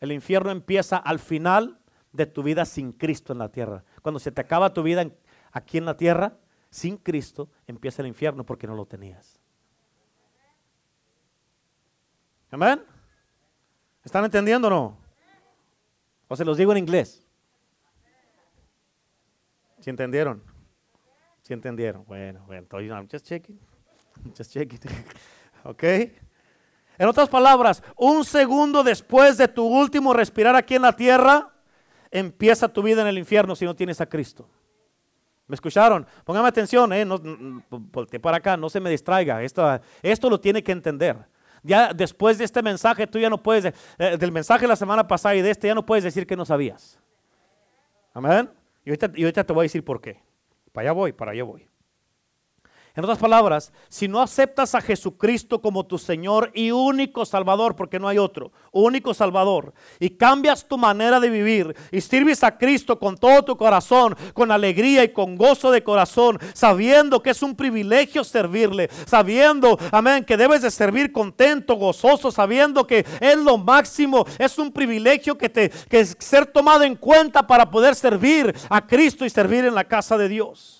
El 0.00 0.12
infierno 0.12 0.50
empieza 0.50 0.96
al 0.96 1.18
final 1.18 1.79
de 2.12 2.26
tu 2.26 2.42
vida 2.42 2.64
sin 2.64 2.92
Cristo 2.92 3.32
en 3.32 3.38
la 3.38 3.50
tierra. 3.50 3.84
Cuando 4.02 4.18
se 4.18 4.32
te 4.32 4.40
acaba 4.40 4.72
tu 4.72 4.82
vida 4.82 5.06
aquí 5.52 5.78
en 5.78 5.84
la 5.84 5.96
tierra, 5.96 6.36
sin 6.70 6.96
Cristo 6.96 7.48
empieza 7.66 8.02
el 8.02 8.08
infierno 8.08 8.44
porque 8.44 8.66
no 8.66 8.74
lo 8.74 8.86
tenías. 8.86 9.38
Amén. 12.50 12.82
¿Están 14.04 14.24
entendiendo 14.24 14.68
o 14.68 14.70
no? 14.70 14.98
O 16.28 16.36
se 16.36 16.44
los 16.44 16.56
digo 16.56 16.72
en 16.72 16.78
inglés. 16.78 17.26
¿Sí 19.80 19.90
entendieron? 19.90 20.42
¿Sí 21.42 21.52
entendieron? 21.52 22.04
Bueno, 22.06 22.44
bueno, 22.46 22.66
I'm 22.70 23.08
just 23.10 23.26
checking. 23.26 23.58
Just 24.36 24.52
checking. 24.52 24.78
¿Ok? 25.64 25.82
En 26.98 27.08
otras 27.08 27.28
palabras, 27.28 27.82
un 27.96 28.24
segundo 28.24 28.84
después 28.84 29.38
de 29.38 29.48
tu 29.48 29.64
último 29.64 30.12
respirar 30.12 30.54
aquí 30.54 30.74
en 30.74 30.82
la 30.82 30.94
tierra, 30.94 31.50
empieza 32.10 32.68
tu 32.68 32.82
vida 32.82 33.02
en 33.02 33.08
el 33.08 33.18
infierno 33.18 33.54
si 33.54 33.64
no 33.64 33.74
tienes 33.74 34.00
a 34.00 34.06
Cristo. 34.06 34.48
¿Me 35.46 35.54
escucharon? 35.54 36.06
Póngame 36.24 36.48
atención, 36.48 36.92
eh, 36.92 37.04
no, 37.04 37.20
para 38.22 38.36
acá, 38.36 38.56
no 38.56 38.70
se 38.70 38.78
me 38.78 38.88
distraiga. 38.88 39.42
Esto, 39.42 39.80
esto 40.00 40.30
lo 40.30 40.38
tiene 40.38 40.62
que 40.62 40.70
entender. 40.70 41.16
Ya 41.62 41.92
después 41.92 42.38
de 42.38 42.44
este 42.44 42.62
mensaje, 42.62 43.06
tú 43.06 43.18
ya 43.18 43.28
no 43.28 43.42
puedes, 43.42 43.74
eh, 43.98 44.16
del 44.16 44.32
mensaje 44.32 44.62
de 44.62 44.68
la 44.68 44.76
semana 44.76 45.06
pasada 45.06 45.34
y 45.34 45.42
de 45.42 45.50
este, 45.50 45.66
ya 45.66 45.74
no 45.74 45.84
puedes 45.84 46.04
decir 46.04 46.26
que 46.26 46.36
no 46.36 46.44
sabías. 46.44 46.98
Amén. 48.14 48.48
Y 48.84 48.90
ahorita, 48.90 49.10
y 49.14 49.22
ahorita 49.22 49.44
te 49.44 49.52
voy 49.52 49.62
a 49.62 49.64
decir 49.64 49.84
por 49.84 50.00
qué. 50.00 50.22
Para 50.72 50.86
allá 50.88 50.92
voy, 50.92 51.12
para 51.12 51.32
allá 51.32 51.44
voy. 51.44 51.68
En 52.96 53.04
otras 53.04 53.18
palabras, 53.18 53.72
si 53.88 54.08
no 54.08 54.20
aceptas 54.20 54.74
a 54.74 54.80
Jesucristo 54.80 55.60
como 55.62 55.86
tu 55.86 55.96
Señor 55.96 56.50
y 56.54 56.72
único 56.72 57.24
Salvador, 57.24 57.76
porque 57.76 58.00
no 58.00 58.08
hay 58.08 58.18
otro, 58.18 58.50
único 58.72 59.14
Salvador, 59.14 59.72
y 60.00 60.10
cambias 60.10 60.66
tu 60.66 60.76
manera 60.76 61.20
de 61.20 61.30
vivir 61.30 61.76
y 61.92 62.00
sirves 62.00 62.42
a 62.42 62.58
Cristo 62.58 62.98
con 62.98 63.16
todo 63.16 63.44
tu 63.44 63.56
corazón, 63.56 64.16
con 64.34 64.50
alegría 64.50 65.04
y 65.04 65.12
con 65.12 65.36
gozo 65.36 65.70
de 65.70 65.84
corazón, 65.84 66.38
sabiendo 66.52 67.22
que 67.22 67.30
es 67.30 67.42
un 67.42 67.54
privilegio 67.54 68.24
servirle, 68.24 68.90
sabiendo, 69.06 69.78
amén, 69.92 70.24
que 70.24 70.36
debes 70.36 70.62
de 70.62 70.70
servir 70.70 71.12
contento, 71.12 71.74
gozoso, 71.74 72.32
sabiendo 72.32 72.86
que 72.86 73.06
es 73.20 73.36
lo 73.36 73.56
máximo, 73.56 74.26
es 74.38 74.58
un 74.58 74.72
privilegio 74.72 75.38
que 75.38 75.48
te 75.48 75.70
que 75.88 76.04
ser 76.04 76.46
tomado 76.46 76.82
en 76.82 76.96
cuenta 76.96 77.46
para 77.46 77.70
poder 77.70 77.94
servir 77.94 78.54
a 78.68 78.86
Cristo 78.86 79.24
y 79.24 79.30
servir 79.30 79.64
en 79.64 79.74
la 79.74 79.84
casa 79.84 80.18
de 80.18 80.28
Dios. 80.28 80.79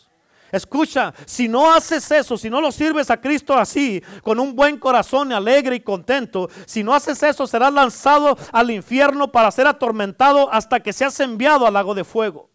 Escucha, 0.52 1.14
si 1.26 1.48
no 1.48 1.72
haces 1.72 2.10
eso, 2.10 2.36
si 2.36 2.50
no 2.50 2.60
lo 2.60 2.72
sirves 2.72 3.10
a 3.10 3.20
Cristo 3.20 3.54
así, 3.54 4.02
con 4.22 4.40
un 4.40 4.54
buen 4.54 4.78
corazón 4.78 5.32
alegre 5.32 5.76
y 5.76 5.80
contento, 5.80 6.48
si 6.66 6.82
no 6.82 6.94
haces 6.94 7.22
eso, 7.22 7.46
serás 7.46 7.72
lanzado 7.72 8.36
al 8.52 8.70
infierno 8.70 9.30
para 9.30 9.50
ser 9.50 9.66
atormentado 9.66 10.52
hasta 10.52 10.80
que 10.80 10.92
seas 10.92 11.18
enviado 11.20 11.66
al 11.66 11.74
lago 11.74 11.94
de 11.94 12.04
fuego. 12.04 12.50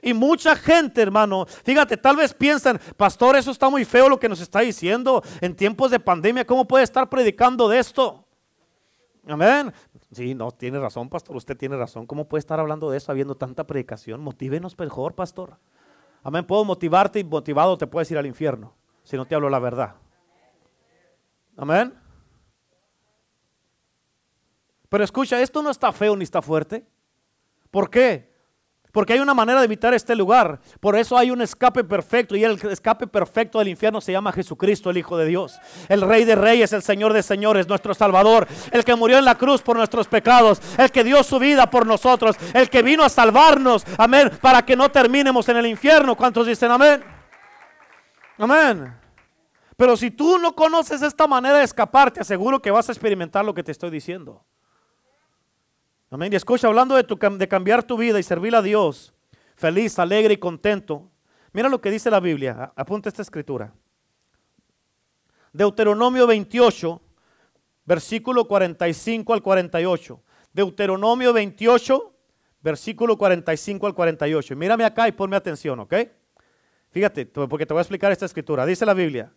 Y 0.00 0.14
mucha 0.14 0.56
gente, 0.56 1.00
hermano, 1.00 1.46
fíjate, 1.46 1.96
tal 1.96 2.16
vez 2.16 2.34
piensan, 2.34 2.80
pastor, 2.96 3.36
eso 3.36 3.52
está 3.52 3.68
muy 3.68 3.84
feo 3.84 4.08
lo 4.08 4.18
que 4.18 4.28
nos 4.28 4.40
está 4.40 4.60
diciendo 4.60 5.22
en 5.40 5.54
tiempos 5.54 5.90
de 5.90 6.00
pandemia, 6.00 6.44
¿cómo 6.44 6.66
puede 6.66 6.84
estar 6.84 7.08
predicando 7.08 7.68
de 7.68 7.78
esto? 7.78 8.26
Amén. 9.26 9.72
Sí, 10.10 10.34
no, 10.34 10.50
tiene 10.50 10.80
razón, 10.80 11.08
pastor, 11.08 11.36
usted 11.36 11.56
tiene 11.56 11.76
razón. 11.76 12.06
¿Cómo 12.06 12.28
puede 12.28 12.40
estar 12.40 12.58
hablando 12.58 12.90
de 12.90 12.98
eso 12.98 13.12
habiendo 13.12 13.36
tanta 13.36 13.64
predicación? 13.64 14.20
Motívenos 14.20 14.76
mejor, 14.78 15.14
pastor. 15.14 15.58
Amén. 16.22 16.46
Puedo 16.46 16.64
motivarte 16.64 17.18
y 17.18 17.24
motivado 17.24 17.76
te 17.76 17.86
puedes 17.86 18.10
ir 18.10 18.18
al 18.18 18.26
infierno 18.26 18.74
si 19.02 19.16
no 19.16 19.26
te 19.26 19.34
hablo 19.34 19.50
la 19.50 19.58
verdad. 19.58 19.96
Amén. 21.56 21.94
Pero 24.88 25.04
escucha, 25.04 25.40
esto 25.40 25.62
no 25.62 25.70
está 25.70 25.92
feo 25.92 26.16
ni 26.16 26.24
está 26.24 26.42
fuerte. 26.42 26.86
¿Por 27.70 27.90
qué? 27.90 28.31
Porque 28.92 29.14
hay 29.14 29.20
una 29.20 29.32
manera 29.32 29.58
de 29.60 29.64
evitar 29.64 29.94
este 29.94 30.14
lugar. 30.14 30.60
Por 30.78 30.96
eso 30.96 31.16
hay 31.16 31.30
un 31.30 31.40
escape 31.40 31.82
perfecto. 31.82 32.36
Y 32.36 32.44
el 32.44 32.60
escape 32.70 33.06
perfecto 33.06 33.58
del 33.58 33.68
infierno 33.68 34.02
se 34.02 34.12
llama 34.12 34.32
Jesucristo, 34.32 34.90
el 34.90 34.98
Hijo 34.98 35.16
de 35.16 35.24
Dios. 35.24 35.58
El 35.88 36.02
Rey 36.02 36.26
de 36.26 36.34
Reyes, 36.34 36.74
el 36.74 36.82
Señor 36.82 37.14
de 37.14 37.22
Señores, 37.22 37.66
nuestro 37.66 37.94
Salvador. 37.94 38.46
El 38.70 38.84
que 38.84 38.94
murió 38.94 39.18
en 39.18 39.24
la 39.24 39.36
cruz 39.36 39.62
por 39.62 39.76
nuestros 39.76 40.06
pecados. 40.08 40.60
El 40.76 40.90
que 40.90 41.04
dio 41.04 41.22
su 41.22 41.38
vida 41.38 41.70
por 41.70 41.86
nosotros. 41.86 42.36
El 42.52 42.68
que 42.68 42.82
vino 42.82 43.02
a 43.02 43.08
salvarnos. 43.08 43.86
Amén. 43.96 44.30
Para 44.42 44.62
que 44.62 44.76
no 44.76 44.90
terminemos 44.90 45.48
en 45.48 45.56
el 45.56 45.66
infierno. 45.66 46.14
¿Cuántos 46.14 46.46
dicen 46.46 46.70
amén? 46.70 47.02
Amén. 48.36 48.94
Pero 49.74 49.96
si 49.96 50.10
tú 50.10 50.38
no 50.38 50.54
conoces 50.54 51.00
esta 51.00 51.26
manera 51.26 51.58
de 51.58 51.64
escapar, 51.64 52.10
te 52.10 52.20
aseguro 52.20 52.60
que 52.60 52.70
vas 52.70 52.90
a 52.90 52.92
experimentar 52.92 53.42
lo 53.42 53.54
que 53.54 53.62
te 53.62 53.72
estoy 53.72 53.88
diciendo. 53.88 54.44
Amén. 56.12 56.30
Y 56.30 56.36
escucha, 56.36 56.68
hablando 56.68 56.94
de, 56.94 57.04
tu, 57.04 57.16
de 57.16 57.48
cambiar 57.48 57.82
tu 57.82 57.96
vida 57.96 58.20
y 58.20 58.22
servir 58.22 58.54
a 58.54 58.60
Dios, 58.60 59.14
feliz, 59.56 59.98
alegre 59.98 60.34
y 60.34 60.36
contento. 60.36 61.10
Mira 61.54 61.70
lo 61.70 61.80
que 61.80 61.90
dice 61.90 62.10
la 62.10 62.20
Biblia. 62.20 62.70
Apunta 62.76 63.08
esta 63.08 63.22
escritura. 63.22 63.72
Deuteronomio 65.54 66.26
28, 66.26 67.00
versículo 67.86 68.46
45 68.46 69.32
al 69.32 69.42
48. 69.42 70.22
Deuteronomio 70.52 71.32
28, 71.32 72.14
versículo 72.60 73.16
45 73.16 73.86
al 73.86 73.94
48. 73.94 74.54
Mírame 74.54 74.84
acá 74.84 75.08
y 75.08 75.12
ponme 75.12 75.36
atención, 75.36 75.80
¿ok? 75.80 75.94
Fíjate, 76.90 77.24
porque 77.24 77.64
te 77.64 77.72
voy 77.72 77.78
a 77.78 77.84
explicar 77.84 78.12
esta 78.12 78.26
escritura. 78.26 78.66
Dice 78.66 78.84
la 78.84 78.92
Biblia. 78.92 79.32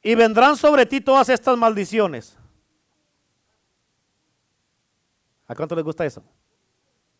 Y 0.00 0.14
vendrán 0.14 0.56
sobre 0.56 0.86
ti 0.86 1.00
todas 1.00 1.28
estas 1.30 1.58
maldiciones 1.58 2.38
¿A 5.52 5.54
cuánto 5.54 5.74
les 5.74 5.84
gusta 5.84 6.06
eso? 6.06 6.22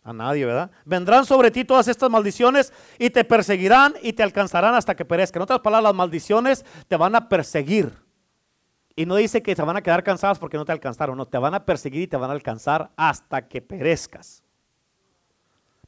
A 0.02 0.12
nadie, 0.12 0.46
¿verdad? 0.46 0.70
Vendrán 0.86 1.26
sobre 1.26 1.50
ti 1.50 1.64
todas 1.64 1.86
estas 1.86 2.10
maldiciones 2.10 2.72
y 2.98 3.10
te 3.10 3.24
perseguirán 3.24 3.94
y 4.02 4.14
te 4.14 4.22
alcanzarán 4.22 4.74
hasta 4.74 4.96
que 4.96 5.04
perezcan. 5.04 5.40
En 5.40 5.44
otras 5.44 5.60
palabras, 5.60 5.90
las 5.90 5.94
maldiciones 5.94 6.64
te 6.88 6.96
van 6.96 7.14
a 7.14 7.28
perseguir. 7.28 7.92
Y 8.96 9.04
no 9.04 9.16
dice 9.16 9.42
que 9.42 9.54
se 9.54 9.62
van 9.62 9.76
a 9.76 9.82
quedar 9.82 10.02
cansadas 10.02 10.38
porque 10.38 10.56
no 10.56 10.64
te 10.64 10.72
alcanzaron, 10.72 11.16
no, 11.16 11.26
te 11.26 11.36
van 11.36 11.54
a 11.54 11.64
perseguir 11.64 12.02
y 12.02 12.06
te 12.06 12.16
van 12.16 12.30
a 12.30 12.32
alcanzar 12.32 12.90
hasta 12.96 13.46
que 13.46 13.60
perezcas. 13.60 14.42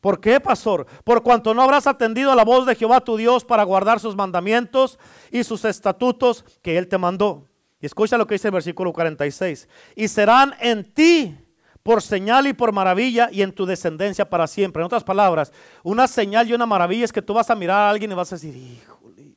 ¿Por 0.03 0.21
qué, 0.21 0.39
pastor? 0.39 0.87
Por 1.03 1.23
cuanto 1.23 1.55
no 1.55 1.63
habrás 1.63 1.87
atendido 1.87 2.31
a 2.31 2.35
la 2.35 2.45
voz 2.45 2.67
de 2.67 2.75
Jehová 2.75 3.01
tu 3.01 3.17
Dios 3.17 3.43
para 3.43 3.65
guardar 3.65 4.01
sus 4.01 4.15
mandamientos 4.15 4.99
y 5.31 5.45
sus 5.45 5.65
estatutos 5.65 6.45
que 6.61 6.77
Él 6.77 6.89
te 6.89 6.99
mandó. 6.99 7.49
Y 7.81 7.87
escucha 7.87 8.19
lo 8.19 8.27
que 8.27 8.35
dice 8.35 8.49
el 8.49 8.55
versículo 8.55 8.93
46. 8.93 9.69
Y 9.97 10.09
serán 10.09 10.55
en 10.61 10.93
ti 10.93 11.37
por 11.85 12.01
señal 12.03 12.47
y 12.47 12.55
por 12.55 12.73
maravilla 12.73 13.29
y 13.31 13.43
en 13.43 13.53
tu 13.53 13.67
descendencia 13.67 14.29
para 14.29 14.47
siempre. 14.47 14.81
En 14.81 14.87
otras 14.87 15.05
palabras, 15.05 15.53
una 15.83 16.09
señal 16.09 16.49
y 16.49 16.55
una 16.55 16.67
maravilla 16.67 17.05
es 17.05 17.13
que 17.13 17.23
tú 17.23 17.35
vas 17.35 17.51
a 17.51 17.55
mirar 17.55 17.77
a 17.77 17.91
alguien 17.91 18.11
y 18.11 18.15
vas 18.15 18.33
a 18.33 18.37
decir, 18.37 18.57
híjole, 18.57 19.37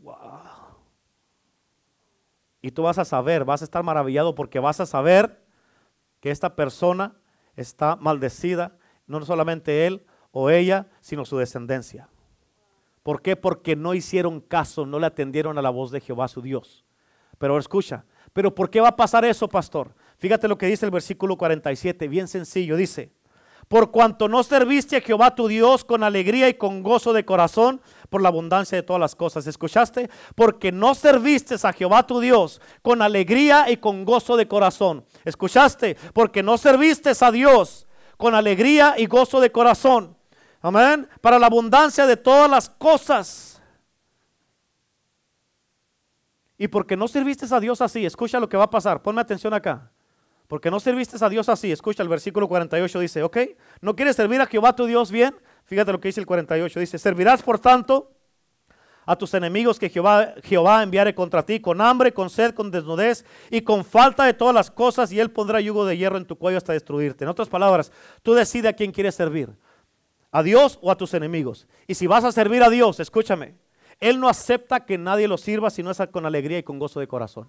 wow. 0.00 0.14
Y 2.62 2.70
tú 2.70 2.84
vas 2.84 2.98
a 2.98 3.04
saber, 3.04 3.44
vas 3.44 3.62
a 3.62 3.64
estar 3.64 3.82
maravillado 3.82 4.36
porque 4.36 4.60
vas 4.60 4.78
a 4.78 4.86
saber 4.86 5.44
que 6.20 6.30
esta 6.30 6.54
persona 6.54 7.16
está 7.56 7.96
maldecida, 7.96 8.76
no 9.08 9.22
solamente 9.24 9.88
él 9.88 10.06
o 10.30 10.50
ella, 10.50 10.86
sino 11.00 11.24
su 11.24 11.36
descendencia. 11.36 12.08
¿Por 13.02 13.22
qué? 13.22 13.34
Porque 13.34 13.74
no 13.74 13.92
hicieron 13.92 14.40
caso, 14.40 14.86
no 14.86 15.00
le 15.00 15.06
atendieron 15.06 15.58
a 15.58 15.62
la 15.62 15.70
voz 15.70 15.90
de 15.90 16.00
Jehová 16.00 16.28
su 16.28 16.42
Dios. 16.42 16.84
Pero 17.38 17.58
escucha, 17.58 18.04
¿pero 18.32 18.54
por 18.54 18.70
qué 18.70 18.80
va 18.80 18.88
a 18.88 18.96
pasar 18.96 19.24
eso, 19.24 19.48
pastor? 19.48 19.94
Fíjate 20.18 20.48
lo 20.48 20.58
que 20.58 20.66
dice 20.66 20.84
el 20.84 20.90
versículo 20.90 21.36
47, 21.36 22.08
bien 22.08 22.26
sencillo, 22.26 22.76
dice, 22.76 23.12
por 23.68 23.90
cuanto 23.90 24.28
no 24.28 24.42
serviste 24.42 24.96
a 24.96 25.00
Jehová 25.02 25.34
tu 25.34 25.46
Dios 25.46 25.84
con 25.84 26.02
alegría 26.02 26.48
y 26.48 26.54
con 26.54 26.82
gozo 26.82 27.12
de 27.12 27.26
corazón 27.26 27.82
por 28.08 28.22
la 28.22 28.28
abundancia 28.28 28.76
de 28.76 28.82
todas 28.82 28.98
las 28.98 29.14
cosas. 29.14 29.46
¿Escuchaste? 29.46 30.08
Porque 30.34 30.72
no 30.72 30.94
serviste 30.94 31.56
a 31.62 31.72
Jehová 31.74 32.06
tu 32.06 32.18
Dios 32.18 32.62
con 32.80 33.02
alegría 33.02 33.70
y 33.70 33.76
con 33.76 34.06
gozo 34.06 34.38
de 34.38 34.48
corazón. 34.48 35.04
¿Escuchaste? 35.24 35.98
Porque 36.14 36.42
no 36.42 36.56
serviste 36.56 37.12
a 37.20 37.30
Dios 37.30 37.86
con 38.16 38.34
alegría 38.34 38.94
y 38.96 39.06
gozo 39.06 39.38
de 39.38 39.52
corazón. 39.52 40.16
Amén. 40.62 41.06
Para 41.20 41.38
la 41.38 41.46
abundancia 41.46 42.06
de 42.06 42.16
todas 42.16 42.50
las 42.50 42.70
cosas. 42.70 43.60
Y 46.56 46.68
porque 46.68 46.96
no 46.96 47.06
serviste 47.06 47.46
a 47.54 47.60
Dios 47.60 47.82
así, 47.82 48.04
escucha 48.04 48.40
lo 48.40 48.48
que 48.48 48.56
va 48.56 48.64
a 48.64 48.70
pasar. 48.70 49.02
Ponme 49.02 49.20
atención 49.20 49.52
acá. 49.52 49.92
Porque 50.48 50.70
no 50.70 50.80
serviste 50.80 51.22
a 51.22 51.28
Dios 51.28 51.48
así. 51.50 51.70
Escucha, 51.70 52.02
el 52.02 52.08
versículo 52.08 52.48
48 52.48 53.00
dice, 53.00 53.22
ok, 53.22 53.36
¿no 53.82 53.94
quieres 53.94 54.16
servir 54.16 54.40
a 54.40 54.46
Jehová 54.46 54.74
tu 54.74 54.86
Dios 54.86 55.12
bien? 55.12 55.36
Fíjate 55.64 55.92
lo 55.92 56.00
que 56.00 56.08
dice 56.08 56.20
el 56.20 56.26
48. 56.26 56.80
Dice, 56.80 56.98
servirás 56.98 57.42
por 57.42 57.58
tanto 57.58 58.10
a 59.04 59.16
tus 59.16 59.34
enemigos 59.34 59.78
que 59.78 59.90
Jehová, 59.90 60.34
Jehová 60.42 60.82
enviare 60.82 61.14
contra 61.14 61.44
ti 61.44 61.60
con 61.60 61.82
hambre, 61.82 62.12
con 62.12 62.30
sed, 62.30 62.54
con 62.54 62.70
desnudez 62.70 63.26
y 63.50 63.60
con 63.60 63.84
falta 63.84 64.24
de 64.24 64.32
todas 64.34 64.54
las 64.54 64.70
cosas 64.70 65.12
y 65.12 65.20
él 65.20 65.30
pondrá 65.30 65.60
yugo 65.60 65.84
de 65.84 65.96
hierro 65.96 66.16
en 66.16 66.26
tu 66.26 66.36
cuello 66.36 66.58
hasta 66.58 66.72
destruirte. 66.72 67.24
En 67.24 67.30
otras 67.30 67.48
palabras, 67.48 67.92
tú 68.22 68.32
decides 68.32 68.70
a 68.70 68.74
quién 68.74 68.90
quieres 68.90 69.14
servir, 69.14 69.50
a 70.30 70.42
Dios 70.42 70.78
o 70.80 70.90
a 70.90 70.96
tus 70.96 71.12
enemigos. 71.12 71.66
Y 71.86 71.94
si 71.94 72.06
vas 72.06 72.24
a 72.24 72.32
servir 72.32 72.62
a 72.62 72.70
Dios, 72.70 73.00
escúchame, 73.00 73.54
Él 74.00 74.18
no 74.18 74.28
acepta 74.28 74.84
que 74.84 74.96
nadie 74.96 75.28
lo 75.28 75.36
sirva 75.36 75.70
si 75.70 75.82
no 75.82 75.90
es 75.90 75.98
con 76.10 76.24
alegría 76.24 76.58
y 76.58 76.62
con 76.62 76.78
gozo 76.78 77.00
de 77.00 77.08
corazón. 77.08 77.48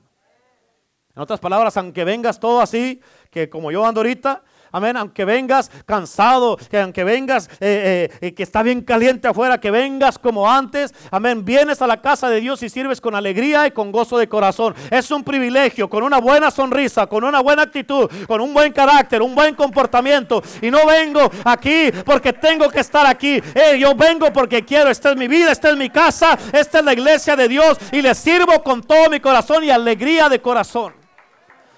En 1.19 1.23
otras 1.23 1.41
palabras, 1.41 1.75
aunque 1.75 2.05
vengas 2.05 2.39
todo 2.39 2.61
así, 2.61 3.01
que 3.29 3.49
como 3.49 3.73
yo 3.73 3.85
ando 3.85 3.99
ahorita, 3.99 4.41
Amén. 4.71 4.97
Aunque 4.97 5.25
vengas 5.25 5.71
cansado, 5.85 6.57
que 6.69 6.79
aunque 6.79 7.03
vengas 7.03 7.49
eh, 7.59 8.09
eh, 8.21 8.33
que 8.33 8.43
está 8.43 8.61
bien 8.61 8.81
caliente 8.81 9.27
afuera, 9.27 9.59
que 9.59 9.71
vengas 9.71 10.19
como 10.19 10.49
antes. 10.49 10.93
Amén. 11.11 11.43
Vienes 11.43 11.81
a 11.81 11.87
la 11.87 12.01
casa 12.01 12.29
de 12.29 12.39
Dios 12.39 12.61
y 12.63 12.69
sirves 12.69 13.01
con 13.01 13.15
alegría 13.15 13.65
y 13.67 13.71
con 13.71 13.91
gozo 13.91 14.17
de 14.17 14.29
corazón. 14.29 14.75
Es 14.91 15.09
un 15.11 15.23
privilegio, 15.23 15.89
con 15.89 16.03
una 16.03 16.19
buena 16.19 16.51
sonrisa, 16.51 17.07
con 17.07 17.23
una 17.23 17.41
buena 17.41 17.63
actitud, 17.63 18.09
con 18.27 18.41
un 18.41 18.53
buen 18.53 18.71
carácter, 18.71 19.21
un 19.21 19.33
buen 19.33 19.55
comportamiento. 19.55 20.41
Y 20.61 20.69
no 20.69 20.85
vengo 20.85 21.31
aquí 21.43 21.91
porque 22.05 22.33
tengo 22.33 22.69
que 22.69 22.81
estar 22.81 23.05
aquí. 23.07 23.41
Eh, 23.55 23.79
yo 23.79 23.95
vengo 23.95 24.31
porque 24.31 24.63
quiero. 24.63 24.89
Esta 24.89 25.11
es 25.11 25.17
mi 25.17 25.27
vida, 25.27 25.51
esta 25.51 25.69
es 25.69 25.77
mi 25.77 25.89
casa, 25.89 26.37
esta 26.53 26.79
es 26.79 26.85
la 26.85 26.93
iglesia 26.93 27.35
de 27.35 27.47
Dios. 27.47 27.77
Y 27.91 28.01
le 28.01 28.13
sirvo 28.13 28.61
con 28.61 28.83
todo 28.83 29.09
mi 29.09 29.19
corazón 29.19 29.63
y 29.63 29.71
alegría 29.71 30.29
de 30.29 30.39
corazón. 30.39 30.98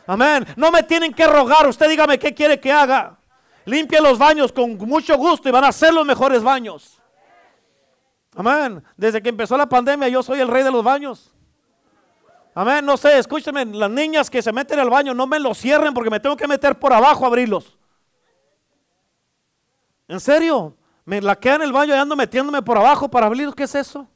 Amén. 0.08 0.46
No 0.56 0.72
me 0.72 0.84
tienen 0.84 1.14
que 1.14 1.28
rogar. 1.28 1.68
Usted 1.68 1.90
dígame 1.90 2.20
qué 2.20 2.34
quiere 2.34 2.60
que 2.60 2.72
haga. 2.72 3.18
Limpie 3.66 4.02
los 4.02 4.18
baños 4.18 4.52
con 4.52 4.78
mucho 4.78 5.18
gusto 5.18 5.48
y 5.48 5.52
van 5.52 5.64
a 5.64 5.72
ser 5.72 5.94
los 5.94 6.06
mejores 6.06 6.42
baños. 6.42 7.00
Amén. 8.36 8.84
Desde 8.98 9.22
que 9.22 9.30
empezó 9.30 9.58
la 9.58 9.68
pandemia 9.68 10.08
yo 10.08 10.24
soy 10.24 10.40
el 10.40 10.48
rey 10.48 10.64
de 10.64 10.72
los 10.72 10.84
baños. 10.84 11.34
Amén. 12.54 12.86
No 12.86 12.98
sé, 12.98 13.18
escúchenme, 13.18 13.66
las 13.66 13.90
niñas 13.90 14.30
que 14.30 14.42
se 14.42 14.52
meten 14.52 14.80
al 14.80 14.90
baño 14.90 15.14
no 15.14 15.28
me 15.28 15.40
lo 15.40 15.54
cierren 15.54 15.94
porque 15.94 16.10
me 16.10 16.20
tengo 16.20 16.36
que 16.36 16.48
meter 16.48 16.78
por 16.80 16.92
abajo 16.92 17.24
a 17.24 17.28
abrirlos. 17.28 17.78
¿En 20.08 20.20
serio? 20.20 20.76
Me 21.06 21.22
la 21.22 21.36
quedan 21.36 21.62
en 21.62 21.68
el 21.68 21.74
baño 21.74 21.96
y 21.96 21.98
ando 21.98 22.16
metiéndome 22.16 22.62
por 22.62 22.78
abajo 22.78 23.10
para 23.10 23.28
abrirlos. 23.28 23.56
¿Qué 23.56 23.64
es 23.64 23.76
eso? 23.76 24.08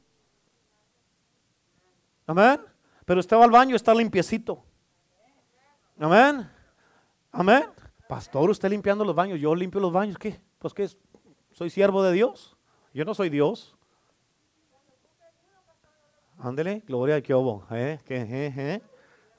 Amén. 2.26 2.60
Pero 3.04 3.20
usted 3.20 3.36
va 3.36 3.44
al 3.44 3.50
baño 3.50 3.72
y 3.72 3.76
está 3.76 3.94
limpiecito. 3.94 4.65
Amén. 5.98 6.48
Amén. 7.32 7.64
Pastor, 8.08 8.50
usted 8.50 8.68
limpiando 8.68 9.04
los 9.04 9.14
baños, 9.14 9.40
yo 9.40 9.54
limpio 9.54 9.80
los 9.80 9.92
baños. 9.92 10.18
¿Qué? 10.18 10.40
Pues 10.58 10.74
que 10.74 10.88
soy 11.50 11.70
siervo 11.70 12.02
de 12.02 12.12
Dios. 12.12 12.56
Yo 12.92 13.04
no 13.04 13.14
soy 13.14 13.30
Dios. 13.30 13.76
Ándele, 16.38 16.82
gloria 16.86 17.16
a 17.16 17.20
Jehová. 17.20 17.66
¿Eh? 17.70 17.98
¿Qué? 18.04 18.82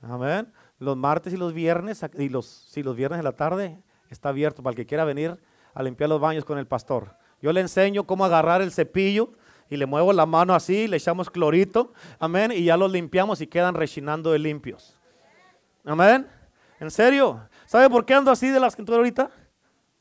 Amén. 0.01 0.51
Los 0.79 0.97
martes 0.97 1.33
y 1.33 1.37
los 1.37 1.53
viernes, 1.53 2.03
y 2.17 2.29
los, 2.29 2.45
si 2.45 2.83
los 2.83 2.95
viernes 2.95 3.19
de 3.19 3.23
la 3.23 3.33
tarde, 3.33 3.81
está 4.09 4.29
abierto 4.29 4.63
para 4.63 4.71
el 4.71 4.75
que 4.75 4.85
quiera 4.85 5.05
venir 5.05 5.39
a 5.73 5.83
limpiar 5.83 6.09
los 6.09 6.19
baños 6.19 6.43
con 6.43 6.57
el 6.57 6.67
pastor. 6.67 7.15
Yo 7.41 7.51
le 7.53 7.61
enseño 7.61 8.05
cómo 8.05 8.25
agarrar 8.25 8.61
el 8.61 8.71
cepillo 8.71 9.31
y 9.69 9.77
le 9.77 9.85
muevo 9.85 10.11
la 10.13 10.25
mano 10.25 10.55
así, 10.55 10.87
le 10.87 10.97
echamos 10.97 11.29
clorito, 11.29 11.93
amén, 12.19 12.51
y 12.51 12.63
ya 12.63 12.77
los 12.77 12.91
limpiamos 12.91 13.41
y 13.41 13.47
quedan 13.47 13.75
rechinando 13.75 14.31
de 14.31 14.39
limpios. 14.39 14.99
Amén. 15.85 16.27
¿En 16.79 16.91
serio? 16.91 17.47
¿Sabe 17.65 17.89
por 17.89 18.05
qué 18.05 18.13
ando 18.13 18.31
así 18.31 18.49
de 18.49 18.59
las 18.59 18.75
que 18.75 18.83
ahorita? 18.87 19.31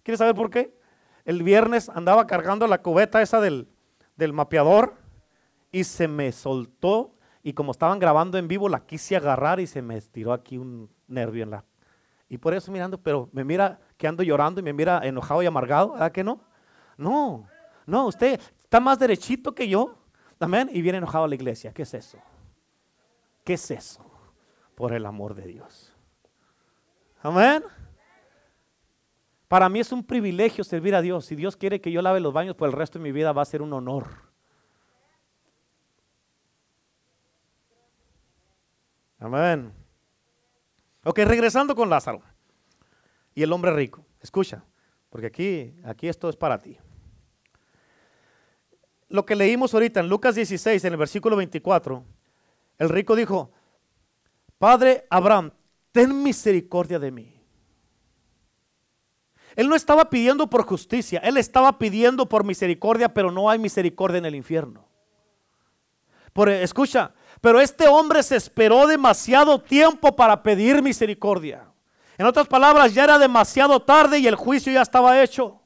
¿Quiere 0.02 0.18
saber 0.18 0.34
por 0.34 0.50
qué? 0.50 0.76
El 1.24 1.42
viernes 1.42 1.88
andaba 1.88 2.26
cargando 2.26 2.66
la 2.66 2.82
cubeta 2.82 3.22
esa 3.22 3.40
del, 3.40 3.68
del 4.16 4.32
mapeador 4.32 4.94
y 5.72 5.84
se 5.84 6.06
me 6.06 6.30
soltó 6.32 7.14
y 7.42 7.52
como 7.52 7.72
estaban 7.72 7.98
grabando 7.98 8.38
en 8.38 8.48
vivo 8.48 8.68
la 8.68 8.86
quise 8.86 9.16
agarrar 9.16 9.60
y 9.60 9.66
se 9.66 9.82
me 9.82 9.96
estiró 9.96 10.32
aquí 10.32 10.58
un 10.58 10.90
nervio 11.06 11.44
en 11.44 11.50
la... 11.50 11.64
Y 12.28 12.38
por 12.38 12.54
eso 12.54 12.72
mirando, 12.72 12.98
pero 12.98 13.28
me 13.32 13.44
mira 13.44 13.78
que 13.96 14.08
ando 14.08 14.22
llorando 14.22 14.60
y 14.60 14.64
me 14.64 14.72
mira 14.72 15.00
enojado 15.04 15.42
y 15.42 15.46
amargado, 15.46 15.92
¿verdad 15.92 16.12
que 16.12 16.24
no? 16.24 16.40
No, 16.96 17.48
no, 17.86 18.06
usted 18.06 18.40
está 18.58 18.80
más 18.80 18.98
derechito 18.98 19.54
que 19.54 19.68
yo, 19.68 19.96
amén, 20.40 20.68
y 20.72 20.82
viene 20.82 20.98
enojado 20.98 21.24
a 21.24 21.28
la 21.28 21.34
iglesia. 21.36 21.72
¿Qué 21.72 21.82
es 21.82 21.94
eso? 21.94 22.18
¿Qué 23.44 23.54
es 23.54 23.70
eso? 23.70 24.04
Por 24.74 24.92
el 24.92 25.06
amor 25.06 25.34
de 25.34 25.46
Dios. 25.46 25.95
Amén. 27.26 27.64
Para 29.48 29.68
mí 29.68 29.80
es 29.80 29.90
un 29.90 30.04
privilegio 30.04 30.62
servir 30.62 30.94
a 30.94 31.02
Dios. 31.02 31.26
Si 31.26 31.34
Dios 31.34 31.56
quiere 31.56 31.80
que 31.80 31.90
yo 31.90 32.00
lave 32.00 32.20
los 32.20 32.32
baños 32.32 32.54
por 32.54 32.68
el 32.68 32.72
resto 32.72 33.00
de 33.00 33.02
mi 33.02 33.10
vida, 33.10 33.32
va 33.32 33.42
a 33.42 33.46
ser 33.46 33.62
un 33.62 33.72
honor. 33.72 34.06
Amén. 39.18 39.72
Ok, 41.02 41.18
regresando 41.24 41.74
con 41.74 41.90
Lázaro 41.90 42.22
y 43.34 43.42
el 43.42 43.52
hombre 43.52 43.72
rico. 43.72 44.06
Escucha, 44.20 44.62
porque 45.10 45.26
aquí, 45.26 45.74
aquí 45.82 46.06
esto 46.06 46.28
es 46.28 46.36
para 46.36 46.58
ti. 46.58 46.78
Lo 49.08 49.26
que 49.26 49.34
leímos 49.34 49.74
ahorita 49.74 49.98
en 49.98 50.08
Lucas 50.08 50.36
16, 50.36 50.84
en 50.84 50.92
el 50.92 50.96
versículo 50.96 51.34
24, 51.34 52.04
el 52.78 52.88
rico 52.88 53.16
dijo, 53.16 53.50
Padre 54.58 55.08
Abraham, 55.10 55.50
ten 55.96 56.22
misericordia 56.22 56.98
de 56.98 57.10
mí. 57.10 57.32
Él 59.54 59.66
no 59.66 59.74
estaba 59.74 60.10
pidiendo 60.10 60.46
por 60.50 60.66
justicia, 60.66 61.20
él 61.20 61.38
estaba 61.38 61.78
pidiendo 61.78 62.28
por 62.28 62.44
misericordia, 62.44 63.14
pero 63.14 63.30
no 63.30 63.48
hay 63.48 63.58
misericordia 63.58 64.18
en 64.18 64.26
el 64.26 64.34
infierno. 64.34 64.86
Por, 66.34 66.50
escucha, 66.50 67.14
pero 67.40 67.62
este 67.62 67.88
hombre 67.88 68.22
se 68.22 68.36
esperó 68.36 68.86
demasiado 68.86 69.58
tiempo 69.58 70.14
para 70.14 70.42
pedir 70.42 70.82
misericordia. 70.82 71.64
En 72.18 72.26
otras 72.26 72.46
palabras, 72.46 72.92
ya 72.92 73.04
era 73.04 73.18
demasiado 73.18 73.80
tarde 73.80 74.18
y 74.18 74.26
el 74.26 74.34
juicio 74.34 74.70
ya 74.70 74.82
estaba 74.82 75.22
hecho. 75.22 75.62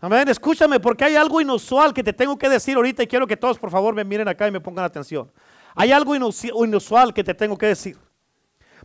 Amén, 0.00 0.30
escúchame, 0.30 0.80
porque 0.80 1.04
hay 1.04 1.16
algo 1.16 1.42
inusual 1.42 1.92
que 1.92 2.02
te 2.02 2.14
tengo 2.14 2.38
que 2.38 2.48
decir 2.48 2.76
ahorita 2.76 3.02
y 3.02 3.06
quiero 3.06 3.26
que 3.26 3.36
todos 3.36 3.58
por 3.58 3.70
favor 3.70 3.94
me 3.94 4.02
miren 4.02 4.28
acá 4.28 4.48
y 4.48 4.50
me 4.50 4.62
pongan 4.62 4.86
atención. 4.86 5.30
Hay 5.74 5.92
algo 5.92 6.14
inusual 6.14 7.12
que 7.12 7.22
te 7.22 7.34
tengo 7.34 7.58
que 7.58 7.66
decir. 7.66 8.05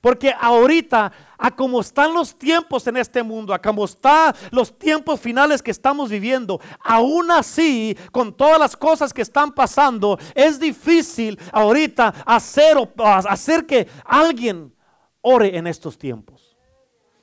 Porque 0.01 0.33
ahorita, 0.37 1.11
a 1.37 1.55
como 1.55 1.79
están 1.79 2.13
los 2.15 2.37
tiempos 2.37 2.87
en 2.87 2.97
este 2.97 3.21
mundo, 3.21 3.53
a 3.53 3.61
como 3.61 3.85
están 3.85 4.33
los 4.49 4.77
tiempos 4.77 5.19
finales 5.19 5.61
que 5.61 5.69
estamos 5.69 6.09
viviendo, 6.09 6.59
aún 6.79 7.29
así, 7.29 7.95
con 8.11 8.35
todas 8.35 8.59
las 8.59 8.75
cosas 8.75 9.13
que 9.13 9.21
están 9.21 9.51
pasando, 9.51 10.17
es 10.33 10.59
difícil 10.59 11.39
ahorita 11.53 12.15
hacer, 12.25 12.77
hacer 12.97 13.67
que 13.67 13.87
alguien 14.03 14.75
ore 15.21 15.55
en 15.55 15.67
estos 15.67 15.99
tiempos. 15.99 16.57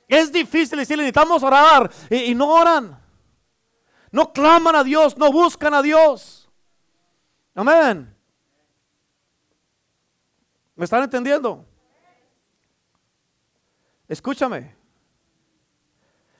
Es 0.07 0.31
difícil 0.31 0.79
decirle, 0.79 1.03
necesitamos 1.03 1.43
orar 1.43 1.91
y 2.09 2.33
no 2.33 2.47
oran. 2.47 2.97
No 4.09 4.31
claman 4.31 4.75
a 4.75 4.83
Dios, 4.85 5.17
no 5.17 5.31
buscan 5.31 5.73
a 5.73 5.81
Dios. 5.81 6.49
Amén. 7.53 8.15
¿Me 10.75 10.85
están 10.85 11.03
entendiendo? 11.03 11.68
Escúchame. 14.09 14.75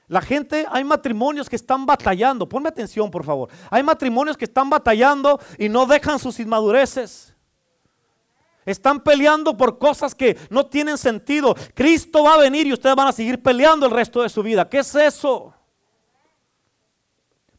La 0.08 0.22
gente, 0.22 0.66
hay 0.72 0.84
matrimonios 0.84 1.48
que 1.48 1.56
están 1.56 1.86
batallando. 1.86 2.50
Ponme 2.50 2.68
atención, 2.68 3.12
por 3.12 3.24
favor. 3.24 3.48
Hay 3.70 3.84
matrimonios 3.84 4.36
que 4.36 4.46
están 4.46 4.68
batallando 4.68 5.40
y 5.58 5.70
no 5.70 5.86
dejan 5.86 6.18
sus 6.18 6.40
inmadureces. 6.40 7.36
Están 8.66 9.00
peleando 9.02 9.56
por 9.56 9.78
cosas 9.78 10.16
que 10.16 10.36
no 10.50 10.66
tienen 10.66 10.98
sentido. 10.98 11.56
Cristo 11.76 12.24
va 12.24 12.34
a 12.34 12.38
venir 12.40 12.66
y 12.66 12.74
ustedes 12.74 12.96
van 12.96 13.08
a 13.08 13.12
seguir 13.12 13.42
peleando 13.42 13.86
el 13.86 13.92
resto 13.92 14.24
de 14.24 14.30
su 14.30 14.42
vida. 14.42 14.68
¿Qué 14.68 14.80
es 14.80 14.94
eso? 14.96 15.54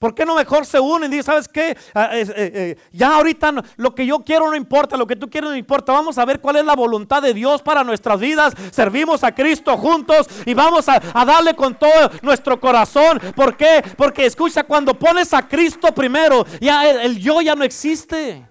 ¿Por 0.00 0.14
qué 0.14 0.24
no 0.24 0.34
mejor 0.34 0.64
se 0.64 0.80
unen 0.80 1.12
y 1.12 1.16
dicen, 1.16 1.26
¿sabes 1.26 1.46
qué? 1.46 1.76
Ah, 1.94 2.08
eh, 2.14 2.24
eh, 2.34 2.76
ya 2.90 3.16
ahorita 3.16 3.52
lo 3.76 3.94
que 3.94 4.06
yo 4.06 4.20
quiero 4.20 4.48
no 4.48 4.56
importa, 4.56 4.96
lo 4.96 5.06
que 5.06 5.14
tú 5.14 5.28
quieres 5.28 5.50
no 5.50 5.54
importa. 5.54 5.92
Vamos 5.92 6.16
a 6.16 6.24
ver 6.24 6.40
cuál 6.40 6.56
es 6.56 6.64
la 6.64 6.74
voluntad 6.74 7.20
de 7.20 7.34
Dios 7.34 7.60
para 7.60 7.84
nuestras 7.84 8.18
vidas. 8.18 8.54
Servimos 8.72 9.22
a 9.24 9.34
Cristo 9.34 9.76
juntos 9.76 10.26
y 10.46 10.54
vamos 10.54 10.88
a, 10.88 11.00
darle 11.00 11.54
con 11.54 11.78
todo 11.78 12.10
nuestro 12.22 12.58
corazón. 12.58 13.20
¿Por 13.36 13.58
qué? 13.58 13.84
Porque 13.98 14.24
escucha, 14.24 14.64
cuando 14.64 14.98
pones 14.98 15.34
a 15.34 15.46
Cristo 15.46 15.92
primero, 15.94 16.46
ya 16.62 16.88
el 16.88 17.18
yo 17.18 17.42
ya 17.42 17.54
no 17.54 17.62
existe. 17.62 18.48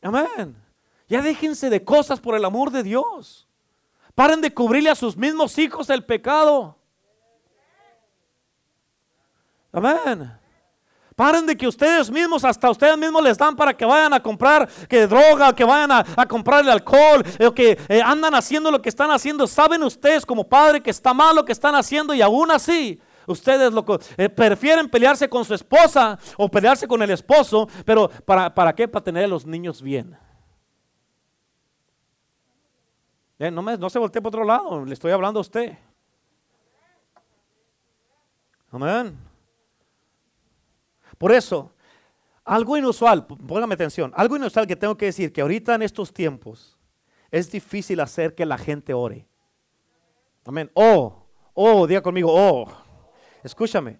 Amén. 0.00 0.56
Ya 1.08 1.20
déjense 1.20 1.68
de 1.68 1.84
cosas 1.84 2.20
por 2.20 2.36
el 2.36 2.44
amor 2.46 2.70
de 2.70 2.82
Dios. 2.82 3.46
Paren 4.14 4.40
de 4.40 4.54
cubrirle 4.54 4.88
a 4.88 4.94
sus 4.94 5.14
mismos 5.14 5.58
hijos 5.58 5.90
el 5.90 6.06
pecado. 6.06 6.78
Amén. 9.74 10.30
Paren 11.16 11.46
de 11.46 11.56
que 11.56 11.66
ustedes 11.66 12.10
mismos, 12.10 12.44
hasta 12.44 12.70
ustedes 12.70 12.96
mismos 12.96 13.22
les 13.22 13.36
dan 13.36 13.54
para 13.56 13.76
que 13.76 13.84
vayan 13.84 14.12
a 14.12 14.20
comprar 14.20 14.68
que 14.88 15.06
droga, 15.06 15.54
que 15.54 15.64
vayan 15.64 15.90
a, 15.92 16.26
comprar 16.26 16.60
el 16.60 16.70
alcohol, 16.70 17.22
que 17.54 17.78
eh, 17.88 18.02
andan 18.02 18.34
haciendo 18.34 18.70
lo 18.70 18.80
que 18.80 18.88
están 18.88 19.10
haciendo. 19.10 19.46
Saben 19.46 19.82
ustedes 19.82 20.24
como 20.24 20.48
padre 20.48 20.80
que 20.80 20.90
está 20.90 21.12
mal 21.12 21.34
lo 21.34 21.44
que 21.44 21.52
están 21.52 21.74
haciendo 21.74 22.14
y 22.14 22.22
aún 22.22 22.50
así 22.50 23.00
ustedes 23.26 23.72
lo, 23.72 23.84
eh, 24.16 24.28
prefieren 24.28 24.88
pelearse 24.88 25.28
con 25.28 25.44
su 25.44 25.54
esposa 25.54 26.18
o 26.36 26.48
pelearse 26.48 26.86
con 26.86 27.02
el 27.02 27.10
esposo, 27.10 27.68
pero 27.84 28.08
¿para, 28.24 28.52
para 28.52 28.74
qué? 28.74 28.86
Para 28.86 29.04
tener 29.04 29.24
a 29.24 29.28
los 29.28 29.44
niños 29.44 29.82
bien. 29.82 30.16
Eh, 33.38 33.50
no, 33.50 33.62
no 33.62 33.90
se 33.90 33.98
voltee 33.98 34.22
por 34.22 34.30
otro 34.30 34.44
lado, 34.44 34.84
le 34.84 34.94
estoy 34.94 35.10
hablando 35.12 35.40
a 35.40 35.42
usted. 35.42 35.76
Amén. 38.70 39.33
Por 41.18 41.32
eso, 41.32 41.72
algo 42.44 42.76
inusual, 42.76 43.26
póngame 43.26 43.74
atención, 43.74 44.12
algo 44.16 44.36
inusual 44.36 44.66
que 44.66 44.76
tengo 44.76 44.96
que 44.96 45.06
decir, 45.06 45.32
que 45.32 45.40
ahorita 45.40 45.74
en 45.74 45.82
estos 45.82 46.12
tiempos 46.12 46.78
es 47.30 47.50
difícil 47.50 48.00
hacer 48.00 48.34
que 48.34 48.46
la 48.46 48.58
gente 48.58 48.92
ore. 48.92 49.26
Amén. 50.44 50.70
Oh, 50.74 51.26
oh, 51.54 51.86
diga 51.86 52.02
conmigo, 52.02 52.30
oh, 52.30 52.70
escúchame. 53.42 53.98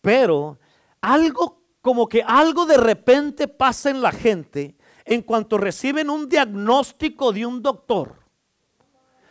Pero 0.00 0.58
algo 1.00 1.62
como 1.82 2.08
que 2.08 2.22
algo 2.22 2.66
de 2.66 2.78
repente 2.78 3.46
pasa 3.46 3.90
en 3.90 4.02
la 4.02 4.10
gente 4.10 4.76
en 5.04 5.22
cuanto 5.22 5.58
reciben 5.58 6.10
un 6.10 6.28
diagnóstico 6.28 7.32
de 7.32 7.46
un 7.46 7.62
doctor. 7.62 8.18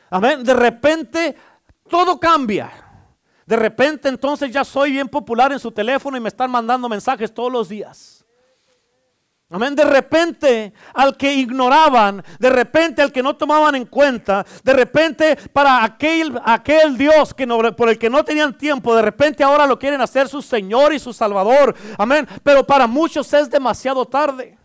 Amén. 0.09 0.43
De 0.43 0.53
repente 0.53 1.35
todo 1.89 2.19
cambia. 2.19 2.84
De 3.45 3.55
repente 3.55 4.09
entonces 4.09 4.51
ya 4.51 4.63
soy 4.63 4.91
bien 4.91 5.07
popular 5.07 5.51
en 5.51 5.59
su 5.59 5.71
teléfono 5.71 6.17
y 6.17 6.19
me 6.19 6.29
están 6.29 6.49
mandando 6.49 6.89
mensajes 6.89 7.33
todos 7.33 7.51
los 7.51 7.69
días. 7.69 8.25
Amén. 9.47 9.75
De 9.75 9.85
repente 9.85 10.73
al 10.95 11.15
que 11.15 11.31
ignoraban, 11.31 12.23
de 12.39 12.49
repente 12.49 13.03
al 13.03 13.11
que 13.11 13.21
no 13.21 13.35
tomaban 13.35 13.75
en 13.75 13.85
cuenta, 13.85 14.43
de 14.63 14.73
repente 14.73 15.37
para 15.53 15.83
aquel, 15.83 16.39
aquel 16.43 16.97
Dios 16.97 17.31
que 17.31 17.45
por 17.45 17.89
el 17.89 17.99
que 17.99 18.09
no 18.09 18.25
tenían 18.25 18.57
tiempo, 18.57 18.95
de 18.95 19.03
repente 19.03 19.43
ahora 19.43 19.67
lo 19.67 19.77
quieren 19.77 20.01
hacer 20.01 20.27
su 20.27 20.41
Señor 20.41 20.93
y 20.93 20.99
su 20.99 21.13
Salvador. 21.13 21.75
Amén. 21.97 22.27
Pero 22.41 22.65
para 22.65 22.87
muchos 22.87 23.31
es 23.33 23.49
demasiado 23.49 24.05
tarde. 24.05 24.57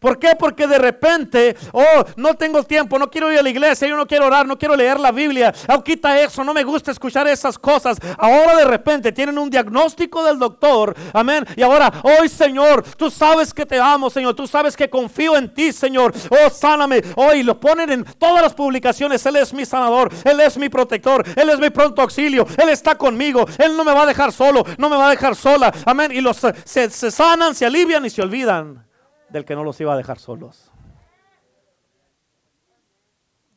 ¿Por 0.00 0.18
qué? 0.18 0.34
Porque 0.38 0.66
de 0.66 0.78
repente, 0.78 1.56
oh, 1.72 2.04
no 2.16 2.34
tengo 2.34 2.62
tiempo, 2.62 2.98
no 2.98 3.10
quiero 3.10 3.32
ir 3.32 3.38
a 3.38 3.42
la 3.42 3.50
iglesia, 3.50 3.88
yo 3.88 3.96
no 3.96 4.06
quiero 4.06 4.26
orar, 4.26 4.46
no 4.46 4.58
quiero 4.58 4.76
leer 4.76 5.00
la 5.00 5.12
Biblia. 5.12 5.52
Oh, 5.68 5.82
quita 5.82 6.20
eso, 6.20 6.44
no 6.44 6.52
me 6.52 6.64
gusta 6.64 6.90
escuchar 6.90 7.26
esas 7.28 7.58
cosas. 7.58 7.98
Ahora 8.18 8.56
de 8.56 8.64
repente 8.64 9.12
tienen 9.12 9.38
un 9.38 9.50
diagnóstico 9.50 10.24
del 10.24 10.38
doctor, 10.38 10.94
amén. 11.12 11.46
Y 11.56 11.62
ahora, 11.62 11.92
hoy 12.02 12.28
Señor, 12.28 12.82
tú 12.96 13.10
sabes 13.10 13.52
que 13.52 13.66
te 13.66 13.78
amo, 13.78 14.10
Señor, 14.10 14.34
tú 14.34 14.46
sabes 14.46 14.76
que 14.76 14.90
confío 14.90 15.36
en 15.36 15.52
ti, 15.52 15.72
Señor. 15.72 16.12
Oh, 16.30 16.50
sáname. 16.50 17.02
Hoy 17.16 17.42
lo 17.42 17.58
ponen 17.58 17.90
en 17.90 18.04
todas 18.04 18.42
las 18.42 18.54
publicaciones. 18.54 19.24
Él 19.26 19.36
es 19.36 19.52
mi 19.52 19.64
sanador, 19.64 20.12
Él 20.24 20.40
es 20.40 20.56
mi 20.56 20.68
protector, 20.68 21.24
Él 21.36 21.50
es 21.50 21.58
mi 21.58 21.70
pronto 21.70 22.02
auxilio, 22.02 22.46
Él 22.62 22.68
está 22.68 22.96
conmigo, 22.96 23.46
Él 23.58 23.76
no 23.76 23.84
me 23.84 23.92
va 23.92 24.02
a 24.02 24.06
dejar 24.06 24.32
solo, 24.32 24.64
no 24.78 24.88
me 24.88 24.96
va 24.96 25.08
a 25.08 25.10
dejar 25.10 25.34
sola, 25.34 25.72
amén. 25.84 26.12
Y 26.12 26.20
los 26.20 26.36
se 26.64 27.10
sanan, 27.10 27.54
se 27.54 27.66
alivian 27.66 28.04
y 28.04 28.10
se 28.10 28.22
olvidan 28.22 28.86
del 29.28 29.44
que 29.44 29.54
no 29.54 29.64
los 29.64 29.80
iba 29.80 29.92
a 29.92 29.96
dejar 29.96 30.18
solos. 30.18 30.70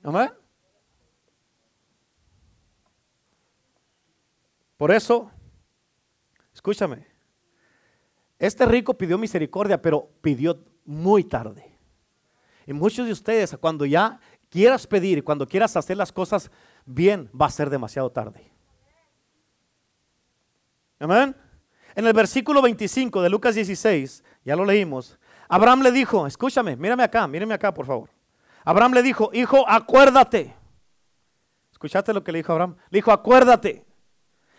Amén. 0.03 0.31
Por 4.77 4.91
eso, 4.91 5.29
escúchame, 6.53 7.05
este 8.37 8.65
rico 8.65 8.93
pidió 8.93 9.17
misericordia, 9.17 9.81
pero 9.81 10.09
pidió 10.21 10.63
muy 10.85 11.25
tarde. 11.25 11.77
Y 12.65 12.73
muchos 12.73 13.05
de 13.05 13.11
ustedes, 13.11 13.57
cuando 13.59 13.85
ya 13.85 14.19
quieras 14.49 14.87
pedir 14.87 15.23
cuando 15.23 15.47
quieras 15.47 15.75
hacer 15.77 15.97
las 15.97 16.11
cosas 16.11 16.51
bien, 16.85 17.29
va 17.39 17.45
a 17.45 17.51
ser 17.51 17.69
demasiado 17.69 18.11
tarde. 18.11 18.51
Amén. 20.99 21.35
En 21.95 22.05
el 22.05 22.13
versículo 22.13 22.61
25 22.61 23.21
de 23.21 23.29
Lucas 23.29 23.55
16, 23.55 24.23
ya 24.43 24.55
lo 24.55 24.65
leímos, 24.65 25.17
Abraham 25.49 25.81
le 25.81 25.91
dijo, 25.91 26.27
escúchame, 26.27 26.75
mírame 26.75 27.03
acá, 27.03 27.27
mírame 27.27 27.55
acá, 27.55 27.73
por 27.73 27.87
favor. 27.87 28.11
Abraham 28.63 28.93
le 28.93 29.01
dijo, 29.01 29.31
hijo, 29.33 29.67
acuérdate. 29.67 30.55
¿Escuchaste 31.71 32.13
lo 32.13 32.23
que 32.23 32.31
le 32.31 32.39
dijo 32.39 32.51
Abraham? 32.51 32.75
Le 32.91 32.97
dijo, 32.97 33.11
acuérdate. 33.11 33.83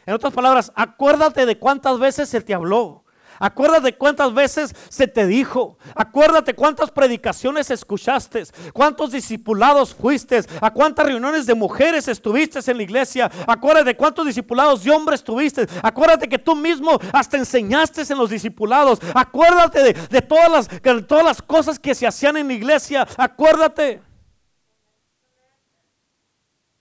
En 0.05 0.14
otras 0.14 0.32
palabras, 0.32 0.72
acuérdate 0.74 1.47
de 1.47 1.59
cuántas 1.59 2.01
veces 2.01 2.28
se 2.28 2.41
te 2.41 2.55
habló. 2.55 3.05
Acuérdate 3.41 3.97
cuántas 3.97 4.34
veces 4.34 4.76
se 4.91 5.09
te 5.09 5.26
dijo. 5.26 5.78
Acuérdate 5.95 6.55
cuántas 6.55 6.91
predicaciones 6.91 7.70
escuchaste. 7.70 8.45
Cuántos 8.74 9.12
discipulados 9.12 9.95
fuiste. 9.95 10.45
A 10.61 10.70
cuántas 10.70 11.07
reuniones 11.07 11.47
de 11.47 11.55
mujeres 11.55 12.07
estuviste 12.07 12.61
en 12.70 12.76
la 12.76 12.82
iglesia. 12.82 13.30
Acuérdate 13.47 13.97
cuántos 13.97 14.26
discipulados 14.26 14.84
de 14.84 14.91
hombres 14.91 15.24
tuviste. 15.24 15.66
Acuérdate 15.82 16.28
que 16.28 16.38
tú 16.38 16.55
mismo 16.55 16.99
hasta 17.14 17.38
enseñaste 17.38 18.03
en 18.03 18.18
los 18.18 18.28
discipulados. 18.28 19.01
Acuérdate 19.14 19.95
de, 19.95 20.22
todas, 20.22 20.51
las, 20.51 20.68
de 20.68 21.03
todas 21.03 21.24
las 21.24 21.41
cosas 21.41 21.78
que 21.78 21.95
se 21.95 22.07
hacían 22.07 22.36
en 22.36 22.49
la 22.49 22.53
iglesia. 22.53 23.09
Acuérdate. 23.16 24.03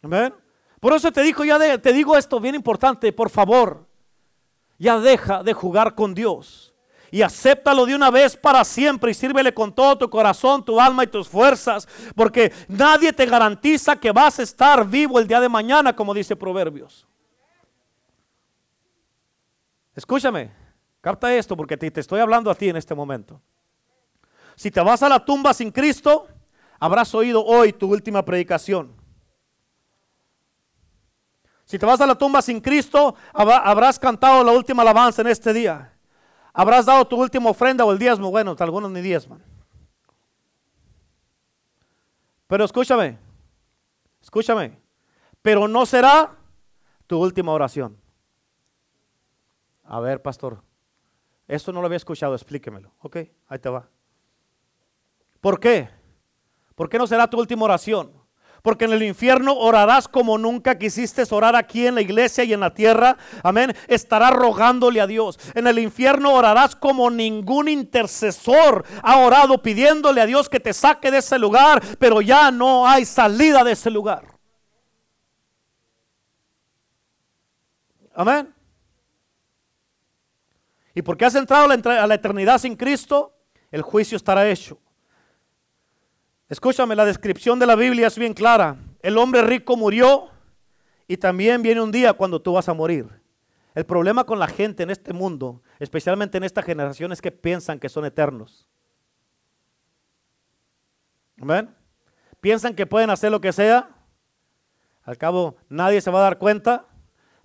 Amén. 0.03 0.33
Por 0.81 0.91
eso 0.93 1.09
te 1.09 1.21
digo, 1.21 1.45
ya 1.45 1.79
te 1.79 1.93
digo 1.93 2.17
esto 2.17 2.39
bien 2.41 2.55
importante, 2.55 3.13
por 3.13 3.29
favor. 3.29 3.88
Ya 4.79 4.99
deja 4.99 5.43
de 5.43 5.53
jugar 5.53 5.93
con 5.93 6.15
Dios 6.15 6.73
y 7.11 7.21
acéptalo 7.21 7.85
de 7.85 7.95
una 7.95 8.09
vez 8.09 8.35
para 8.37 8.63
siempre 8.63 9.11
y 9.11 9.13
sírvele 9.13 9.53
con 9.53 9.73
todo 9.73 9.97
tu 9.97 10.09
corazón, 10.09 10.63
tu 10.63 10.79
alma 10.79 11.03
y 11.03 11.07
tus 11.07 11.27
fuerzas, 11.27 11.87
porque 12.15 12.51
nadie 12.67 13.11
te 13.13 13.25
garantiza 13.25 13.95
que 13.95 14.11
vas 14.11 14.39
a 14.39 14.43
estar 14.43 14.87
vivo 14.87 15.19
el 15.19 15.27
día 15.27 15.39
de 15.39 15.49
mañana, 15.49 15.95
como 15.95 16.13
dice 16.13 16.35
Proverbios. 16.35 17.07
Escúchame, 19.95 20.51
capta 21.01 21.33
esto 21.33 21.57
porque 21.57 21.75
te, 21.75 21.89
te 21.91 21.99
estoy 21.99 22.19
hablando 22.19 22.49
a 22.49 22.55
ti 22.55 22.69
en 22.69 22.77
este 22.77 22.95
momento. 22.95 23.41
Si 24.55 24.71
te 24.71 24.81
vas 24.81 25.01
a 25.03 25.09
la 25.09 25.23
tumba 25.23 25.53
sin 25.53 25.71
Cristo, 25.71 26.27
habrás 26.79 27.13
oído 27.15 27.43
hoy 27.43 27.73
tu 27.73 27.91
última 27.91 28.23
predicación. 28.23 28.98
Si 31.69 31.77
te 31.77 31.85
vas 31.85 32.01
a 32.01 32.07
la 32.07 32.15
tumba 32.15 32.41
sin 32.41 32.59
Cristo, 32.59 33.13
habrás 33.31 33.99
cantado 33.99 34.43
la 34.43 34.51
última 34.51 34.81
alabanza 34.81 35.21
en 35.21 35.27
este 35.27 35.53
día. 35.53 35.93
Habrás 36.51 36.87
dado 36.87 37.05
tu 37.05 37.15
última 37.15 37.51
ofrenda 37.51 37.85
o 37.85 37.91
el 37.91 37.99
diezmo. 37.99 38.31
Bueno, 38.31 38.55
algunos 38.57 38.89
ni 38.89 39.01
diezman. 39.01 39.43
Pero 42.47 42.65
escúchame, 42.65 43.19
escúchame, 44.19 44.79
pero 45.43 45.67
no 45.67 45.85
será 45.85 46.35
tu 47.05 47.21
última 47.21 47.51
oración. 47.51 47.95
A 49.83 49.99
ver, 49.99 50.23
pastor, 50.23 50.63
esto 51.47 51.71
no 51.71 51.81
lo 51.81 51.85
había 51.85 51.97
escuchado, 51.97 52.33
explíquemelo. 52.33 52.91
Ok, 53.01 53.17
ahí 53.47 53.59
te 53.59 53.69
va. 53.69 53.87
¿Por 55.39 55.59
qué? 55.59 55.87
¿Por 56.73 56.89
qué 56.89 56.97
no 56.97 57.05
será 57.05 57.29
tu 57.29 57.37
última 57.37 57.65
oración? 57.65 58.18
Porque 58.61 58.85
en 58.85 58.93
el 58.93 59.03
infierno 59.03 59.53
orarás 59.53 60.07
como 60.07 60.37
nunca 60.37 60.77
quisiste 60.77 61.23
orar 61.31 61.55
aquí 61.55 61.87
en 61.87 61.95
la 61.95 62.01
iglesia 62.01 62.43
y 62.43 62.53
en 62.53 62.59
la 62.59 62.73
tierra. 62.73 63.17
Amén. 63.43 63.75
Estarás 63.87 64.31
rogándole 64.31 65.01
a 65.01 65.07
Dios. 65.07 65.39
En 65.53 65.67
el 65.67 65.79
infierno 65.79 66.33
orarás 66.33 66.75
como 66.75 67.09
ningún 67.09 67.67
intercesor 67.67 68.85
ha 69.03 69.17
orado 69.19 69.61
pidiéndole 69.61 70.21
a 70.21 70.25
Dios 70.25 70.49
que 70.49 70.59
te 70.59 70.73
saque 70.73 71.11
de 71.11 71.19
ese 71.19 71.39
lugar. 71.39 71.81
Pero 71.97 72.21
ya 72.21 72.51
no 72.51 72.87
hay 72.87 73.05
salida 73.05 73.63
de 73.63 73.73
ese 73.73 73.89
lugar. 73.89 74.23
Amén. 78.13 78.53
Y 80.93 81.01
porque 81.01 81.25
has 81.25 81.35
entrado 81.35 81.71
a 81.71 82.07
la 82.07 82.15
eternidad 82.15 82.57
sin 82.57 82.75
Cristo, 82.75 83.33
el 83.71 83.81
juicio 83.81 84.17
estará 84.17 84.49
hecho. 84.49 84.77
Escúchame, 86.49 86.95
la 86.95 87.05
descripción 87.05 87.59
de 87.59 87.67
la 87.67 87.75
Biblia 87.75 88.07
es 88.07 88.17
bien 88.17 88.33
clara. 88.33 88.77
El 89.03 89.19
hombre 89.19 89.43
rico 89.43 89.77
murió 89.77 90.29
y 91.07 91.17
también 91.17 91.61
viene 91.61 91.79
un 91.79 91.91
día 91.91 92.13
cuando 92.13 92.41
tú 92.41 92.53
vas 92.53 92.67
a 92.67 92.73
morir. 92.73 93.07
El 93.75 93.85
problema 93.85 94.23
con 94.23 94.39
la 94.39 94.47
gente 94.47 94.81
en 94.81 94.89
este 94.89 95.13
mundo, 95.13 95.61
especialmente 95.77 96.39
en 96.39 96.43
esta 96.43 96.63
generación, 96.63 97.11
es 97.11 97.21
que 97.21 97.31
piensan 97.31 97.79
que 97.79 97.87
son 97.87 98.03
eternos. 98.03 98.67
¿Ven? 101.37 101.73
Piensan 102.41 102.73
que 102.73 102.87
pueden 102.87 103.11
hacer 103.11 103.31
lo 103.31 103.39
que 103.39 103.53
sea. 103.53 103.89
Al 105.03 105.19
cabo, 105.19 105.55
nadie 105.69 106.01
se 106.01 106.09
va 106.09 106.19
a 106.19 106.23
dar 106.23 106.39
cuenta. 106.39 106.87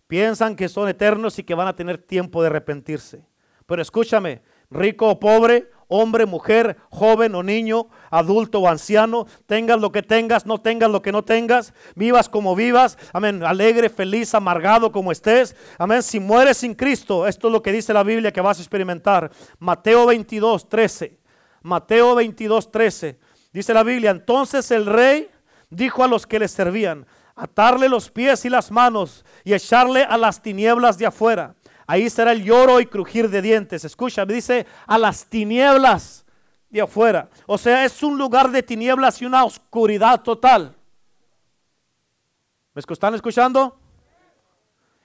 Piensan 0.06 0.56
que 0.56 0.68
son 0.70 0.88
eternos 0.88 1.38
y 1.38 1.44
que 1.44 1.54
van 1.54 1.68
a 1.68 1.76
tener 1.76 1.98
tiempo 1.98 2.40
de 2.40 2.48
arrepentirse. 2.48 3.26
Pero 3.66 3.82
escúchame, 3.82 4.42
rico 4.70 5.10
o 5.10 5.20
pobre, 5.20 5.70
hombre, 5.88 6.26
mujer, 6.26 6.76
joven 6.90 7.34
o 7.34 7.42
niño, 7.42 7.88
adulto 8.10 8.60
o 8.60 8.68
anciano, 8.68 9.26
tengas 9.46 9.80
lo 9.80 9.92
que 9.92 10.02
tengas, 10.02 10.46
no 10.46 10.60
tengas 10.60 10.90
lo 10.90 11.02
que 11.02 11.12
no 11.12 11.24
tengas, 11.24 11.72
vivas 11.94 12.28
como 12.28 12.54
vivas, 12.54 12.98
amén, 13.12 13.42
alegre, 13.42 13.88
feliz, 13.88 14.34
amargado 14.34 14.92
como 14.92 15.12
estés, 15.12 15.56
amén, 15.78 16.02
si 16.02 16.20
mueres 16.20 16.58
sin 16.58 16.74
Cristo, 16.74 17.26
esto 17.26 17.48
es 17.48 17.52
lo 17.52 17.62
que 17.62 17.72
dice 17.72 17.92
la 17.92 18.02
Biblia 18.02 18.32
que 18.32 18.40
vas 18.40 18.58
a 18.58 18.62
experimentar. 18.62 19.30
Mateo 19.58 20.06
22, 20.06 20.68
13, 20.68 21.18
Mateo 21.62 22.14
22, 22.14 22.70
13, 22.70 23.18
dice 23.52 23.74
la 23.74 23.82
Biblia, 23.82 24.10
entonces 24.10 24.70
el 24.70 24.86
rey 24.86 25.28
dijo 25.70 26.04
a 26.04 26.08
los 26.08 26.26
que 26.26 26.38
le 26.38 26.48
servían, 26.48 27.06
atarle 27.36 27.88
los 27.88 28.10
pies 28.10 28.44
y 28.44 28.50
las 28.50 28.70
manos 28.70 29.24
y 29.44 29.54
echarle 29.54 30.04
a 30.04 30.16
las 30.16 30.40
tinieblas 30.40 30.98
de 30.98 31.06
afuera 31.06 31.54
Ahí 31.86 32.08
será 32.08 32.32
el 32.32 32.42
lloro 32.42 32.80
y 32.80 32.86
crujir 32.86 33.28
de 33.28 33.42
dientes. 33.42 33.84
Escucha, 33.84 34.24
dice 34.24 34.66
a 34.86 34.98
las 34.98 35.26
tinieblas 35.26 36.24
de 36.70 36.80
afuera. 36.80 37.28
O 37.46 37.58
sea, 37.58 37.84
es 37.84 38.02
un 38.02 38.18
lugar 38.18 38.50
de 38.50 38.62
tinieblas 38.62 39.20
y 39.22 39.26
una 39.26 39.44
oscuridad 39.44 40.22
total. 40.22 40.74
¿Me 42.74 42.80
están 42.80 43.14
escuchando? 43.14 43.78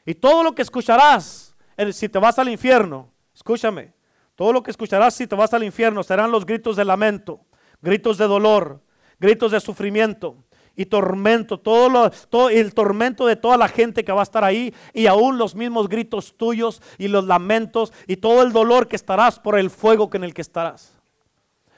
Y 0.05 0.15
todo 0.15 0.43
lo 0.43 0.55
que 0.55 0.63
escucharás 0.63 1.55
si 1.91 2.09
te 2.09 2.19
vas 2.19 2.37
al 2.39 2.49
infierno, 2.49 3.11
escúchame, 3.33 3.93
todo 4.35 4.51
lo 4.51 4.63
que 4.63 4.71
escucharás 4.71 5.13
si 5.13 5.27
te 5.27 5.35
vas 5.35 5.53
al 5.53 5.63
infierno 5.63 6.03
serán 6.03 6.31
los 6.31 6.45
gritos 6.45 6.75
de 6.75 6.83
lamento, 6.83 7.45
gritos 7.81 8.17
de 8.17 8.25
dolor, 8.25 8.81
gritos 9.19 9.51
de 9.51 9.59
sufrimiento, 9.59 10.43
y 10.79 10.85
tormento, 10.85 11.59
todo, 11.59 11.89
lo, 11.89 12.09
todo 12.09 12.49
el 12.49 12.73
tormento 12.73 13.25
de 13.25 13.35
toda 13.35 13.57
la 13.57 13.67
gente 13.67 14.05
que 14.05 14.13
va 14.13 14.21
a 14.21 14.23
estar 14.23 14.45
ahí 14.45 14.73
y 14.93 15.07
aún 15.07 15.37
los 15.37 15.53
mismos 15.53 15.89
gritos 15.89 16.37
tuyos 16.37 16.81
y 16.97 17.09
los 17.09 17.25
lamentos 17.25 17.91
y 18.07 18.15
todo 18.15 18.43
el 18.43 18.53
dolor 18.53 18.87
que 18.87 18.95
estarás 18.95 19.39
por 19.39 19.59
el 19.59 19.69
fuego 19.69 20.09
en 20.13 20.23
el 20.23 20.33
que 20.33 20.41
estarás. 20.41 20.93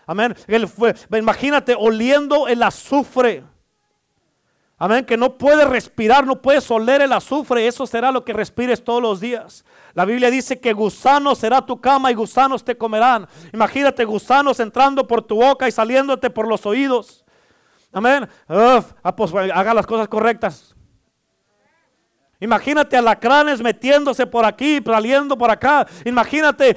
Amén. 0.06 0.36
El, 0.46 0.70
imagínate 1.18 1.76
oliendo 1.76 2.48
el 2.48 2.62
azufre. 2.62 3.44
Amén, 4.78 5.04
que 5.04 5.18
no 5.18 5.36
puedes 5.36 5.68
respirar, 5.68 6.28
no 6.28 6.40
puedes 6.40 6.70
oler 6.70 7.02
el 7.02 7.14
azufre, 7.14 7.66
eso 7.66 7.88
será 7.88 8.12
lo 8.12 8.24
que 8.24 8.34
respires 8.34 8.84
todos 8.84 9.02
los 9.02 9.20
días. 9.20 9.66
La 9.96 10.06
Biblia 10.06 10.30
dice 10.30 10.60
que 10.60 10.74
gusanos 10.74 11.40
será 11.40 11.66
tu 11.66 11.82
cama 11.82 12.12
y 12.12 12.14
gusanos 12.14 12.64
te 12.64 12.78
comerán. 12.78 13.28
Imagínate 13.52 14.06
gusanos 14.06 14.60
entrando 14.60 15.08
por 15.08 15.24
tu 15.24 15.38
boca 15.38 15.68
y 15.68 15.72
saliéndote 15.72 16.30
por 16.30 16.48
los 16.48 16.68
oídos. 16.68 17.26
Amén. 17.92 18.28
Ah, 18.48 19.16
pues, 19.16 19.34
haga 19.34 19.74
las 19.74 19.86
cosas 19.86 20.08
correctas. 20.08 20.76
Imagínate 22.42 22.98
alacranes 22.98 23.62
metiéndose 23.62 24.26
por 24.26 24.46
aquí, 24.46 24.82
saliendo 24.84 25.38
por 25.38 25.52
acá. 25.52 25.86
Imagínate 26.04 26.76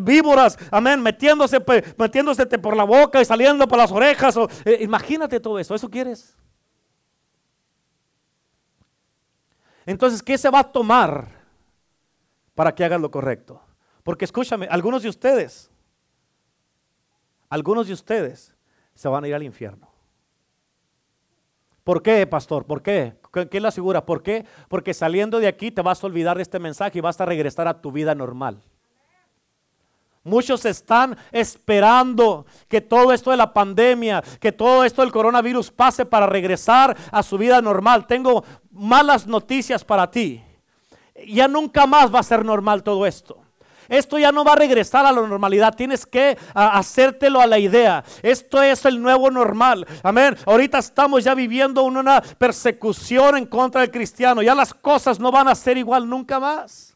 víboras, 0.00 0.58
amén, 0.70 1.00
metiéndose, 1.00 1.64
metiéndose 1.96 2.44
por 2.58 2.76
la 2.76 2.84
boca 2.84 3.18
y 3.18 3.24
saliendo 3.24 3.66
por 3.66 3.78
las 3.78 3.90
orejas. 3.90 4.36
Eh, 4.66 4.78
imagínate 4.82 5.40
todo 5.40 5.58
eso. 5.58 5.74
¿Eso 5.74 5.88
quieres? 5.88 6.36
Entonces, 9.86 10.22
¿qué 10.22 10.36
se 10.36 10.50
va 10.50 10.60
a 10.60 10.72
tomar 10.72 11.26
para 12.54 12.74
que 12.74 12.84
hagas 12.84 13.00
lo 13.00 13.10
correcto? 13.10 13.62
Porque 14.02 14.26
escúchame, 14.26 14.66
algunos 14.70 15.02
de 15.02 15.08
ustedes, 15.08 15.70
algunos 17.48 17.86
de 17.86 17.94
ustedes 17.94 18.54
se 18.94 19.08
van 19.08 19.24
a 19.24 19.28
ir 19.28 19.34
al 19.34 19.42
infierno. 19.42 19.91
¿Por 21.84 22.02
qué, 22.02 22.26
pastor? 22.26 22.64
¿Por 22.64 22.82
qué? 22.82 23.14
¿Quién 23.50 23.62
la 23.62 23.70
asegura? 23.70 24.04
¿Por 24.04 24.22
qué? 24.22 24.44
Porque 24.68 24.94
saliendo 24.94 25.40
de 25.40 25.48
aquí 25.48 25.70
te 25.70 25.82
vas 25.82 26.02
a 26.02 26.06
olvidar 26.06 26.36
de 26.36 26.42
este 26.42 26.58
mensaje 26.58 26.98
y 26.98 27.00
vas 27.00 27.20
a 27.20 27.26
regresar 27.26 27.66
a 27.66 27.80
tu 27.80 27.90
vida 27.90 28.14
normal. 28.14 28.62
Muchos 30.24 30.64
están 30.64 31.16
esperando 31.32 32.46
que 32.68 32.80
todo 32.80 33.12
esto 33.12 33.32
de 33.32 33.36
la 33.36 33.52
pandemia, 33.52 34.22
que 34.38 34.52
todo 34.52 34.84
esto 34.84 35.02
del 35.02 35.10
coronavirus 35.10 35.72
pase 35.72 36.06
para 36.06 36.26
regresar 36.26 36.96
a 37.10 37.22
su 37.24 37.36
vida 37.36 37.60
normal. 37.60 38.06
Tengo 38.06 38.44
malas 38.70 39.26
noticias 39.26 39.84
para 39.84 40.08
ti. 40.08 40.40
Ya 41.26 41.48
nunca 41.48 41.86
más 41.86 42.14
va 42.14 42.20
a 42.20 42.24
ser 42.24 42.44
normal 42.44 42.84
todo 42.84 43.04
esto. 43.04 43.42
Esto 43.88 44.18
ya 44.18 44.32
no 44.32 44.44
va 44.44 44.52
a 44.52 44.56
regresar 44.56 45.04
a 45.06 45.12
la 45.12 45.20
normalidad. 45.20 45.74
Tienes 45.74 46.06
que 46.06 46.36
hacértelo 46.54 47.40
a 47.40 47.46
la 47.46 47.58
idea. 47.58 48.04
Esto 48.22 48.62
es 48.62 48.84
el 48.84 49.00
nuevo 49.00 49.30
normal. 49.30 49.86
Amén. 50.02 50.36
Ahorita 50.46 50.78
estamos 50.78 51.24
ya 51.24 51.34
viviendo 51.34 51.82
una 51.82 52.20
persecución 52.20 53.36
en 53.36 53.46
contra 53.46 53.80
del 53.80 53.90
cristiano. 53.90 54.42
Ya 54.42 54.54
las 54.54 54.74
cosas 54.74 55.18
no 55.18 55.30
van 55.30 55.48
a 55.48 55.54
ser 55.54 55.76
igual 55.76 56.08
nunca 56.08 56.38
más. 56.38 56.92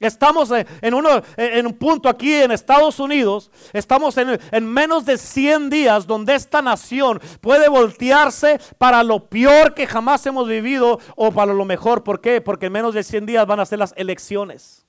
Estamos 0.00 0.50
en, 0.80 0.94
uno, 0.94 1.22
en 1.36 1.66
un 1.66 1.74
punto 1.74 2.08
aquí 2.08 2.32
en 2.32 2.52
Estados 2.52 2.98
Unidos, 2.98 3.50
estamos 3.74 4.16
en, 4.16 4.40
en, 4.50 4.66
menos 4.66 5.04
de 5.04 5.18
100 5.18 5.68
días 5.68 6.06
donde 6.06 6.34
esta 6.34 6.62
nación 6.62 7.20
puede 7.42 7.68
voltearse 7.68 8.58
para 8.78 9.02
lo 9.02 9.28
peor 9.28 9.74
que 9.74 9.86
jamás 9.86 10.24
hemos 10.24 10.48
vivido 10.48 10.98
o 11.16 11.30
para 11.32 11.52
lo 11.52 11.66
mejor. 11.66 12.02
¿Por 12.02 12.22
qué? 12.22 12.40
Porque 12.40 12.66
en 12.66 12.72
menos 12.72 12.94
de 12.94 13.02
100 13.02 13.26
días 13.26 13.46
van 13.46 13.60
a 13.60 13.66
ser 13.66 13.78
las 13.78 13.92
elecciones. 13.94 14.86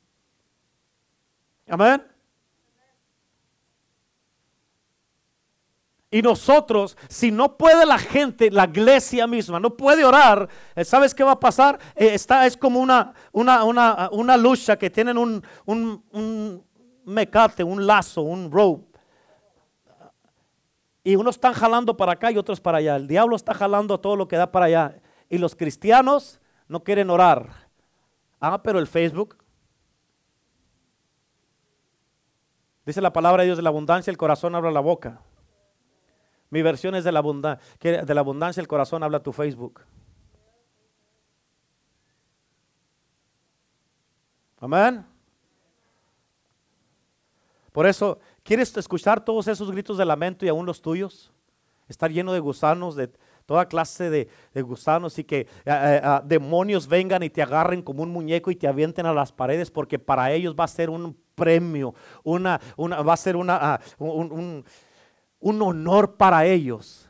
Amén. 1.71 2.03
Y 6.13 6.21
nosotros, 6.21 6.97
si 7.07 7.31
no 7.31 7.55
puede 7.55 7.85
la 7.85 7.97
gente, 7.97 8.51
la 8.51 8.65
iglesia 8.65 9.25
misma, 9.25 9.57
no 9.57 9.77
puede 9.77 10.03
orar, 10.03 10.49
eh, 10.75 10.83
¿sabes 10.83 11.15
qué 11.15 11.23
va 11.23 11.31
a 11.31 11.39
pasar? 11.39 11.79
Eh, 11.95 12.09
está, 12.13 12.45
es 12.45 12.57
como 12.57 12.81
una, 12.81 13.13
una, 13.31 13.63
una, 13.63 14.09
una, 14.11 14.35
lucha 14.35 14.77
que 14.77 14.89
tienen 14.89 15.17
un, 15.17 15.41
un, 15.63 16.03
un 16.11 16.61
mecate, 17.05 17.63
un 17.63 17.87
lazo, 17.87 18.23
un 18.23 18.51
rope. 18.51 18.99
Y 21.05 21.15
unos 21.15 21.37
están 21.37 21.53
jalando 21.53 21.95
para 21.95 22.11
acá 22.11 22.29
y 22.33 22.37
otros 22.37 22.59
para 22.59 22.79
allá. 22.79 22.97
El 22.97 23.07
diablo 23.07 23.37
está 23.37 23.53
jalando 23.53 23.97
todo 23.97 24.17
lo 24.17 24.27
que 24.27 24.35
da 24.35 24.51
para 24.51 24.65
allá. 24.65 24.97
Y 25.29 25.37
los 25.37 25.55
cristianos 25.55 26.41
no 26.67 26.83
quieren 26.83 27.09
orar. 27.09 27.47
Ah, 28.41 28.61
pero 28.61 28.77
el 28.77 28.87
Facebook, 28.87 29.40
Dice 32.85 33.01
la 33.01 33.13
palabra 33.13 33.43
de 33.43 33.47
Dios 33.47 33.57
de 33.57 33.63
la 33.63 33.69
abundancia, 33.69 34.09
el 34.09 34.17
corazón 34.17 34.55
habla 34.55 34.71
la 34.71 34.79
boca. 34.79 35.21
Mi 36.49 36.61
versión 36.61 36.95
es 36.95 37.03
de 37.03 37.11
la, 37.11 37.19
abundancia, 37.19 37.63
de 37.79 38.13
la 38.13 38.21
abundancia, 38.21 38.59
el 38.59 38.67
corazón 38.67 39.03
habla 39.03 39.21
tu 39.21 39.31
Facebook. 39.31 39.81
Amén. 44.59 45.05
Por 47.71 47.85
eso, 47.85 48.19
¿quieres 48.43 48.75
escuchar 48.75 49.23
todos 49.23 49.47
esos 49.47 49.71
gritos 49.71 49.97
de 49.97 50.05
lamento 50.05 50.45
y 50.45 50.49
aún 50.49 50.65
los 50.65 50.81
tuyos? 50.81 51.31
Estar 51.87 52.11
lleno 52.11 52.33
de 52.33 52.39
gusanos, 52.39 52.95
de 52.95 53.11
toda 53.45 53.65
clase 53.65 54.09
de, 54.09 54.61
gusanos 54.61 55.17
y 55.19 55.23
que 55.23 55.39
eh, 55.39 55.47
eh, 55.65 56.01
demonios 56.25 56.87
vengan 56.87 57.23
y 57.23 57.29
te 57.29 57.41
agarren 57.41 57.81
como 57.81 58.03
un 58.03 58.11
muñeco 58.11 58.51
y 58.51 58.55
te 58.55 58.67
avienten 58.67 59.05
a 59.05 59.13
las 59.13 59.31
paredes 59.31 59.71
porque 59.71 59.99
para 59.99 60.31
ellos 60.31 60.55
va 60.57 60.65
a 60.65 60.69
ser 60.69 60.89
un 60.89 61.17
premio, 61.35 61.93
una, 62.23 62.59
una, 62.77 63.01
va 63.01 63.13
a 63.13 63.17
ser 63.17 63.35
una, 63.35 63.57
ah, 63.61 63.79
un, 63.97 64.63
un 65.39 65.61
honor 65.61 66.15
para 66.15 66.45
ellos 66.45 67.09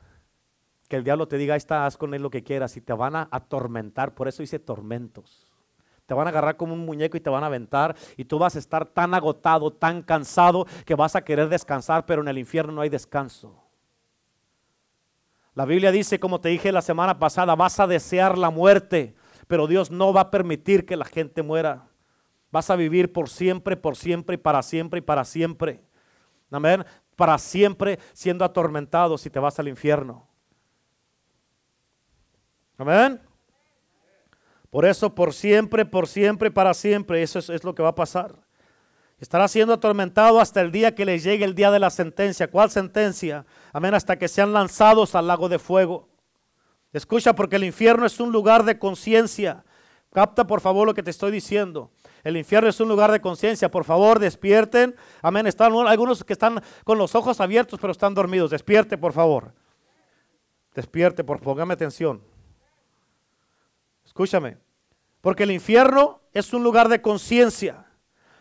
que 0.92 0.98
el 0.98 1.06
diablo 1.06 1.26
te 1.26 1.38
diga, 1.38 1.54
ahí 1.54 1.58
está, 1.58 1.86
haz 1.86 1.96
con 1.96 2.14
él 2.14 2.22
lo 2.22 2.30
que 2.30 2.44
quieras 2.44 2.76
y 2.76 2.82
te 2.82 2.92
van 2.92 3.16
a 3.16 3.30
atormentar. 3.32 4.14
Por 4.14 4.28
eso 4.28 4.44
dice 4.44 4.60
tormentos. 4.60 5.48
Te 6.06 6.14
van 6.14 6.28
a 6.28 6.32
agarrar 6.32 6.58
como 6.58 6.74
un 6.74 6.86
muñeco 6.86 7.16
y 7.16 7.22
te 7.22 7.30
van 7.30 7.46
a 7.46 7.48
aventar 7.48 7.96
y 8.18 8.26
tú 8.26 8.38
vas 8.38 8.58
a 8.58 8.60
estar 8.60 8.86
tan 8.86 9.14
agotado, 9.14 9.72
tan 9.72 10.02
cansado 10.02 10.66
que 10.86 10.94
vas 10.94 11.16
a 11.16 11.24
querer 11.24 11.48
descansar, 11.48 12.06
pero 12.06 12.22
en 12.22 12.28
el 12.28 12.38
infierno 12.38 12.74
no 12.74 12.82
hay 12.82 12.90
descanso. 12.90 13.56
La 15.54 15.64
Biblia 15.64 15.94
dice, 15.94 16.20
como 16.20 16.42
te 16.42 16.50
dije 16.50 16.74
la 16.74 16.82
semana 16.82 17.18
pasada, 17.18 17.56
vas 17.56 17.80
a 17.80 17.88
desear 17.88 18.38
la 18.38 18.50
muerte, 18.50 19.16
pero 19.48 19.68
Dios 19.68 19.92
no 19.92 20.12
va 20.12 20.22
a 20.22 20.32
permitir 20.32 20.86
que 20.86 20.98
la 20.98 21.06
gente 21.06 21.42
muera. 21.42 21.88
Vas 22.52 22.70
a 22.70 22.76
vivir 22.76 23.12
por 23.14 23.30
siempre, 23.30 23.78
por 23.78 23.96
siempre 23.96 24.38
para 24.38 24.62
siempre 24.62 25.00
y 25.00 25.02
para 25.02 25.24
siempre. 25.24 25.82
Amén. 26.52 26.84
Para 27.16 27.38
siempre 27.38 28.00
siendo 28.14 28.44
atormentado 28.44 29.18
si 29.18 29.30
te 29.30 29.40
vas 29.40 29.58
al 29.60 29.70
infierno. 29.70 30.28
Amén. 32.78 33.22
Por 34.70 34.86
eso, 34.86 35.14
por 35.14 35.34
siempre, 35.34 35.86
por 35.86 36.08
siempre, 36.08 36.50
para 36.50 36.74
siempre, 36.74 37.22
eso 37.22 37.40
es, 37.40 37.64
lo 37.64 37.76
que 37.76 37.84
va 37.84 37.90
a 37.90 37.96
pasar. 37.96 38.36
Estará 39.20 39.48
siendo 39.48 39.74
atormentado 39.74 40.40
hasta 40.40 40.62
el 40.62 40.72
día 40.72 40.96
que 40.96 41.06
le 41.06 41.20
llegue 41.20 41.46
el 41.46 41.54
día 41.54 41.70
de 41.72 41.80
la 41.80 41.90
sentencia. 41.90 42.50
¿Cuál 42.50 42.72
sentencia? 42.72 43.46
Amén, 43.72 43.94
hasta 43.94 44.18
que 44.18 44.28
sean 44.28 44.54
lanzados 44.54 45.14
al 45.14 45.28
lago 45.28 45.48
de 45.48 45.60
fuego. 45.60 46.10
Escucha, 46.94 47.34
porque 47.36 47.58
el 47.58 47.66
infierno 47.66 48.06
es 48.06 48.20
un 48.20 48.32
lugar 48.32 48.64
de 48.64 48.80
conciencia. 48.80 49.64
Capta 50.12 50.48
por 50.48 50.60
favor 50.60 50.88
lo 50.88 50.94
que 50.94 51.04
te 51.04 51.12
estoy 51.12 51.32
diciendo. 51.32 51.92
El 52.24 52.38
infierno 52.38 52.70
es 52.70 52.80
un 52.80 52.88
lugar 52.88 53.12
de 53.12 53.22
conciencia. 53.22 53.70
Por 53.70 53.84
favor, 53.84 54.20
despierten. 54.20 54.96
Amén. 55.22 55.48
Están 55.48 55.74
algunos 55.88 56.24
que 56.24 56.34
están 56.34 56.62
con 56.84 56.98
los 56.98 57.16
ojos 57.16 57.40
abiertos, 57.40 57.80
pero 57.80 57.92
están 57.92 58.14
dormidos. 58.14 58.52
Despierte, 58.52 58.98
por 58.98 59.14
favor. 59.14 59.54
Despierte, 60.74 61.24
por 61.24 61.40
póngame 61.40 61.74
atención. 61.74 62.22
Escúchame, 64.06 64.58
porque 65.22 65.44
el 65.44 65.52
infierno 65.52 66.22
es 66.34 66.54
un 66.54 66.64
lugar 66.64 66.90
de 66.90 67.02
conciencia, 67.02 67.86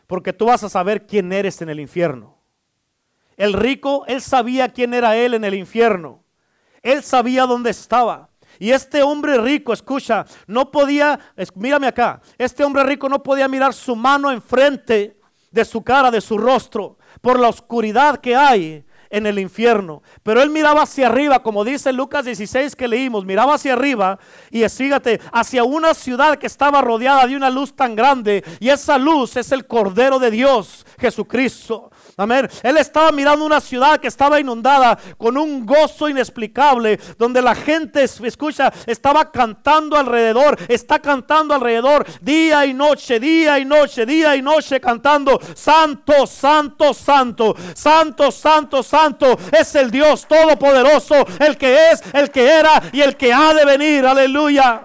porque 0.07 0.33
tú 0.33 0.47
vas 0.47 0.65
a 0.65 0.69
saber 0.69 1.07
quién 1.07 1.33
eres 1.33 1.63
en 1.63 1.69
el 1.69 1.79
infierno. 1.79 2.39
El 3.37 3.53
rico, 3.53 4.05
él 4.07 4.21
sabía 4.21 4.69
quién 4.71 4.95
era 4.95 5.17
él 5.17 5.35
en 5.35 5.45
el 5.45 5.55
infierno. 5.55 6.25
Él 6.83 7.03
sabía 7.03 7.47
dónde 7.47 7.71
estaba. 7.71 8.30
Y 8.61 8.73
este 8.73 9.03
hombre 9.03 9.39
rico, 9.39 9.73
escucha, 9.73 10.27
no 10.47 10.71
podía, 10.71 11.19
mírame 11.55 11.87
acá, 11.87 12.21
este 12.37 12.63
hombre 12.63 12.85
rico 12.85 13.09
no 13.09 13.23
podía 13.23 13.49
mirar 13.49 13.73
su 13.73 13.97
mano 13.97 14.31
enfrente 14.31 15.19
de 15.51 15.65
su 15.65 15.83
cara, 15.83 16.11
de 16.11 16.21
su 16.21 16.37
rostro, 16.37 16.99
por 17.23 17.41
la 17.41 17.49
oscuridad 17.49 18.19
que 18.19 18.37
hay 18.37 18.85
en 19.11 19.27
el 19.27 19.39
infierno. 19.39 20.03
Pero 20.23 20.41
él 20.41 20.51
miraba 20.51 20.83
hacia 20.83 21.09
arriba, 21.09 21.43
como 21.43 21.65
dice 21.65 21.93
Lucas 21.93 22.25
16 22.25 22.77
que 22.77 22.89
leímos, 22.89 23.25
miraba 23.25 23.55
hacia 23.55 23.75
arriba 23.75 24.19
y 24.51 24.67
fíjate, 24.69 25.21
hacia 25.33 25.65
una 25.65 25.95
ciudad 25.95 26.39
que 26.39 26.47
estaba 26.47 26.81
rodeada 26.81 27.27
de 27.27 27.37
una 27.37 27.51
luz 27.51 27.75
tan 27.75 27.95
grande. 27.97 28.45
Y 28.61 28.69
esa 28.69 28.97
luz 28.97 29.37
es 29.37 29.53
el 29.53 29.67
Cordero 29.67 30.19
de 30.19 30.31
Dios, 30.31 30.87
Jesucristo. 30.99 31.91
Amén. 32.17 32.49
Él 32.63 32.77
estaba 32.77 33.13
mirando 33.13 33.45
una 33.45 33.61
ciudad 33.61 33.99
que 33.99 34.09
estaba 34.09 34.39
inundada 34.39 34.99
con 35.17 35.39
un 35.39 35.65
gozo 35.65 36.09
inexplicable, 36.09 37.01
donde 37.19 37.41
la 37.41 37.55
gente, 37.55 38.05
escucha, 38.05 38.73
estaba 38.87 39.31
cantando 39.31 39.97
alrededor, 39.97 40.59
está 40.69 40.99
cantando 40.99 41.55
alrededor 41.55 42.07
día 42.21 42.67
y 42.67 42.75
noche, 42.75 43.19
día 43.19 43.59
y 43.59 43.65
noche, 43.65 44.05
día 44.05 44.37
y 44.37 44.43
noche, 44.43 44.81
cantando, 44.81 45.41
Santo, 45.55 46.27
Santo, 46.27 46.93
Santo, 46.93 47.57
Santo, 47.75 48.31
Santo, 48.31 48.83
Santo, 48.83 48.83
es 49.53 49.75
el 49.75 49.91
Dios 49.91 50.27
Todopoderoso, 50.27 51.27
el 51.39 51.57
que 51.57 51.91
es, 51.91 52.03
el 52.13 52.31
que 52.31 52.49
era 52.51 52.83
y 52.93 53.01
el 53.01 53.17
que 53.17 53.33
ha 53.33 53.55
de 53.55 53.65
venir. 53.65 54.07
Aleluya. 54.07 54.83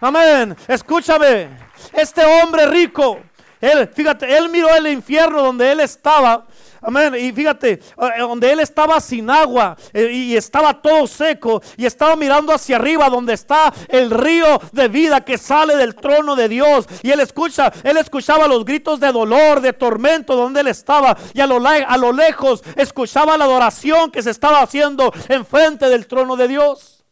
Amén. 0.00 0.56
Escúchame, 0.68 1.48
este 1.92 2.24
hombre 2.24 2.66
rico, 2.66 3.20
él, 3.60 3.88
fíjate, 3.94 4.36
él 4.36 4.48
miró 4.48 4.74
el 4.74 4.86
infierno 4.88 5.42
donde 5.42 5.72
él 5.72 5.80
estaba 5.80 6.44
Amén. 6.86 7.16
Y 7.16 7.32
fíjate, 7.32 7.72
eh, 7.72 8.20
donde 8.20 8.52
él 8.52 8.60
estaba 8.60 9.00
sin 9.00 9.28
agua 9.28 9.76
eh, 9.92 10.08
y 10.08 10.36
estaba 10.36 10.80
todo 10.80 11.08
seco 11.08 11.60
y 11.76 11.84
estaba 11.84 12.14
mirando 12.14 12.52
hacia 12.52 12.76
arriba 12.76 13.10
donde 13.10 13.32
está 13.32 13.74
el 13.88 14.08
río 14.08 14.60
de 14.70 14.86
vida 14.86 15.24
que 15.24 15.36
sale 15.36 15.74
del 15.76 15.96
trono 15.96 16.36
de 16.36 16.48
Dios. 16.48 16.86
Y 17.02 17.10
él 17.10 17.18
escucha, 17.18 17.72
él 17.82 17.96
escuchaba 17.96 18.46
los 18.46 18.64
gritos 18.64 19.00
de 19.00 19.10
dolor, 19.10 19.60
de 19.60 19.72
tormento 19.72 20.36
donde 20.36 20.60
él 20.60 20.68
estaba. 20.68 21.18
Y 21.34 21.40
a 21.40 21.48
lo, 21.48 22.12
lejos 22.12 22.62
escuchaba 22.76 23.36
la 23.36 23.46
adoración 23.46 24.12
que 24.12 24.22
se 24.22 24.30
estaba 24.30 24.62
haciendo 24.62 25.12
enfrente 25.28 25.88
del 25.88 26.06
trono 26.06 26.36
de 26.36 26.46
Dios. 26.46 27.04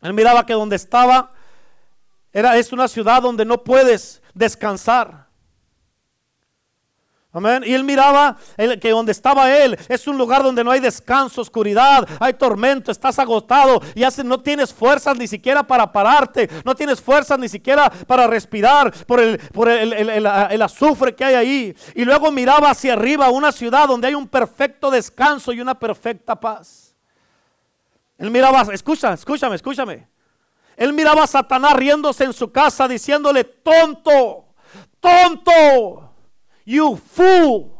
Él 0.00 0.14
miraba 0.14 0.46
que 0.46 0.52
donde 0.52 0.76
estaba 0.76 1.32
era, 2.32 2.56
es 2.56 2.72
una 2.72 2.86
ciudad 2.86 3.20
donde 3.20 3.44
no 3.44 3.64
puedes 3.64 4.22
descansar. 4.32 5.27
Amén. 7.30 7.62
Y 7.66 7.74
él 7.74 7.84
miraba 7.84 8.38
que 8.80 8.90
donde 8.90 9.12
estaba 9.12 9.54
él 9.54 9.78
es 9.88 10.06
un 10.06 10.16
lugar 10.16 10.42
donde 10.42 10.64
no 10.64 10.70
hay 10.70 10.80
descanso, 10.80 11.42
oscuridad, 11.42 12.08
hay 12.18 12.32
tormento, 12.32 12.90
estás 12.90 13.18
agotado 13.18 13.82
y 13.94 14.02
no 14.24 14.40
tienes 14.40 14.72
fuerzas 14.72 15.18
ni 15.18 15.28
siquiera 15.28 15.62
para 15.62 15.92
pararte, 15.92 16.48
no 16.64 16.74
tienes 16.74 17.02
fuerzas 17.02 17.38
ni 17.38 17.48
siquiera 17.48 17.90
para 17.90 18.26
respirar 18.26 18.94
por, 19.04 19.20
el, 19.20 19.38
por 19.38 19.68
el, 19.68 20.62
azufre 20.62 21.14
que 21.14 21.24
hay 21.24 21.34
ahí. 21.34 21.76
Y 21.94 22.06
luego 22.06 22.32
miraba 22.32 22.70
hacia 22.70 22.94
arriba 22.94 23.28
una 23.28 23.52
ciudad 23.52 23.86
donde 23.86 24.08
hay 24.08 24.14
un 24.14 24.26
perfecto 24.26 24.90
descanso 24.90 25.52
y 25.52 25.60
una 25.60 25.78
perfecta 25.78 26.34
paz. 26.34 26.94
Él 28.16 28.30
miraba, 28.30 28.62
escucha, 28.72 29.12
escúchame, 29.12 29.56
escúchame. 29.56 30.08
Él 30.78 30.94
miraba 30.94 31.24
a 31.24 31.26
Satanás 31.26 31.74
riéndose 31.74 32.24
en 32.24 32.32
su 32.32 32.50
casa 32.50 32.88
diciéndole, 32.88 33.44
tonto, 33.44 34.46
tonto. 34.98 36.07
You 36.68 37.00
fool. 37.14 37.78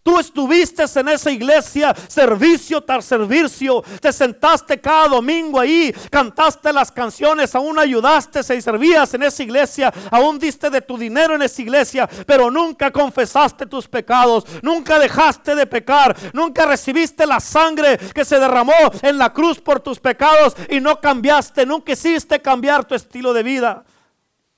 Tú 0.00 0.16
estuviste 0.20 0.84
en 0.94 1.08
esa 1.08 1.30
iglesia, 1.30 1.92
servicio 2.06 2.80
tras 2.82 3.04
servicio. 3.04 3.82
Te 4.00 4.12
sentaste 4.12 4.80
cada 4.80 5.08
domingo 5.08 5.58
ahí, 5.58 5.92
cantaste 6.08 6.72
las 6.72 6.92
canciones, 6.92 7.52
aún 7.56 7.76
ayudaste 7.76 8.40
y 8.54 8.62
servías 8.62 9.14
en 9.14 9.24
esa 9.24 9.42
iglesia, 9.42 9.92
aún 10.12 10.38
diste 10.38 10.70
de 10.70 10.82
tu 10.82 10.96
dinero 10.96 11.34
en 11.34 11.42
esa 11.42 11.62
iglesia, 11.62 12.08
pero 12.26 12.48
nunca 12.48 12.92
confesaste 12.92 13.66
tus 13.66 13.88
pecados, 13.88 14.44
nunca 14.62 14.98
dejaste 15.00 15.56
de 15.56 15.66
pecar, 15.66 16.14
nunca 16.32 16.66
recibiste 16.66 17.26
la 17.26 17.40
sangre 17.40 17.98
que 17.98 18.24
se 18.24 18.38
derramó 18.38 18.74
en 19.02 19.18
la 19.18 19.32
cruz 19.32 19.58
por 19.58 19.80
tus 19.80 19.98
pecados 19.98 20.54
y 20.68 20.78
no 20.78 21.00
cambiaste, 21.00 21.66
nunca 21.66 21.92
hiciste 21.92 22.40
cambiar 22.40 22.84
tu 22.84 22.94
estilo 22.94 23.32
de 23.32 23.42
vida. 23.42 23.84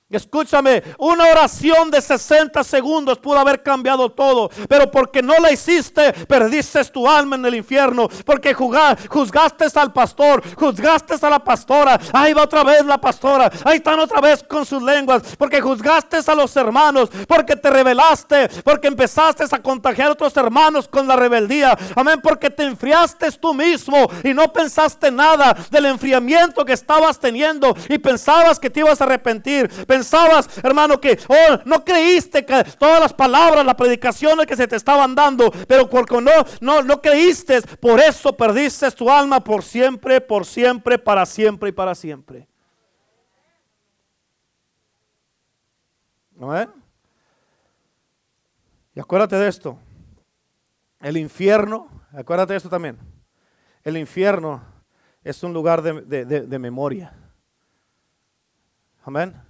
Escúchame, 0.09 0.83
una 0.99 1.25
oración 1.25 1.91
de 1.91 1.99
60 1.99 2.63
segundos 2.63 3.17
pudo 3.17 3.39
haber 3.39 3.61
cambiado 3.61 4.09
todo, 4.09 4.49
pero 4.69 4.89
porque 4.89 5.21
no 5.21 5.33
la 5.39 5.51
hiciste, 5.51 6.13
perdiste 6.13 6.81
tu 6.85 7.09
alma 7.09 7.35
en 7.35 7.45
el 7.45 7.55
infierno, 7.55 8.07
porque 8.25 8.53
juzgaste 8.53 9.65
al 9.75 9.91
pastor, 9.91 10.41
juzgaste 10.55 11.15
a 11.21 11.29
la 11.29 11.39
pastora, 11.39 11.99
ahí 12.13 12.31
va 12.31 12.43
otra 12.43 12.63
vez 12.63 12.85
la 12.85 12.97
pastora, 12.97 13.51
ahí 13.65 13.77
están 13.77 13.99
otra 13.99 14.21
vez 14.21 14.41
con 14.43 14.65
sus 14.65 14.81
lenguas, 14.81 15.23
porque 15.37 15.59
juzgaste 15.59 16.19
a 16.25 16.35
los 16.35 16.55
hermanos, 16.55 17.09
porque 17.27 17.57
te 17.57 17.69
rebelaste, 17.69 18.47
porque 18.63 18.87
empezaste 18.87 19.43
a 19.51 19.61
contagiar 19.61 20.07
a 20.07 20.11
otros 20.13 20.37
hermanos 20.37 20.87
con 20.87 21.05
la 21.05 21.17
rebeldía, 21.17 21.77
amén, 21.97 22.21
porque 22.23 22.49
te 22.49 22.63
enfriaste 22.63 23.29
tú 23.33 23.53
mismo 23.53 24.09
y 24.23 24.33
no 24.33 24.53
pensaste 24.53 25.11
nada 25.11 25.53
del 25.69 25.87
enfriamiento 25.87 26.63
que 26.63 26.71
estabas 26.71 27.19
teniendo 27.19 27.75
y 27.89 27.97
pensabas 27.97 28.57
que 28.57 28.69
te 28.69 28.79
ibas 28.79 29.01
a 29.01 29.03
arrepentir 29.03 29.69
pensabas, 29.97 30.57
hermano, 30.63 30.99
que 30.99 31.17
oh, 31.27 31.57
no 31.65 31.83
creíste 31.83 32.45
que 32.45 32.63
todas 32.77 32.99
las 32.99 33.13
palabras, 33.13 33.65
las 33.65 33.75
predicaciones 33.75 34.45
que 34.45 34.55
se 34.55 34.67
te 34.67 34.75
estaban 34.75 35.15
dando, 35.15 35.51
pero 35.67 35.89
porque 35.89 36.21
no, 36.21 36.31
no, 36.61 36.83
no 36.83 37.01
creíste, 37.01 37.61
por 37.77 37.99
eso 37.99 38.35
perdiste 38.35 38.91
tu 38.91 39.09
alma 39.09 39.43
por 39.43 39.63
siempre, 39.63 40.21
por 40.21 40.45
siempre, 40.45 40.99
para 40.99 41.25
siempre 41.25 41.69
y 41.69 41.71
para 41.71 41.95
siempre. 41.95 42.47
¿No 46.35 46.53
Y 48.93 48.99
acuérdate 48.99 49.35
de 49.37 49.47
esto. 49.47 49.79
El 50.99 51.17
infierno, 51.17 51.89
acuérdate 52.11 52.53
de 52.53 52.57
esto 52.57 52.69
también. 52.69 52.99
El 53.83 53.97
infierno 53.97 54.63
es 55.23 55.41
un 55.41 55.53
lugar 55.53 55.81
de, 55.81 56.25
de 56.25 56.59
memoria. 56.59 57.13
Amén. 59.03 59.46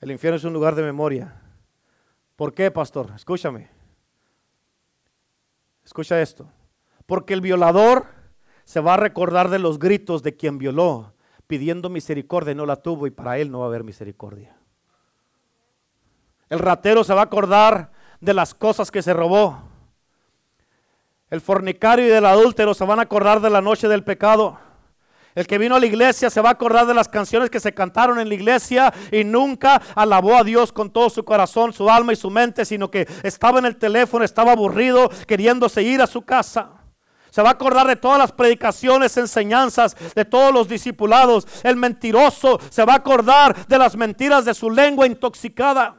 El 0.00 0.10
infierno 0.10 0.36
es 0.36 0.44
un 0.44 0.52
lugar 0.52 0.74
de 0.74 0.82
memoria. 0.82 1.34
¿Por 2.36 2.54
qué, 2.54 2.70
pastor? 2.70 3.12
Escúchame. 3.14 3.68
Escucha 5.84 6.20
esto. 6.20 6.48
Porque 7.06 7.34
el 7.34 7.40
violador 7.40 8.06
se 8.64 8.80
va 8.80 8.94
a 8.94 8.96
recordar 8.96 9.50
de 9.50 9.58
los 9.58 9.78
gritos 9.78 10.22
de 10.22 10.36
quien 10.36 10.56
violó, 10.56 11.12
pidiendo 11.46 11.90
misericordia 11.90 12.52
y 12.52 12.54
no 12.54 12.64
la 12.64 12.76
tuvo 12.76 13.06
y 13.06 13.10
para 13.10 13.38
él 13.38 13.50
no 13.50 13.58
va 13.58 13.66
a 13.66 13.68
haber 13.68 13.84
misericordia. 13.84 14.56
El 16.48 16.60
ratero 16.60 17.04
se 17.04 17.12
va 17.12 17.20
a 17.20 17.24
acordar 17.24 17.92
de 18.20 18.34
las 18.34 18.54
cosas 18.54 18.90
que 18.90 19.02
se 19.02 19.12
robó. 19.12 19.62
El 21.28 21.40
fornicario 21.40 22.06
y 22.06 22.08
del 22.08 22.26
adúltero 22.26 22.74
se 22.74 22.84
van 22.84 22.98
a 23.00 23.02
acordar 23.02 23.40
de 23.40 23.50
la 23.50 23.60
noche 23.60 23.86
del 23.86 24.02
pecado. 24.02 24.58
El 25.34 25.46
que 25.46 25.58
vino 25.58 25.76
a 25.76 25.80
la 25.80 25.86
iglesia 25.86 26.28
se 26.28 26.40
va 26.40 26.48
a 26.48 26.52
acordar 26.52 26.86
de 26.86 26.94
las 26.94 27.08
canciones 27.08 27.50
que 27.50 27.60
se 27.60 27.72
cantaron 27.72 28.18
en 28.18 28.28
la 28.28 28.34
iglesia 28.34 28.92
y 29.12 29.22
nunca 29.22 29.80
alabó 29.94 30.36
a 30.36 30.44
Dios 30.44 30.72
con 30.72 30.90
todo 30.90 31.08
su 31.08 31.24
corazón, 31.24 31.72
su 31.72 31.88
alma 31.88 32.12
y 32.12 32.16
su 32.16 32.30
mente, 32.30 32.64
sino 32.64 32.90
que 32.90 33.06
estaba 33.22 33.60
en 33.60 33.66
el 33.66 33.76
teléfono, 33.76 34.24
estaba 34.24 34.52
aburrido, 34.52 35.08
queriéndose 35.28 35.82
ir 35.82 36.02
a 36.02 36.08
su 36.08 36.22
casa. 36.22 36.70
Se 37.30 37.42
va 37.42 37.50
a 37.50 37.52
acordar 37.52 37.86
de 37.86 37.94
todas 37.94 38.18
las 38.18 38.32
predicaciones, 38.32 39.16
enseñanzas, 39.16 39.96
de 40.16 40.24
todos 40.24 40.52
los 40.52 40.68
discipulados. 40.68 41.46
El 41.62 41.76
mentiroso 41.76 42.58
se 42.68 42.84
va 42.84 42.94
a 42.94 42.96
acordar 42.96 43.66
de 43.68 43.78
las 43.78 43.96
mentiras 43.96 44.44
de 44.44 44.52
su 44.52 44.68
lengua 44.68 45.06
intoxicada. 45.06 45.94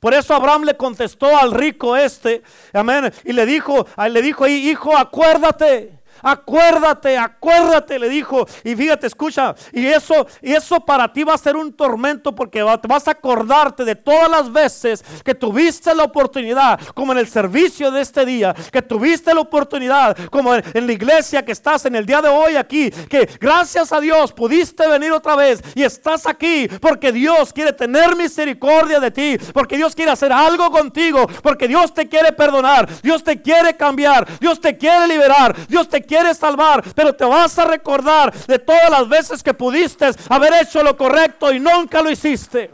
Por 0.00 0.14
eso 0.14 0.34
Abraham 0.34 0.64
le 0.64 0.76
contestó 0.76 1.36
al 1.36 1.52
rico 1.52 1.96
este, 1.96 2.42
amén, 2.72 3.12
y 3.24 3.32
le 3.32 3.46
dijo, 3.46 3.86
le 4.08 4.22
dijo 4.22 4.48
hijo, 4.48 4.96
acuérdate 4.96 5.99
Acuérdate, 6.22 7.16
acuérdate, 7.16 7.98
le 7.98 8.08
dijo. 8.08 8.46
Y 8.64 8.74
fíjate, 8.74 9.06
escucha, 9.06 9.54
y 9.72 9.86
eso, 9.86 10.26
y 10.42 10.52
eso 10.52 10.80
para 10.80 11.12
ti 11.12 11.24
va 11.24 11.34
a 11.34 11.38
ser 11.38 11.56
un 11.56 11.72
tormento 11.72 12.34
porque 12.34 12.62
vas 12.62 13.08
a 13.08 13.12
acordarte 13.12 13.84
de 13.84 13.94
todas 13.94 14.30
las 14.30 14.52
veces 14.52 15.04
que 15.24 15.34
tuviste 15.34 15.94
la 15.94 16.04
oportunidad, 16.04 16.80
como 16.94 17.12
en 17.12 17.18
el 17.18 17.28
servicio 17.28 17.90
de 17.90 18.00
este 18.00 18.24
día, 18.24 18.54
que 18.72 18.82
tuviste 18.82 19.34
la 19.34 19.40
oportunidad, 19.40 20.16
como 20.30 20.54
en 20.54 20.86
la 20.86 20.92
iglesia 20.92 21.44
que 21.44 21.52
estás 21.52 21.86
en 21.86 21.94
el 21.94 22.06
día 22.06 22.20
de 22.20 22.28
hoy 22.28 22.56
aquí, 22.56 22.90
que 22.90 23.28
gracias 23.40 23.92
a 23.92 24.00
Dios 24.00 24.32
pudiste 24.32 24.86
venir 24.88 25.12
otra 25.12 25.36
vez 25.36 25.60
y 25.74 25.82
estás 25.82 26.26
aquí 26.26 26.68
porque 26.80 27.12
Dios 27.12 27.52
quiere 27.52 27.72
tener 27.72 28.16
misericordia 28.16 29.00
de 29.00 29.10
ti, 29.10 29.36
porque 29.52 29.76
Dios 29.76 29.94
quiere 29.94 30.10
hacer 30.10 30.32
algo 30.32 30.70
contigo, 30.70 31.26
porque 31.42 31.68
Dios 31.68 31.92
te 31.94 32.08
quiere 32.08 32.32
perdonar, 32.32 32.88
Dios 33.02 33.22
te 33.22 33.40
quiere 33.40 33.74
cambiar, 33.76 34.26
Dios 34.38 34.60
te 34.60 34.76
quiere 34.76 35.06
liberar, 35.06 35.56
Dios 35.68 35.88
te 35.88 36.02
quieres 36.10 36.38
salvar, 36.38 36.82
pero 36.92 37.14
te 37.14 37.24
vas 37.24 37.56
a 37.56 37.64
recordar 37.64 38.34
de 38.34 38.58
todas 38.58 38.90
las 38.90 39.08
veces 39.08 39.44
que 39.44 39.54
pudiste 39.54 40.10
haber 40.28 40.52
hecho 40.60 40.82
lo 40.82 40.96
correcto 40.96 41.52
y 41.52 41.60
nunca 41.60 42.02
lo 42.02 42.10
hiciste. 42.10 42.68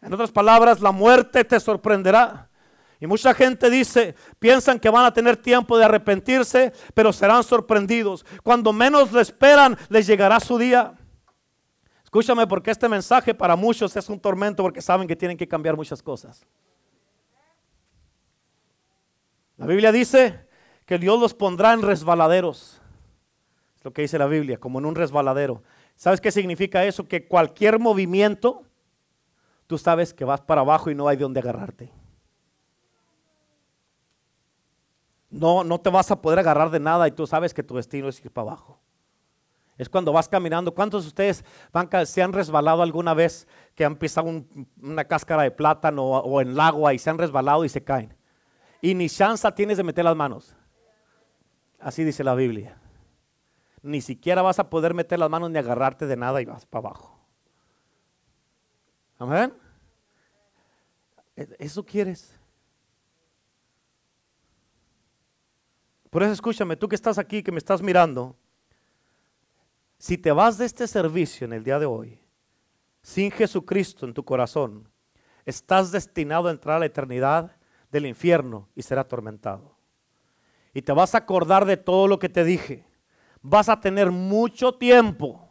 En 0.00 0.14
otras 0.14 0.30
palabras, 0.30 0.80
la 0.80 0.90
muerte 0.90 1.44
te 1.44 1.60
sorprenderá. 1.60 2.48
Y 2.98 3.06
mucha 3.06 3.34
gente 3.34 3.68
dice, 3.68 4.14
piensan 4.38 4.80
que 4.80 4.88
van 4.88 5.04
a 5.04 5.12
tener 5.12 5.36
tiempo 5.36 5.76
de 5.76 5.84
arrepentirse, 5.84 6.72
pero 6.94 7.12
serán 7.12 7.44
sorprendidos. 7.44 8.24
Cuando 8.42 8.72
menos 8.72 9.12
lo 9.12 9.20
esperan, 9.20 9.76
les 9.90 10.06
llegará 10.06 10.40
su 10.40 10.56
día. 10.56 10.94
Escúchame 12.02 12.46
porque 12.46 12.70
este 12.70 12.88
mensaje 12.88 13.34
para 13.34 13.54
muchos 13.54 13.94
es 13.96 14.08
un 14.08 14.18
tormento 14.18 14.62
porque 14.62 14.80
saben 14.80 15.06
que 15.06 15.16
tienen 15.16 15.36
que 15.36 15.46
cambiar 15.46 15.76
muchas 15.76 16.02
cosas. 16.02 16.46
La 19.56 19.66
Biblia 19.66 19.92
dice 19.92 20.46
que 20.84 20.98
Dios 20.98 21.18
los 21.18 21.34
pondrá 21.34 21.72
en 21.72 21.82
resbaladeros. 21.82 22.80
Es 23.76 23.84
lo 23.84 23.92
que 23.92 24.02
dice 24.02 24.18
la 24.18 24.26
Biblia, 24.26 24.58
como 24.58 24.78
en 24.78 24.86
un 24.86 24.94
resbaladero. 24.94 25.62
¿Sabes 25.96 26.20
qué 26.20 26.30
significa 26.30 26.84
eso? 26.84 27.04
Que 27.04 27.26
cualquier 27.26 27.78
movimiento, 27.78 28.64
tú 29.66 29.78
sabes 29.78 30.12
que 30.12 30.24
vas 30.24 30.42
para 30.42 30.60
abajo 30.60 30.90
y 30.90 30.94
no 30.94 31.08
hay 31.08 31.16
de 31.16 31.22
dónde 31.22 31.40
agarrarte. 31.40 31.90
No, 35.30 35.64
no 35.64 35.80
te 35.80 35.90
vas 35.90 36.10
a 36.10 36.20
poder 36.20 36.38
agarrar 36.38 36.70
de 36.70 36.80
nada 36.80 37.08
y 37.08 37.12
tú 37.12 37.26
sabes 37.26 37.52
que 37.52 37.62
tu 37.62 37.76
destino 37.76 38.08
es 38.08 38.24
ir 38.24 38.30
para 38.30 38.50
abajo. 38.50 38.78
Es 39.78 39.88
cuando 39.88 40.12
vas 40.12 40.28
caminando. 40.28 40.74
¿Cuántos 40.74 41.04
de 41.04 41.08
ustedes 41.08 41.44
se 42.06 42.22
han 42.22 42.32
resbalado 42.32 42.82
alguna 42.82 43.12
vez 43.12 43.46
que 43.74 43.84
han 43.84 43.96
pisado 43.96 44.44
una 44.80 45.04
cáscara 45.04 45.42
de 45.42 45.50
plátano 45.50 46.04
o, 46.04 46.18
o 46.20 46.40
en 46.40 46.48
el 46.48 46.60
agua 46.60 46.94
y 46.94 46.98
se 46.98 47.10
han 47.10 47.18
resbalado 47.18 47.64
y 47.64 47.68
se 47.68 47.82
caen? 47.82 48.14
Y 48.80 48.94
ni 48.94 49.08
chance 49.08 49.50
tienes 49.52 49.76
de 49.76 49.84
meter 49.84 50.04
las 50.04 50.16
manos. 50.16 50.54
Así 51.78 52.04
dice 52.04 52.24
la 52.24 52.34
Biblia. 52.34 52.78
Ni 53.82 54.00
siquiera 54.00 54.42
vas 54.42 54.58
a 54.58 54.68
poder 54.68 54.94
meter 54.94 55.18
las 55.18 55.30
manos 55.30 55.50
ni 55.50 55.58
agarrarte 55.58 56.06
de 56.06 56.16
nada 56.16 56.42
y 56.42 56.44
vas 56.44 56.66
para 56.66 56.88
abajo. 56.88 57.18
Amén. 59.18 59.54
¿E-, 61.36 61.56
¿Eso 61.58 61.84
quieres? 61.84 62.38
Por 66.10 66.22
eso 66.22 66.32
escúchame, 66.32 66.76
tú 66.76 66.88
que 66.88 66.96
estás 66.96 67.18
aquí, 67.18 67.42
que 67.42 67.52
me 67.52 67.58
estás 67.58 67.82
mirando, 67.82 68.36
si 69.98 70.16
te 70.16 70.32
vas 70.32 70.56
de 70.58 70.64
este 70.64 70.86
servicio 70.86 71.44
en 71.44 71.52
el 71.52 71.62
día 71.62 71.78
de 71.78 71.86
hoy, 71.86 72.18
sin 73.02 73.30
Jesucristo 73.30 74.06
en 74.06 74.14
tu 74.14 74.24
corazón, 74.24 74.88
estás 75.44 75.92
destinado 75.92 76.48
a 76.48 76.50
entrar 76.50 76.76
a 76.76 76.80
la 76.80 76.86
eternidad 76.86 77.56
del 77.96 78.06
infierno 78.06 78.68
y 78.74 78.82
ser 78.82 78.98
atormentado. 78.98 79.76
Y 80.72 80.82
te 80.82 80.92
vas 80.92 81.14
a 81.14 81.18
acordar 81.18 81.64
de 81.64 81.76
todo 81.76 82.06
lo 82.06 82.18
que 82.18 82.28
te 82.28 82.44
dije. 82.44 82.84
Vas 83.42 83.68
a 83.68 83.80
tener 83.80 84.10
mucho 84.10 84.74
tiempo, 84.74 85.48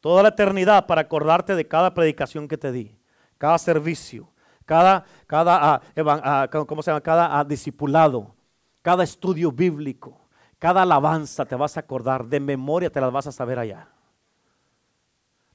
toda 0.00 0.22
la 0.22 0.28
eternidad, 0.30 0.86
para 0.86 1.02
acordarte 1.02 1.54
de 1.54 1.66
cada 1.66 1.94
predicación 1.94 2.48
que 2.48 2.58
te 2.58 2.70
di, 2.70 2.98
cada 3.38 3.58
servicio, 3.58 4.30
cada, 4.66 5.04
cada, 5.26 5.74
ah, 5.74 5.82
ah, 5.96 6.48
¿cómo 6.66 6.82
se 6.82 6.90
llama? 6.90 7.00
Cada 7.00 7.38
ah, 7.38 7.44
discipulado, 7.44 8.34
cada 8.82 9.04
estudio 9.04 9.50
bíblico, 9.50 10.28
cada 10.58 10.82
alabanza 10.82 11.46
te 11.46 11.56
vas 11.56 11.76
a 11.76 11.80
acordar, 11.80 12.26
de 12.26 12.40
memoria 12.40 12.90
te 12.90 13.00
las 13.00 13.12
vas 13.12 13.26
a 13.26 13.32
saber 13.32 13.58
allá. 13.58 13.88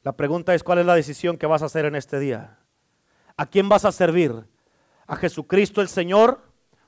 La 0.02 0.14
pregunta 0.14 0.54
es, 0.56 0.64
¿cuál 0.64 0.80
es 0.80 0.86
la 0.86 0.96
decisión 0.96 1.38
que 1.38 1.46
vas 1.46 1.62
a 1.62 1.66
hacer 1.66 1.86
en 1.86 1.96
este 1.96 2.20
día? 2.20 2.58
¿A 3.38 3.46
quién 3.46 3.70
vas 3.70 3.86
a 3.86 3.92
servir? 3.92 4.48
A 5.14 5.16
Jesucristo 5.16 5.82
el 5.82 5.88
Señor 5.88 6.42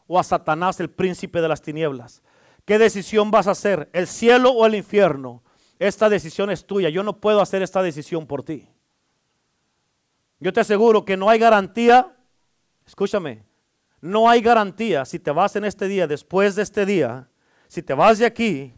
o 0.07 0.19
a 0.19 0.23
Satanás 0.23 0.80
el 0.80 0.89
príncipe 0.89 1.41
de 1.41 1.47
las 1.47 1.61
tinieblas. 1.61 2.21
¿Qué 2.65 2.78
decisión 2.78 3.32
vas 3.32 3.47
a 3.47 3.51
hacer? 3.51 3.89
¿El 3.93 4.07
cielo 4.07 4.51
o 4.51 4.65
el 4.65 4.76
infierno? 4.76 5.43
Esta 5.80 6.09
decisión 6.09 6.49
es 6.49 6.65
tuya. 6.65 6.89
Yo 6.89 7.03
no 7.03 7.19
puedo 7.19 7.41
hacer 7.41 7.61
esta 7.61 7.82
decisión 7.82 8.26
por 8.26 8.43
ti. 8.43 8.67
Yo 10.39 10.51
te 10.51 10.59
aseguro 10.59 11.05
que 11.05 11.17
no 11.17 11.30
hay 11.30 11.39
garantía. 11.39 12.15
Escúchame. 12.86 13.43
No 14.01 14.30
hay 14.30 14.41
garantía 14.41 15.05
si 15.05 15.19
te 15.19 15.32
vas 15.32 15.55
en 15.55 15.65
este 15.65 15.88
día, 15.88 16.05
después 16.05 16.55
de 16.55 16.61
este 16.61 16.86
día, 16.86 17.28
si 17.67 17.82
te 17.82 17.93
vas 17.93 18.19
de 18.19 18.26
aquí 18.26 18.73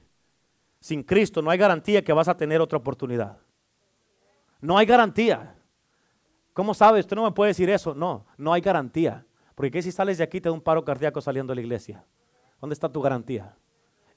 sin 0.79 1.03
Cristo, 1.03 1.41
no 1.41 1.49
hay 1.49 1.57
garantía 1.57 2.03
que 2.03 2.13
vas 2.13 2.29
a 2.29 2.37
tener 2.37 2.61
otra 2.61 2.77
oportunidad. 2.77 3.37
No 4.61 4.77
hay 4.77 4.85
garantía. 4.85 5.55
¿Cómo 6.53 6.73
sabes? 6.73 7.05
Usted 7.05 7.15
no 7.15 7.25
me 7.25 7.31
puede 7.31 7.49
decir 7.49 7.69
eso. 7.69 7.93
No, 7.93 8.25
no 8.37 8.53
hay 8.53 8.61
garantía. 8.61 9.26
Porque 9.57 9.71
¿qué 9.71 9.81
si 9.81 9.91
sales 9.91 10.19
de 10.19 10.23
aquí 10.23 10.39
te 10.39 10.49
da 10.49 10.53
un 10.53 10.61
paro 10.61 10.85
cardíaco 10.85 11.19
saliendo 11.19 11.49
de 11.49 11.55
la 11.55 11.61
iglesia? 11.61 12.05
¿Dónde 12.61 12.75
está 12.75 12.87
tu 12.87 13.01
garantía? 13.01 13.57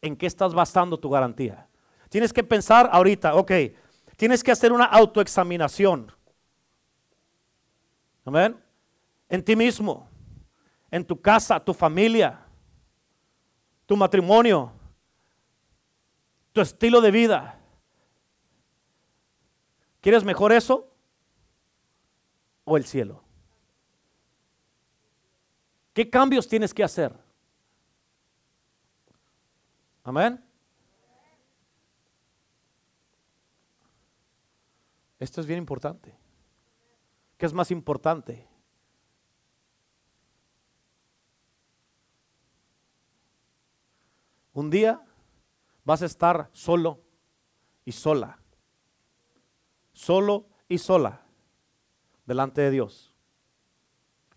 ¿En 0.03 0.14
qué 0.14 0.26
estás 0.26 0.53
basando 0.53 1.01
tu 1.01 1.09
garantía? 1.09 1.66
Tienes 2.11 2.30
que 2.30 2.45
pensar 2.45 2.91
ahorita, 2.93 3.34
ok, 3.34 3.53
tienes 4.16 4.45
que 4.45 4.51
hacer 4.51 4.70
una 4.70 4.84
autoexaminación. 4.84 6.12
Amén. 8.26 8.62
En 9.30 9.43
ti 9.43 9.57
mismo, 9.57 10.07
en 10.91 11.07
tu 11.07 11.18
casa, 11.18 11.59
tu 11.59 11.72
familia, 11.72 12.38
tu 13.86 13.97
matrimonio, 13.97 14.70
tu 16.53 16.61
estilo 16.61 17.01
de 17.01 17.11
vida. 17.11 17.59
¿Quieres 20.03 20.22
mejor 20.22 20.53
eso? 20.53 20.91
o 22.64 22.76
el 22.76 22.84
cielo? 22.84 23.24
¿Qué 26.01 26.09
cambios 26.09 26.49
tienes 26.49 26.73
que 26.73 26.83
hacer? 26.83 27.15
Amén. 30.03 30.43
Esto 35.19 35.43
es 35.43 35.47
bien 35.47 35.59
importante. 35.59 36.17
¿Qué 37.37 37.45
es 37.45 37.53
más 37.53 37.71
importante? 37.71 38.49
Un 44.55 44.71
día 44.71 45.05
vas 45.85 46.01
a 46.01 46.07
estar 46.07 46.49
solo 46.55 47.03
y 47.85 47.93
sola. 47.93 48.39
Solo 49.93 50.47
y 50.67 50.79
sola 50.79 51.27
delante 52.25 52.63
de 52.63 52.71
Dios. 52.71 53.10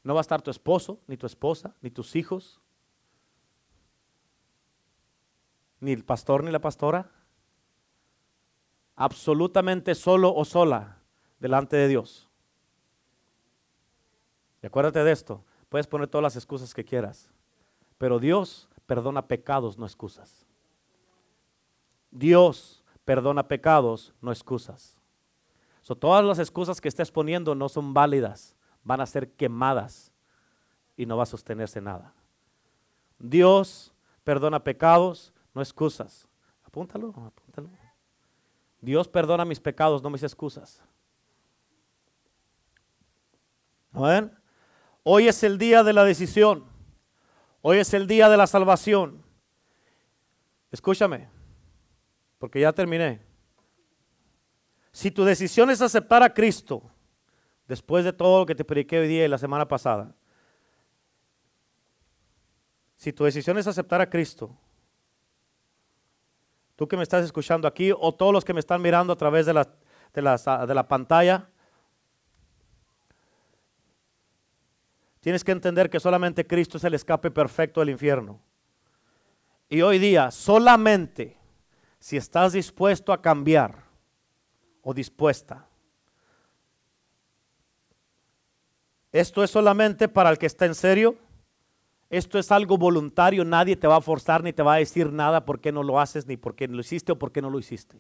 No 0.04 0.14
va 0.14 0.20
a 0.20 0.22
estar 0.22 0.42
tu 0.42 0.52
esposo, 0.52 1.00
ni 1.08 1.18
tu 1.18 1.26
esposa, 1.26 1.76
ni 1.82 1.90
tus 1.90 2.16
hijos, 2.16 2.60
ni 5.80 5.92
el 5.92 6.04
pastor, 6.04 6.44
ni 6.44 6.52
la 6.52 6.60
pastora. 6.60 7.10
Absolutamente 8.96 9.96
solo 9.96 10.34
o 10.34 10.46
sola 10.46 11.00
delante 11.40 11.76
de 11.78 11.88
Dios. 11.88 12.30
Y 14.62 14.68
acuérdate 14.68 15.04
de 15.04 15.12
esto. 15.12 15.44
Puedes 15.70 15.88
poner 15.88 16.08
todas 16.08 16.24
las 16.24 16.36
excusas 16.36 16.74
que 16.74 16.86
quieras. 16.86 17.32
Pero 17.98 18.20
Dios 18.20 18.70
perdona 18.86 19.28
pecados, 19.28 19.78
no 19.78 19.86
excusas. 19.86 20.46
Dios 22.12 22.84
perdona 23.06 23.48
pecados, 23.48 24.14
no 24.22 24.32
excusas 24.32 24.98
todas 26.00 26.24
las 26.24 26.40
excusas 26.40 26.80
que 26.80 26.88
estés 26.88 27.12
poniendo 27.12 27.56
no 27.56 27.68
son 27.68 27.94
válidas. 27.94 28.56
Van 28.84 29.02
a 29.02 29.06
ser 29.06 29.32
quemadas 29.32 30.12
y 30.96 31.06
no 31.06 31.18
va 31.18 31.24
a 31.24 31.28
sostenerse 31.28 31.82
nada. 31.82 32.14
Dios 33.20 33.94
perdona 34.24 34.64
pecados, 34.64 35.34
no 35.54 35.62
excusas. 35.62 36.28
Apúntalo, 36.64 37.10
apúntalo. 37.10 37.70
Dios 38.82 39.08
perdona 39.08 39.46
mis 39.46 39.60
pecados, 39.60 40.04
no 40.04 40.10
mis 40.10 40.24
excusas. 40.24 40.82
¿Ven? 43.92 44.36
Hoy 45.04 45.28
es 45.28 45.44
el 45.44 45.58
día 45.58 45.84
de 45.84 45.94
la 45.94 46.04
decisión. 46.04 46.66
Hoy 47.62 47.78
es 47.78 47.94
el 47.94 48.08
día 48.08 48.28
de 48.28 48.38
la 48.38 48.48
salvación. 48.48 49.24
Escúchame, 50.72 51.30
porque 52.40 52.60
ya 52.60 52.74
terminé. 52.74 53.22
Si 54.92 55.12
tu 55.12 55.24
decisión 55.24 55.70
es 55.70 55.82
aceptar 55.82 56.24
a 56.24 56.34
Cristo, 56.34 56.93
después 57.68 58.06
de 58.06 58.14
todo 58.14 58.40
lo 58.40 58.46
que 58.46 58.56
te 58.56 58.66
prediqué 58.66 59.00
hoy 59.00 59.08
día 59.08 59.26
y 59.26 59.28
la 59.28 59.38
semana 59.38 59.68
pasada, 59.68 60.16
si 62.96 63.12
tu 63.12 63.24
decisión 63.24 63.58
es 63.58 63.68
aceptar 63.68 64.02
a 64.02 64.10
Cristo, 64.10 64.56
tú 66.76 66.88
que 66.88 66.98
me 66.98 67.04
estás 67.04 67.26
escuchando 67.26 67.68
aquí 67.68 67.92
o 67.92 68.14
todos 68.14 68.32
los 68.32 68.46
que 68.46 68.54
me 68.54 68.60
están 68.60 68.82
mirando 68.82 69.14
a 69.14 69.18
través 69.18 69.46
de 69.46 69.54
la, 69.54 69.68
de 70.14 70.74
la 70.74 70.88
pantalla, 70.88 71.50
tienes 75.20 75.44
que 75.44 75.52
entender 75.52 75.90
que 75.90 76.00
solamente 76.00 76.48
Cristo 76.48 76.78
es 76.78 76.84
el 76.84 76.94
escape 76.94 77.32
perfecto 77.32 77.80
del 77.80 77.90
infierno. 77.90 78.42
Y 79.70 79.82
hoy 79.82 79.98
día, 79.98 80.32
solamente 80.32 81.38
si 82.00 82.18
estás 82.18 82.54
dispuesto 82.54 83.14
a 83.14 83.22
cambiar 83.22 83.86
o 84.82 84.94
dispuesta, 84.94 85.68
esto 89.14 89.42
es 89.44 89.52
solamente 89.52 90.10
para 90.10 90.30
el 90.30 90.38
que 90.38 90.48
está 90.48 90.66
en 90.66 90.76
serio 90.76 91.18
esto 92.14 92.38
es 92.38 92.52
algo 92.52 92.78
voluntario, 92.78 93.44
nadie 93.44 93.76
te 93.76 93.88
va 93.88 93.96
a 93.96 94.02
forzar 94.02 94.44
ni 94.44 94.54
te 94.54 94.62
va 94.62 94.76
a 94.76 94.78
decir 94.78 95.12
nada 95.12 95.46
por 95.46 95.60
qué 95.60 95.72
no 95.72 95.82
lo 95.82 96.00
haces, 96.00 96.28
ni 96.28 96.38
por 96.38 96.54
qué 96.54 96.68
lo 96.68 96.80
hiciste 96.80 97.12
o 97.12 97.18
por 97.18 97.32
qué 97.32 97.42
no 97.42 97.50
lo 97.50 97.58
hiciste. 97.58 97.98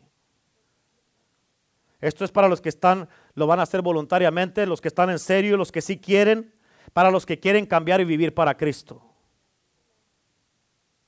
Esto 1.99 2.24
es 2.24 2.32
para 2.32 2.47
los 2.47 2.61
que 2.61 2.70
están, 2.70 3.09
lo 3.34 3.47
van 3.47 3.59
a 3.59 3.64
hacer 3.64 3.82
voluntariamente, 3.82 4.68
los 4.68 4.82
que 4.82 4.89
están 4.89 5.09
en 5.09 5.18
serio, 5.18 5.57
los 5.57 5.72
que 5.72 5.82
sí 5.82 5.97
quieren, 5.97 6.53
para 6.93 7.09
los 7.09 7.26
que 7.26 7.39
quieren 7.39 7.66
cambiar 7.66 8.01
y 8.01 8.05
vivir 8.05 8.36
para 8.36 8.55
Cristo. 8.55 9.01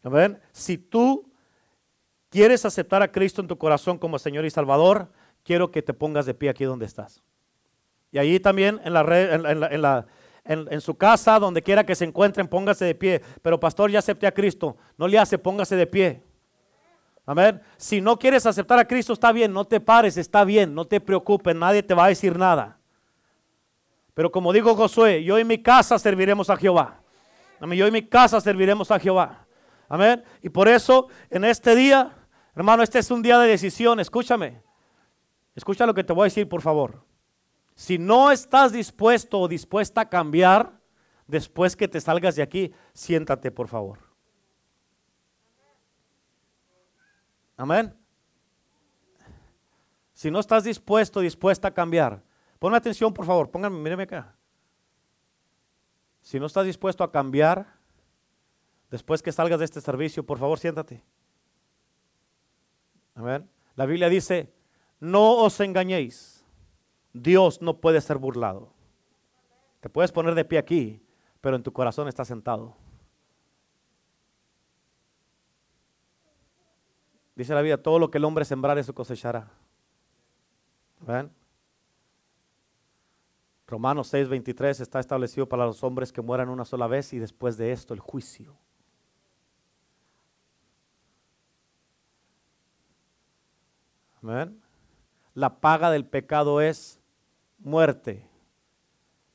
¿Ven? 0.02 0.42
Si 0.52 0.80
tú 0.80 1.32
quieres 2.32 2.66
aceptar 2.66 3.04
a 3.04 3.12
Cristo 3.12 3.40
en 3.40 3.48
tu 3.48 3.60
corazón 3.60 4.00
como 4.00 4.18
Señor 4.18 4.46
y 4.46 4.50
Salvador, 4.50 5.12
quiero 5.44 5.70
que 5.70 5.84
te 5.84 5.94
pongas 5.94 6.26
de 6.26 6.34
pie 6.34 6.50
aquí 6.50 6.64
donde 6.64 6.88
estás. 6.88 7.22
Y 8.16 8.18
ahí 8.18 8.40
también 8.40 8.80
en 8.86 8.94
la, 8.94 9.02
en 9.02 9.82
la 9.82 10.06
en, 10.46 10.80
su 10.80 10.96
casa, 10.96 11.38
donde 11.38 11.62
quiera 11.62 11.86
que 11.86 11.96
se 11.96 12.06
encuentren, 12.06 12.48
póngase 12.48 12.86
de 12.86 12.96
pie. 12.96 13.22
Pero 13.42 13.60
pastor, 13.60 13.92
ya 13.92 14.00
acepté 14.00 14.26
a 14.26 14.32
Cristo. 14.32 14.78
No 14.98 15.06
le 15.06 15.20
hace, 15.20 15.38
póngase 15.38 15.76
de 15.76 15.86
pie. 15.86 16.24
Amén. 17.26 17.62
Si 17.76 18.00
no 18.00 18.18
quieres 18.18 18.46
aceptar 18.46 18.80
a 18.80 18.88
Cristo, 18.88 19.12
está 19.12 19.34
bien, 19.34 19.52
no 19.52 19.66
te 19.66 19.82
pares, 19.82 20.16
está 20.16 20.46
bien, 20.46 20.74
no 20.74 20.86
te 20.86 21.02
preocupes, 21.02 21.54
nadie 21.54 21.84
te 21.84 21.94
va 21.94 22.06
a 22.06 22.08
decir 22.08 22.38
nada. 22.38 22.80
Pero 24.14 24.32
como 24.32 24.54
dijo 24.54 24.76
Josué, 24.76 25.22
yo 25.22 25.38
en 25.38 25.48
mi 25.48 25.62
casa 25.62 26.00
serviremos 26.00 26.50
a 26.50 26.56
Jehová. 26.56 27.02
Amén. 27.60 27.78
Yo 27.78 27.86
en 27.86 27.92
mi 27.92 28.08
casa 28.08 28.40
serviremos 28.40 28.92
a 28.92 28.98
Jehová. 28.98 29.46
Amén. 29.90 30.24
Y 30.42 30.48
por 30.48 30.70
eso, 30.70 31.10
en 31.30 31.44
este 31.44 31.76
día, 31.76 32.14
hermano, 32.56 32.82
este 32.82 33.00
es 33.00 33.12
un 33.12 33.22
día 33.22 33.38
de 33.40 33.50
decisión. 33.50 34.00
Escúchame. 34.00 34.62
Escucha 35.54 35.86
lo 35.86 35.94
que 35.94 36.06
te 36.06 36.14
voy 36.14 36.22
a 36.22 36.32
decir, 36.32 36.48
por 36.48 36.62
favor. 36.62 37.05
Si 37.76 37.98
no 37.98 38.32
estás 38.32 38.72
dispuesto 38.72 39.40
o 39.42 39.48
dispuesta 39.48 40.02
a 40.02 40.10
cambiar, 40.10 40.80
después 41.28 41.76
que 41.76 41.88
te 41.88 42.00
salgas 42.00 42.36
de 42.36 42.42
aquí, 42.42 42.74
siéntate 42.94 43.52
por 43.52 43.68
favor. 43.68 44.00
Amén. 47.58 47.94
Si 50.14 50.32
no 50.32 50.40
estás 50.40 50.64
dispuesto 50.64 51.20
o 51.20 51.24
dispuesta 51.24 51.68
a 51.68 51.74
cambiar, 51.74 52.24
ponme 52.60 52.78
atención 52.78 53.14
por 53.14 53.26
favor, 53.26 53.52
pónganme, 53.52 53.78
míreme 53.80 54.04
acá. 54.04 54.36
Si 56.22 56.40
no 56.40 56.46
estás 56.46 56.66
dispuesto 56.66 57.04
a 57.04 57.12
cambiar, 57.12 57.68
después 58.90 59.22
que 59.22 59.34
salgas 59.34 59.60
de 59.60 59.66
este 59.66 59.82
servicio, 59.82 60.26
por 60.26 60.40
favor 60.40 60.58
siéntate. 60.58 61.04
Amén. 63.14 63.50
La 63.76 63.86
Biblia 63.86 64.10
dice, 64.10 64.54
no 65.00 65.36
os 65.44 65.60
engañéis. 65.60 66.35
Dios 67.16 67.62
no 67.62 67.78
puede 67.78 68.02
ser 68.02 68.18
burlado. 68.18 68.74
Te 69.80 69.90
puedes 69.90 70.12
poner 70.12 70.36
de 70.36 70.44
pie 70.44 70.60
aquí, 70.60 71.02
pero 71.40 71.56
en 71.56 71.64
tu 71.64 71.72
corazón 71.72 72.10
está 72.10 72.26
sentado. 72.26 72.76
Dice 77.34 77.54
la 77.54 77.62
vida, 77.62 77.78
todo 77.78 78.00
lo 78.00 78.12
que 78.12 78.18
el 78.18 78.26
hombre 78.26 78.44
sembrar 78.44 78.78
eso 78.78 78.94
cosechará. 78.94 79.50
¿Ven? 81.00 81.32
Romanos 83.66 84.08
6, 84.10 84.28
23 84.28 84.82
está 84.82 85.00
establecido 85.00 85.48
para 85.48 85.66
los 85.66 85.84
hombres 85.86 86.12
que 86.12 86.22
mueran 86.22 86.50
una 86.50 86.66
sola 86.66 86.88
vez 86.88 87.14
y 87.14 87.20
después 87.20 87.56
de 87.56 87.72
esto 87.72 87.94
el 87.94 88.02
juicio. 88.02 88.58
Amén. 94.22 94.62
La 95.34 95.62
paga 95.62 95.92
del 95.92 96.06
pecado 96.06 96.60
es 96.60 97.00
muerte, 97.66 98.30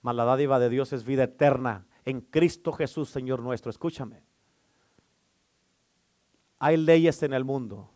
mas 0.02 0.14
la 0.14 0.24
dádiva 0.24 0.58
de 0.58 0.70
Dios 0.70 0.92
es 0.92 1.04
vida 1.04 1.24
eterna 1.24 1.86
en 2.04 2.20
Cristo 2.20 2.72
Jesús, 2.72 3.10
Señor 3.10 3.40
nuestro. 3.40 3.70
Escúchame. 3.70 4.22
Hay 6.58 6.76
leyes 6.76 7.22
en 7.22 7.32
el 7.32 7.44
mundo. 7.44 7.90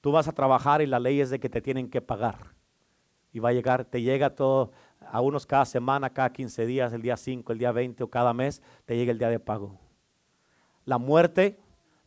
Tú 0.00 0.12
vas 0.12 0.28
a 0.28 0.32
trabajar 0.32 0.82
y 0.82 0.86
la 0.86 1.00
ley 1.00 1.20
es 1.20 1.30
de 1.30 1.40
que 1.40 1.48
te 1.48 1.60
tienen 1.60 1.88
que 1.88 2.00
pagar. 2.00 2.54
Y 3.32 3.40
va 3.40 3.48
a 3.48 3.52
llegar, 3.52 3.84
te 3.84 4.02
llega 4.02 4.34
todo, 4.34 4.70
a 5.00 5.20
unos 5.20 5.46
cada 5.46 5.64
semana, 5.64 6.10
cada 6.10 6.32
15 6.32 6.66
días, 6.66 6.92
el 6.92 7.02
día 7.02 7.16
5, 7.16 7.52
el 7.52 7.58
día 7.58 7.72
20 7.72 8.04
o 8.04 8.10
cada 8.10 8.32
mes, 8.32 8.62
te 8.84 8.96
llega 8.96 9.12
el 9.12 9.18
día 9.18 9.28
de 9.28 9.40
pago. 9.40 9.80
La 10.84 10.98
muerte 10.98 11.58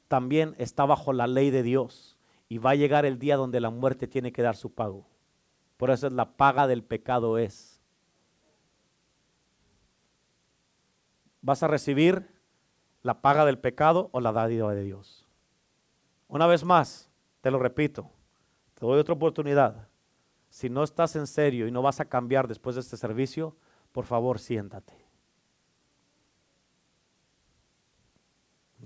también 0.07 0.55
está 0.57 0.85
bajo 0.85 1.11
la 1.11 1.27
ley 1.27 1.49
de 1.49 1.63
Dios. 1.63 2.17
Y 2.49 2.59
va 2.59 2.71
a 2.71 2.75
llegar 2.75 3.05
el 3.05 3.19
día 3.19 3.35
donde 3.35 3.59
la 3.59 3.69
muerte 3.69 4.07
tiene 4.07 4.31
que 4.31 4.41
dar 4.41 4.55
su 4.55 4.73
pago. 4.73 5.05
Por 5.77 5.91
eso 5.91 6.07
es 6.07 6.13
la 6.13 6.35
paga 6.35 6.67
del 6.67 6.83
pecado 6.83 7.37
es. 7.37 7.79
Vas 11.41 11.63
a 11.63 11.67
recibir 11.67 12.27
la 13.03 13.21
paga 13.21 13.45
del 13.45 13.59
pecado 13.59 14.09
o 14.11 14.19
la 14.19 14.31
dádiva 14.31 14.73
de 14.73 14.83
Dios. 14.83 15.25
Una 16.27 16.47
vez 16.47 16.63
más, 16.63 17.09
te 17.41 17.51
lo 17.51 17.59
repito, 17.59 18.09
te 18.73 18.85
doy 18.85 18.99
otra 18.99 19.13
oportunidad. 19.13 19.87
Si 20.49 20.69
no 20.69 20.83
estás 20.83 21.15
en 21.15 21.27
serio 21.27 21.67
y 21.67 21.71
no 21.71 21.81
vas 21.81 21.99
a 21.99 22.05
cambiar 22.05 22.47
después 22.47 22.75
de 22.75 22.81
este 22.81 22.97
servicio, 22.97 23.55
por 23.91 24.05
favor 24.05 24.39
siéntate. 24.39 24.93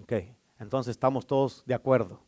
Ok, 0.02 0.14
entonces 0.60 0.92
estamos 0.92 1.26
todos 1.26 1.64
de 1.66 1.74
acuerdo. 1.74 2.22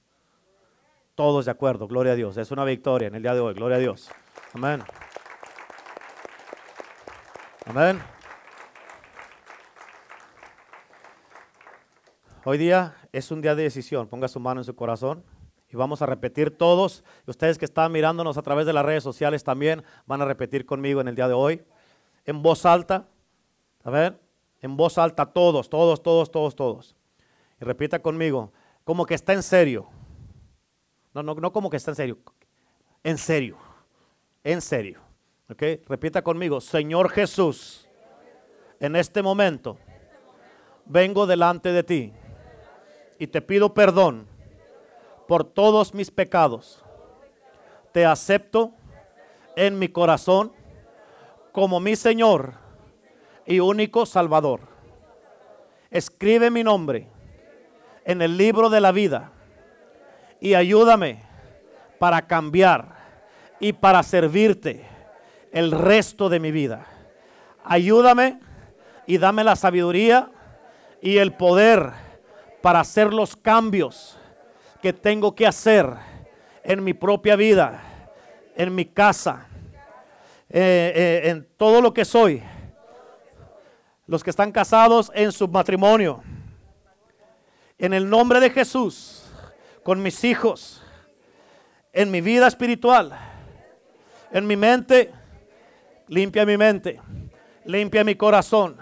Todos 1.15 1.45
de 1.45 1.51
acuerdo, 1.51 1.87
gloria 1.87 2.13
a 2.13 2.15
Dios. 2.15 2.37
Es 2.37 2.51
una 2.51 2.65
victoria 2.65 3.07
en 3.07 3.15
el 3.15 3.21
día 3.21 3.33
de 3.35 3.39
hoy, 3.39 3.53
gloria 3.53 3.77
a 3.77 3.79
Dios. 3.79 4.09
Amén. 4.53 4.83
Amén. 7.65 7.99
Hoy 12.45 12.59
día 12.59 12.95
es 13.11 13.31
un 13.31 13.41
día 13.41 13.55
de 13.55 13.63
decisión. 13.63 14.07
Ponga 14.07 14.27
su 14.27 14.39
mano 14.39 14.61
en 14.61 14.65
su 14.65 14.75
corazón 14.75 15.23
y 15.69 15.75
vamos 15.75 16.03
a 16.03 16.05
repetir 16.05 16.55
todos. 16.55 17.03
Ustedes 17.25 17.57
que 17.57 17.65
están 17.65 17.91
mirándonos 17.91 18.37
a 18.37 18.43
través 18.43 18.67
de 18.67 18.73
las 18.73 18.85
redes 18.85 19.01
sociales 19.01 19.43
también 19.43 19.83
van 20.05 20.21
a 20.21 20.25
repetir 20.25 20.67
conmigo 20.67 21.01
en 21.01 21.07
el 21.07 21.15
día 21.15 21.27
de 21.27 21.33
hoy. 21.33 21.63
En 22.23 22.43
voz 22.43 22.67
alta. 22.67 23.07
A 23.83 23.89
ver, 23.89 24.19
en 24.61 24.77
voz 24.77 24.99
alta 24.99 25.25
todos, 25.25 25.67
todos, 25.67 26.03
todos, 26.03 26.29
todos, 26.29 26.55
todos. 26.55 26.95
Y 27.59 27.65
repita 27.65 27.99
conmigo, 28.03 28.53
como 28.83 29.07
que 29.07 29.15
está 29.15 29.33
en 29.33 29.41
serio. 29.41 29.89
No, 31.11 31.23
no, 31.23 31.33
no 31.33 31.51
como 31.51 31.71
que 31.71 31.77
está 31.77 31.89
en 31.89 31.95
serio. 31.95 32.19
En 33.03 33.17
serio 33.17 33.72
en 34.43 34.61
serio. 34.61 35.01
¿Ok? 35.49 35.63
Repita 35.87 36.21
conmigo, 36.21 36.61
Señor 36.61 37.09
Jesús, 37.09 37.87
en 38.79 38.95
este 38.95 39.21
momento 39.21 39.77
vengo 40.85 41.25
delante 41.25 41.71
de 41.71 41.83
ti 41.83 42.13
y 43.19 43.27
te 43.27 43.41
pido 43.41 43.73
perdón 43.73 44.27
por 45.27 45.43
todos 45.43 45.93
mis 45.93 46.11
pecados. 46.11 46.83
Te 47.91 48.05
acepto 48.05 48.73
en 49.55 49.77
mi 49.77 49.87
corazón 49.87 50.51
como 51.51 51.79
mi 51.79 51.95
Señor 51.95 52.55
y 53.45 53.59
único 53.59 54.05
Salvador. 54.05 54.61
Escribe 55.91 56.49
mi 56.49 56.63
nombre 56.63 57.07
en 58.05 58.21
el 58.21 58.37
libro 58.37 58.69
de 58.69 58.81
la 58.81 58.91
vida 58.91 59.31
y 60.39 60.55
ayúdame 60.55 61.23
para 61.99 62.25
cambiar 62.25 63.02
y 63.63 63.71
para 63.71 64.03
servirte 64.03 64.85
el 65.53 65.71
resto 65.71 66.27
de 66.27 66.37
mi 66.37 66.51
vida. 66.51 66.85
Ayúdame 67.63 68.41
y 69.07 69.17
dame 69.17 69.45
la 69.45 69.55
sabiduría 69.55 70.29
y 71.01 71.17
el 71.19 71.31
poder 71.31 71.93
para 72.61 72.81
hacer 72.81 73.13
los 73.13 73.37
cambios 73.37 74.17
que 74.81 74.91
tengo 74.91 75.33
que 75.33 75.47
hacer 75.47 75.87
en 76.61 76.83
mi 76.83 76.93
propia 76.93 77.37
vida, 77.37 77.81
en 78.53 78.75
mi 78.75 78.83
casa, 78.83 79.47
eh, 80.49 81.21
eh, 81.23 81.29
en 81.29 81.47
todo 81.55 81.79
lo 81.79 81.93
que 81.93 82.03
soy. 82.03 82.43
Los 84.07 84.25
que 84.25 84.31
están 84.31 84.51
casados 84.51 85.09
en 85.15 85.31
su 85.31 85.47
matrimonio. 85.47 86.21
En 87.77 87.93
el 87.93 88.09
nombre 88.09 88.41
de 88.41 88.49
Jesús, 88.49 89.23
con 89.83 90.03
mis 90.03 90.21
hijos, 90.25 90.83
en 91.93 92.11
mi 92.11 92.19
vida 92.19 92.45
espiritual, 92.45 93.32
en 94.33 94.47
mi 94.47 94.57
mente, 94.57 95.11
limpia 96.07 96.43
mi 96.43 96.57
mente, 96.57 96.99
limpia 97.65 98.03
mi 98.03 98.15
corazón, 98.15 98.75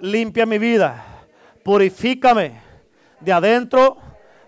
limpia 0.00 0.46
mi 0.46 0.58
vida, 0.58 1.04
purifícame 1.62 2.60
de 3.20 3.32
adentro 3.32 3.98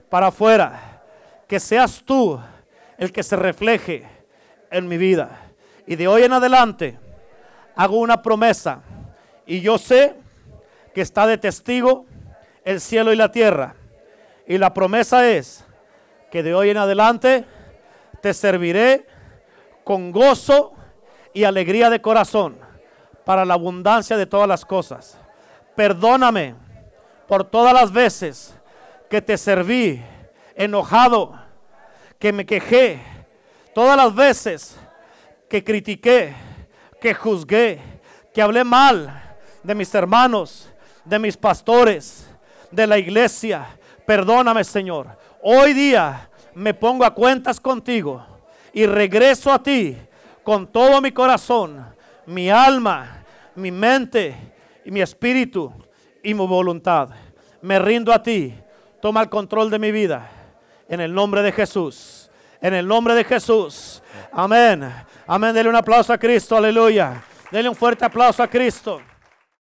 para 0.08 0.28
afuera. 0.28 1.02
Que 1.46 1.60
seas 1.60 2.02
tú 2.04 2.40
el 2.98 3.12
que 3.12 3.22
se 3.22 3.36
refleje 3.36 4.04
en 4.70 4.88
mi 4.88 4.96
vida. 4.96 5.52
Y 5.86 5.96
de 5.96 6.08
hoy 6.08 6.22
en 6.22 6.32
adelante 6.32 6.98
hago 7.76 7.98
una 7.98 8.22
promesa. 8.22 8.80
Y 9.46 9.60
yo 9.60 9.76
sé 9.76 10.14
que 10.94 11.02
está 11.02 11.26
de 11.26 11.36
testigo 11.36 12.06
el 12.64 12.80
cielo 12.80 13.12
y 13.12 13.16
la 13.16 13.30
tierra. 13.30 13.76
Y 14.48 14.56
la 14.56 14.72
promesa 14.72 15.28
es 15.28 15.64
que 16.30 16.42
de 16.42 16.54
hoy 16.54 16.70
en 16.70 16.78
adelante 16.78 17.44
te 18.22 18.32
serviré 18.32 19.06
con 19.86 20.10
gozo 20.10 20.72
y 21.32 21.44
alegría 21.44 21.88
de 21.90 22.02
corazón 22.02 22.58
para 23.24 23.44
la 23.44 23.54
abundancia 23.54 24.16
de 24.16 24.26
todas 24.26 24.48
las 24.48 24.64
cosas. 24.64 25.16
Perdóname 25.76 26.56
por 27.28 27.44
todas 27.44 27.72
las 27.72 27.92
veces 27.92 28.52
que 29.08 29.22
te 29.22 29.38
serví 29.38 30.02
enojado, 30.56 31.40
que 32.18 32.32
me 32.32 32.44
quejé, 32.44 33.00
todas 33.76 33.96
las 33.96 34.12
veces 34.12 34.76
que 35.48 35.62
critiqué, 35.62 36.34
que 37.00 37.14
juzgué, 37.14 37.80
que 38.34 38.42
hablé 38.42 38.64
mal 38.64 39.36
de 39.62 39.76
mis 39.76 39.94
hermanos, 39.94 40.68
de 41.04 41.20
mis 41.20 41.36
pastores, 41.36 42.28
de 42.72 42.88
la 42.88 42.98
iglesia. 42.98 43.68
Perdóname, 44.04 44.64
Señor. 44.64 45.16
Hoy 45.40 45.74
día 45.74 46.28
me 46.54 46.74
pongo 46.74 47.04
a 47.04 47.14
cuentas 47.14 47.60
contigo 47.60 48.35
y 48.76 48.84
regreso 48.84 49.50
a 49.50 49.62
ti 49.62 49.96
con 50.44 50.66
todo 50.66 51.00
mi 51.00 51.10
corazón, 51.10 51.82
mi 52.26 52.50
alma, 52.50 53.24
mi 53.54 53.70
mente 53.70 54.36
y 54.84 54.90
mi 54.90 55.00
espíritu 55.00 55.72
y 56.22 56.34
mi 56.34 56.46
voluntad. 56.46 57.08
Me 57.62 57.78
rindo 57.78 58.12
a 58.12 58.22
ti. 58.22 58.54
Toma 59.00 59.22
el 59.22 59.30
control 59.30 59.70
de 59.70 59.78
mi 59.78 59.90
vida. 59.90 60.28
En 60.90 61.00
el 61.00 61.14
nombre 61.14 61.40
de 61.40 61.52
Jesús. 61.52 62.30
En 62.60 62.74
el 62.74 62.86
nombre 62.86 63.14
de 63.14 63.24
Jesús. 63.24 64.02
Amén. 64.30 64.92
Amén. 65.26 65.54
Dele 65.54 65.70
un 65.70 65.76
aplauso 65.76 66.12
a 66.12 66.18
Cristo. 66.18 66.54
Aleluya. 66.54 67.24
Dele 67.50 67.70
un 67.70 67.74
fuerte 67.74 68.04
aplauso 68.04 68.42
a 68.42 68.46
Cristo. 68.46 69.00